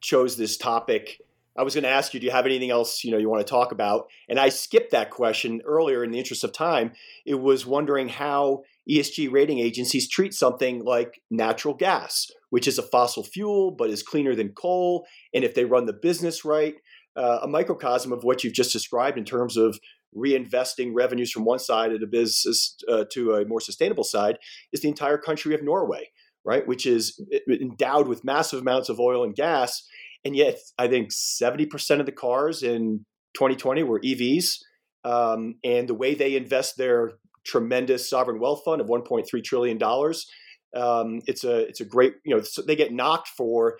chose 0.00 0.36
this 0.36 0.56
topic. 0.56 1.20
I 1.56 1.62
was 1.62 1.74
going 1.74 1.84
to 1.84 1.90
ask 1.90 2.12
you, 2.14 2.20
do 2.20 2.26
you 2.26 2.32
have 2.32 2.46
anything 2.46 2.70
else 2.70 3.04
you 3.04 3.10
know 3.10 3.18
you 3.18 3.28
want 3.28 3.46
to 3.46 3.50
talk 3.50 3.72
about? 3.72 4.08
And 4.28 4.40
I 4.40 4.48
skipped 4.48 4.90
that 4.90 5.10
question 5.10 5.62
earlier 5.64 6.02
in 6.02 6.10
the 6.10 6.18
interest 6.18 6.44
of 6.44 6.52
time. 6.52 6.92
It 7.24 7.36
was 7.36 7.64
wondering 7.64 8.08
how 8.08 8.64
ESG 8.90 9.30
rating 9.32 9.60
agencies 9.60 10.08
treat 10.08 10.34
something 10.34 10.84
like 10.84 11.22
natural 11.30 11.74
gas, 11.74 12.30
which 12.50 12.68
is 12.68 12.78
a 12.78 12.82
fossil 12.82 13.22
fuel 13.22 13.70
but 13.70 13.90
is 13.90 14.02
cleaner 14.02 14.34
than 14.34 14.50
coal, 14.50 15.06
and 15.32 15.44
if 15.44 15.54
they 15.54 15.64
run 15.64 15.86
the 15.86 15.92
business 15.92 16.44
right, 16.44 16.74
uh, 17.16 17.40
a 17.42 17.48
microcosm 17.48 18.12
of 18.12 18.24
what 18.24 18.42
you've 18.42 18.52
just 18.52 18.72
described 18.72 19.16
in 19.16 19.24
terms 19.24 19.56
of 19.56 19.78
reinvesting 20.16 20.92
revenues 20.94 21.30
from 21.30 21.44
one 21.44 21.58
side 21.58 21.92
of 21.92 22.00
the 22.00 22.06
business 22.06 22.76
uh, 22.88 23.04
to 23.12 23.34
a 23.34 23.46
more 23.46 23.60
sustainable 23.60 24.04
side 24.04 24.38
is 24.72 24.80
the 24.80 24.88
entire 24.88 25.18
country 25.18 25.54
of 25.54 25.62
Norway, 25.62 26.10
right? 26.44 26.66
Which 26.66 26.86
is 26.86 27.20
endowed 27.48 28.08
with 28.08 28.24
massive 28.24 28.60
amounts 28.60 28.88
of 28.88 29.00
oil 29.00 29.24
and 29.24 29.34
gas. 29.34 29.86
And 30.24 30.34
yet, 30.34 30.58
I 30.78 30.88
think 30.88 31.10
70% 31.10 32.00
of 32.00 32.06
the 32.06 32.12
cars 32.12 32.62
in 32.62 33.04
2020 33.34 33.82
were 33.82 34.00
EVs. 34.00 34.58
Um, 35.04 35.56
and 35.62 35.88
the 35.88 35.94
way 35.94 36.14
they 36.14 36.36
invest 36.36 36.76
their 36.76 37.12
tremendous 37.44 38.08
sovereign 38.08 38.40
wealth 38.40 38.62
fund 38.64 38.80
of 38.80 38.86
1.3 38.86 39.44
trillion 39.44 39.76
dollars, 39.76 40.26
um, 40.74 41.20
it's 41.26 41.44
a 41.44 41.68
it's 41.68 41.80
a 41.80 41.84
great 41.84 42.14
you 42.24 42.34
know 42.34 42.42
so 42.42 42.62
they 42.62 42.74
get 42.74 42.92
knocked 42.92 43.28
for 43.28 43.78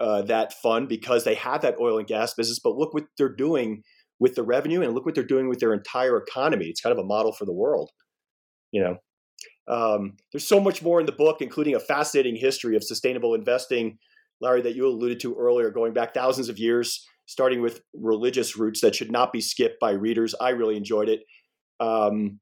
uh, 0.00 0.22
that 0.22 0.52
fund 0.54 0.88
because 0.88 1.24
they 1.24 1.34
have 1.34 1.62
that 1.62 1.76
oil 1.80 1.98
and 1.98 2.06
gas 2.06 2.34
business. 2.34 2.58
But 2.58 2.76
look 2.76 2.94
what 2.94 3.04
they're 3.16 3.28
doing 3.28 3.82
with 4.20 4.34
the 4.34 4.42
revenue, 4.42 4.82
and 4.82 4.94
look 4.94 5.04
what 5.04 5.14
they're 5.14 5.24
doing 5.24 5.48
with 5.48 5.60
their 5.60 5.74
entire 5.74 6.16
economy. 6.16 6.66
It's 6.66 6.80
kind 6.80 6.96
of 6.96 7.02
a 7.02 7.06
model 7.06 7.32
for 7.32 7.44
the 7.44 7.52
world. 7.52 7.90
You 8.72 8.82
know, 8.82 8.96
um, 9.68 10.16
there's 10.32 10.46
so 10.46 10.60
much 10.60 10.82
more 10.82 11.00
in 11.00 11.06
the 11.06 11.12
book, 11.12 11.40
including 11.40 11.74
a 11.74 11.80
fascinating 11.80 12.36
history 12.36 12.76
of 12.76 12.84
sustainable 12.84 13.34
investing, 13.34 13.98
Larry, 14.40 14.62
that 14.62 14.76
you 14.76 14.86
alluded 14.86 15.20
to 15.20 15.34
earlier, 15.34 15.70
going 15.70 15.92
back 15.92 16.14
thousands 16.14 16.48
of 16.48 16.58
years, 16.58 17.04
starting 17.26 17.60
with 17.62 17.80
religious 17.94 18.56
roots 18.56 18.80
that 18.80 18.94
should 18.94 19.10
not 19.10 19.32
be 19.32 19.40
skipped 19.40 19.80
by 19.80 19.90
readers. 19.90 20.34
I 20.40 20.50
really 20.50 20.76
enjoyed 20.76 21.08
it. 21.08 21.20
Um, 21.80 22.40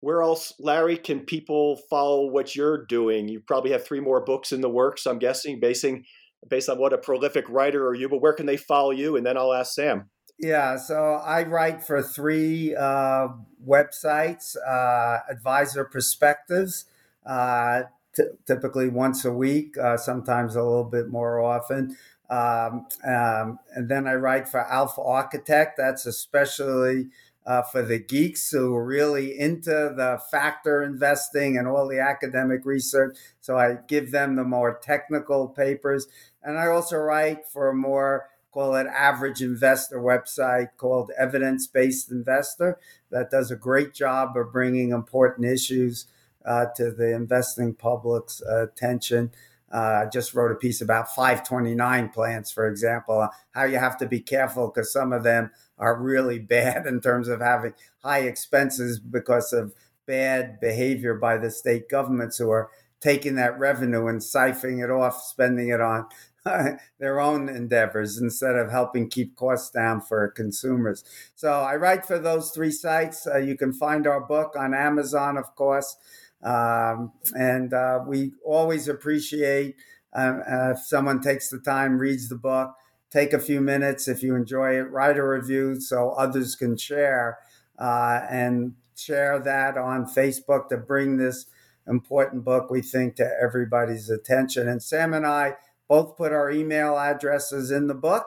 where 0.00 0.22
else, 0.22 0.52
Larry, 0.58 0.96
can 0.96 1.20
people 1.20 1.80
follow 1.88 2.26
what 2.26 2.56
you're 2.56 2.84
doing? 2.86 3.28
You 3.28 3.40
probably 3.46 3.70
have 3.70 3.84
three 3.84 4.00
more 4.00 4.24
books 4.24 4.50
in 4.50 4.60
the 4.60 4.68
works, 4.68 5.06
I'm 5.06 5.20
guessing, 5.20 5.60
basing 5.60 6.04
based 6.48 6.68
on 6.68 6.78
what 6.78 6.92
a 6.92 6.98
prolific 6.98 7.48
writer 7.48 7.86
are 7.86 7.94
you, 7.94 8.08
but 8.08 8.20
where 8.20 8.32
can 8.32 8.46
they 8.46 8.56
follow 8.56 8.90
you? 8.90 9.16
And 9.16 9.24
then 9.24 9.36
I'll 9.36 9.52
ask 9.52 9.74
Sam. 9.74 10.10
Yeah, 10.42 10.76
so 10.76 11.14
I 11.24 11.44
write 11.44 11.84
for 11.84 12.02
three 12.02 12.74
uh, 12.74 13.28
websites 13.66 14.56
uh, 14.66 15.20
Advisor 15.30 15.84
Perspectives, 15.84 16.86
uh, 17.24 17.84
t- 18.16 18.24
typically 18.44 18.88
once 18.88 19.24
a 19.24 19.32
week, 19.32 19.78
uh, 19.78 19.96
sometimes 19.96 20.56
a 20.56 20.62
little 20.64 20.84
bit 20.84 21.08
more 21.08 21.40
often. 21.40 21.96
Um, 22.28 22.86
um, 23.06 23.60
and 23.76 23.88
then 23.88 24.08
I 24.08 24.14
write 24.14 24.48
for 24.48 24.60
Alpha 24.60 25.00
Architect, 25.02 25.76
that's 25.78 26.06
especially 26.06 27.10
uh, 27.46 27.62
for 27.62 27.82
the 27.82 28.00
geeks 28.00 28.50
who 28.50 28.74
are 28.74 28.84
really 28.84 29.38
into 29.38 29.70
the 29.70 30.20
factor 30.30 30.82
investing 30.82 31.56
and 31.56 31.68
all 31.68 31.88
the 31.88 32.00
academic 32.00 32.64
research. 32.64 33.16
So 33.40 33.58
I 33.58 33.78
give 33.86 34.10
them 34.10 34.36
the 34.36 34.44
more 34.44 34.80
technical 34.82 35.48
papers. 35.48 36.08
And 36.42 36.58
I 36.58 36.66
also 36.68 36.96
write 36.96 37.46
for 37.46 37.72
more, 37.72 38.28
call 38.52 38.74
it 38.76 38.86
average 38.86 39.40
investor 39.40 39.98
website 39.98 40.68
called 40.76 41.10
Evidence 41.18 41.66
Based 41.66 42.10
Investor 42.10 42.78
that 43.10 43.30
does 43.30 43.50
a 43.50 43.56
great 43.56 43.94
job 43.94 44.36
of 44.36 44.52
bringing 44.52 44.90
important 44.90 45.46
issues 45.46 46.06
uh, 46.44 46.66
to 46.76 46.90
the 46.90 47.14
investing 47.14 47.74
public's 47.74 48.42
uh, 48.42 48.64
attention. 48.64 49.30
I 49.72 50.02
uh, 50.04 50.10
just 50.10 50.34
wrote 50.34 50.52
a 50.52 50.56
piece 50.56 50.82
about 50.82 51.14
529 51.14 52.10
plans, 52.10 52.50
for 52.50 52.68
example, 52.68 53.26
how 53.52 53.64
you 53.64 53.78
have 53.78 53.96
to 53.98 54.06
be 54.06 54.20
careful 54.20 54.68
because 54.68 54.92
some 54.92 55.14
of 55.14 55.22
them 55.22 55.50
are 55.78 55.98
really 55.98 56.38
bad 56.56 56.86
in 56.86 57.00
terms 57.00 57.28
of 57.28 57.40
having 57.40 57.72
high 58.02 58.20
expenses 58.20 58.98
because 58.98 59.52
of 59.54 59.72
bad 60.06 60.60
behavior 60.60 61.14
by 61.14 61.38
the 61.38 61.50
state 61.50 61.88
governments 61.88 62.36
who 62.36 62.50
are 62.50 62.70
taking 63.00 63.34
that 63.36 63.58
revenue 63.58 64.06
and 64.08 64.20
siphoning 64.20 64.84
it 64.84 64.90
off, 64.90 65.22
spending 65.22 65.68
it 65.68 65.80
on 65.80 66.06
their 66.98 67.20
own 67.20 67.48
endeavors 67.48 68.18
instead 68.18 68.56
of 68.56 68.70
helping 68.70 69.08
keep 69.08 69.36
costs 69.36 69.70
down 69.70 70.00
for 70.00 70.28
consumers. 70.28 71.04
So 71.34 71.52
I 71.52 71.76
write 71.76 72.04
for 72.04 72.18
those 72.18 72.50
three 72.50 72.72
sites. 72.72 73.26
Uh, 73.26 73.38
you 73.38 73.56
can 73.56 73.72
find 73.72 74.06
our 74.06 74.20
book 74.20 74.54
on 74.58 74.74
Amazon, 74.74 75.36
of 75.36 75.54
course. 75.54 75.96
Um, 76.42 77.12
and 77.34 77.72
uh, 77.72 78.00
we 78.06 78.32
always 78.44 78.88
appreciate 78.88 79.76
um, 80.14 80.42
uh, 80.50 80.72
if 80.72 80.80
someone 80.80 81.20
takes 81.20 81.48
the 81.48 81.58
time, 81.58 81.98
reads 81.98 82.28
the 82.28 82.36
book, 82.36 82.74
take 83.10 83.32
a 83.32 83.38
few 83.38 83.60
minutes 83.60 84.08
if 84.08 84.22
you 84.22 84.34
enjoy 84.34 84.76
it, 84.76 84.90
write 84.90 85.18
a 85.18 85.26
review 85.26 85.80
so 85.80 86.10
others 86.10 86.56
can 86.56 86.76
share 86.76 87.38
uh, 87.78 88.20
and 88.28 88.74
share 88.96 89.38
that 89.38 89.78
on 89.78 90.06
Facebook 90.06 90.68
to 90.68 90.76
bring 90.76 91.16
this 91.16 91.46
important 91.86 92.44
book, 92.44 92.70
we 92.70 92.82
think, 92.82 93.16
to 93.16 93.30
everybody's 93.40 94.10
attention. 94.10 94.68
And 94.68 94.82
Sam 94.82 95.14
and 95.14 95.26
I 95.26 95.56
both 95.92 96.16
put 96.16 96.32
our 96.32 96.50
email 96.50 96.98
addresses 96.98 97.70
in 97.70 97.86
the 97.86 97.94
book. 97.94 98.24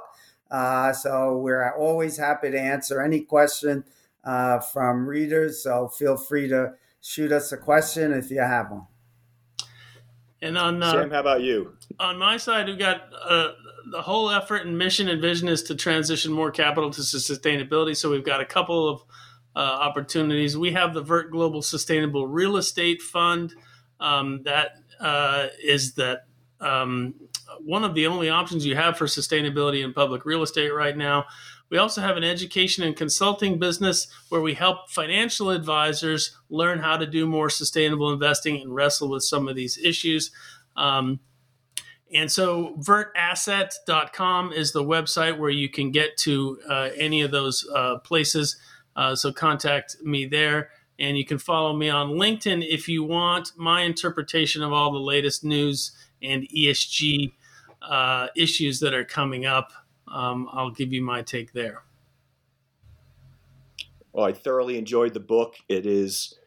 Uh, 0.52 0.94
so 0.94 1.36
we're 1.36 1.72
always 1.72 2.16
happy 2.16 2.52
to 2.52 2.60
answer 2.60 3.02
any 3.02 3.22
question 3.22 3.84
uh, 4.24 4.60
from 4.60 5.08
readers. 5.08 5.64
So 5.64 5.88
feel 5.88 6.16
free 6.16 6.48
to 6.50 6.74
shoot 7.02 7.32
us 7.32 7.52
a 7.52 7.58
question 7.58 8.14
if 8.14 8.30
you 8.30 8.40
have 8.40 8.70
one. 8.70 8.86
And 10.44 10.60
on 10.60 10.84
uh, 10.84 10.92
Sam, 10.92 11.10
how 11.10 11.22
about 11.22 11.42
you? 11.42 11.76
On 12.00 12.20
my 12.20 12.38
side, 12.38 12.68
we've 12.68 12.78
got 12.78 13.02
uh, 13.28 13.54
the 13.90 14.04
whole 14.04 14.30
effort 14.30 14.68
and 14.68 14.78
mission 14.78 15.10
and 15.10 15.20
vision 15.20 15.48
is 15.48 15.64
to 15.64 15.74
transition 15.74 16.32
more 16.32 16.52
capital 16.52 16.92
to 16.92 17.02
sustainability. 17.02 17.98
So 17.98 18.12
we've 18.12 18.24
got 18.24 18.42
a 18.42 18.46
couple 18.46 18.88
of 18.88 19.02
uh, 19.56 19.60
opportunities. 19.60 20.56
We 20.56 20.72
have 20.74 20.94
the 20.94 21.02
Vert 21.02 21.32
Global 21.32 21.64
Sustainable 21.64 22.28
Real 22.28 22.58
Estate 22.58 23.02
Fund. 23.02 23.56
Um, 24.00 24.44
that 24.44 24.76
uh, 25.00 25.48
is 25.64 25.96
that 25.96 26.28
um, 26.60 27.16
one 27.60 27.84
of 27.84 27.94
the 27.94 28.08
only 28.08 28.30
options 28.30 28.66
you 28.66 28.76
have 28.76 28.98
for 28.98 29.06
sustainability 29.06 29.84
in 29.84 29.94
public 29.94 30.26
real 30.26 30.44
estate 30.44 30.74
right 30.74 30.96
now. 30.96 31.26
We 31.70 31.78
also 31.78 32.02
have 32.02 32.18
an 32.18 32.24
education 32.24 32.84
and 32.84 32.96
consulting 32.96 33.58
business 33.60 34.08
where 34.30 34.42
we 34.42 34.54
help 34.54 34.90
financial 34.90 35.50
advisors 35.50 36.38
learn 36.50 36.80
how 36.80 36.98
to 36.98 37.08
do 37.08 37.26
more 37.26 37.50
sustainable 37.50 38.12
investing 38.12 38.62
and 38.62 38.74
wrestle 38.74 39.10
with 39.10 39.24
some 39.24 39.48
of 39.48 39.56
these 39.56 39.78
issues. 39.78 40.32
Um, 40.76 41.20
and 42.14 42.32
so 42.32 42.76
vertasset.com 42.78 44.54
is 44.54 44.72
the 44.72 44.84
website 44.84 45.38
where 45.40 45.50
you 45.50 45.70
can 45.70 45.92
get 45.92 46.18
to 46.18 46.60
uh, 46.70 46.90
any 46.96 47.22
of 47.22 47.32
those 47.32 47.68
uh, 47.74 47.98
places. 48.00 48.58
Uh, 48.96 49.16
so 49.16 49.34
contact 49.34 49.98
me 50.04 50.26
there. 50.26 50.70
And 50.98 51.18
you 51.18 51.26
can 51.26 51.40
follow 51.40 51.74
me 51.76 51.90
on 51.90 52.12
LinkedIn 52.12 52.66
if 52.66 52.88
you 52.88 53.04
want 53.04 53.52
my 53.58 53.82
interpretation 53.82 54.64
of 54.64 54.72
all 54.72 54.94
the 54.94 55.00
latest 55.00 55.44
news 55.44 55.92
and 56.26 56.48
ESG 56.50 57.32
uh, 57.82 58.28
issues 58.36 58.80
that 58.80 58.94
are 58.94 59.06
coming 59.06 59.46
up 59.46 59.72
um, 60.08 60.48
I'll 60.52 60.72
give 60.72 60.94
you 60.94 61.02
my 61.02 61.22
take 61.22 61.54
there. 61.54 61.84
Well, 64.14 64.26
I 64.26 64.34
thoroughly 64.34 64.78
enjoyed 64.78 65.14
the 65.14 65.20
book. 65.20 65.56
It 65.68 65.86
is 65.86 66.38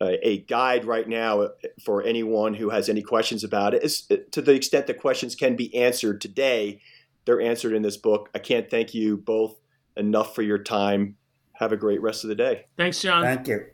a, 0.00 0.26
a 0.26 0.38
guide 0.38 0.84
right 0.84 1.08
now 1.08 1.50
for 1.84 2.02
anyone 2.02 2.54
who 2.54 2.70
has 2.70 2.88
any 2.88 3.02
questions 3.02 3.44
about 3.44 3.74
it. 3.74 3.82
It's, 3.82 4.06
to 4.06 4.40
the 4.40 4.54
extent 4.54 4.86
that 4.86 5.00
questions 5.00 5.34
can 5.34 5.56
be 5.56 5.74
answered 5.74 6.20
today, 6.20 6.80
they're 7.26 7.40
answered 7.40 7.74
in 7.74 7.82
this 7.82 7.98
book. 7.98 8.30
I 8.34 8.38
can't 8.38 8.70
thank 8.70 8.94
you 8.94 9.18
both 9.18 9.60
enough 9.96 10.34
for 10.34 10.42
your 10.42 10.58
time. 10.58 11.16
Have 11.52 11.72
a 11.72 11.76
great 11.76 12.00
rest 12.00 12.24
of 12.24 12.28
the 12.28 12.34
day. 12.34 12.66
Thanks, 12.78 13.02
John. 13.02 13.22
Thank 13.22 13.48
you. 13.48 13.66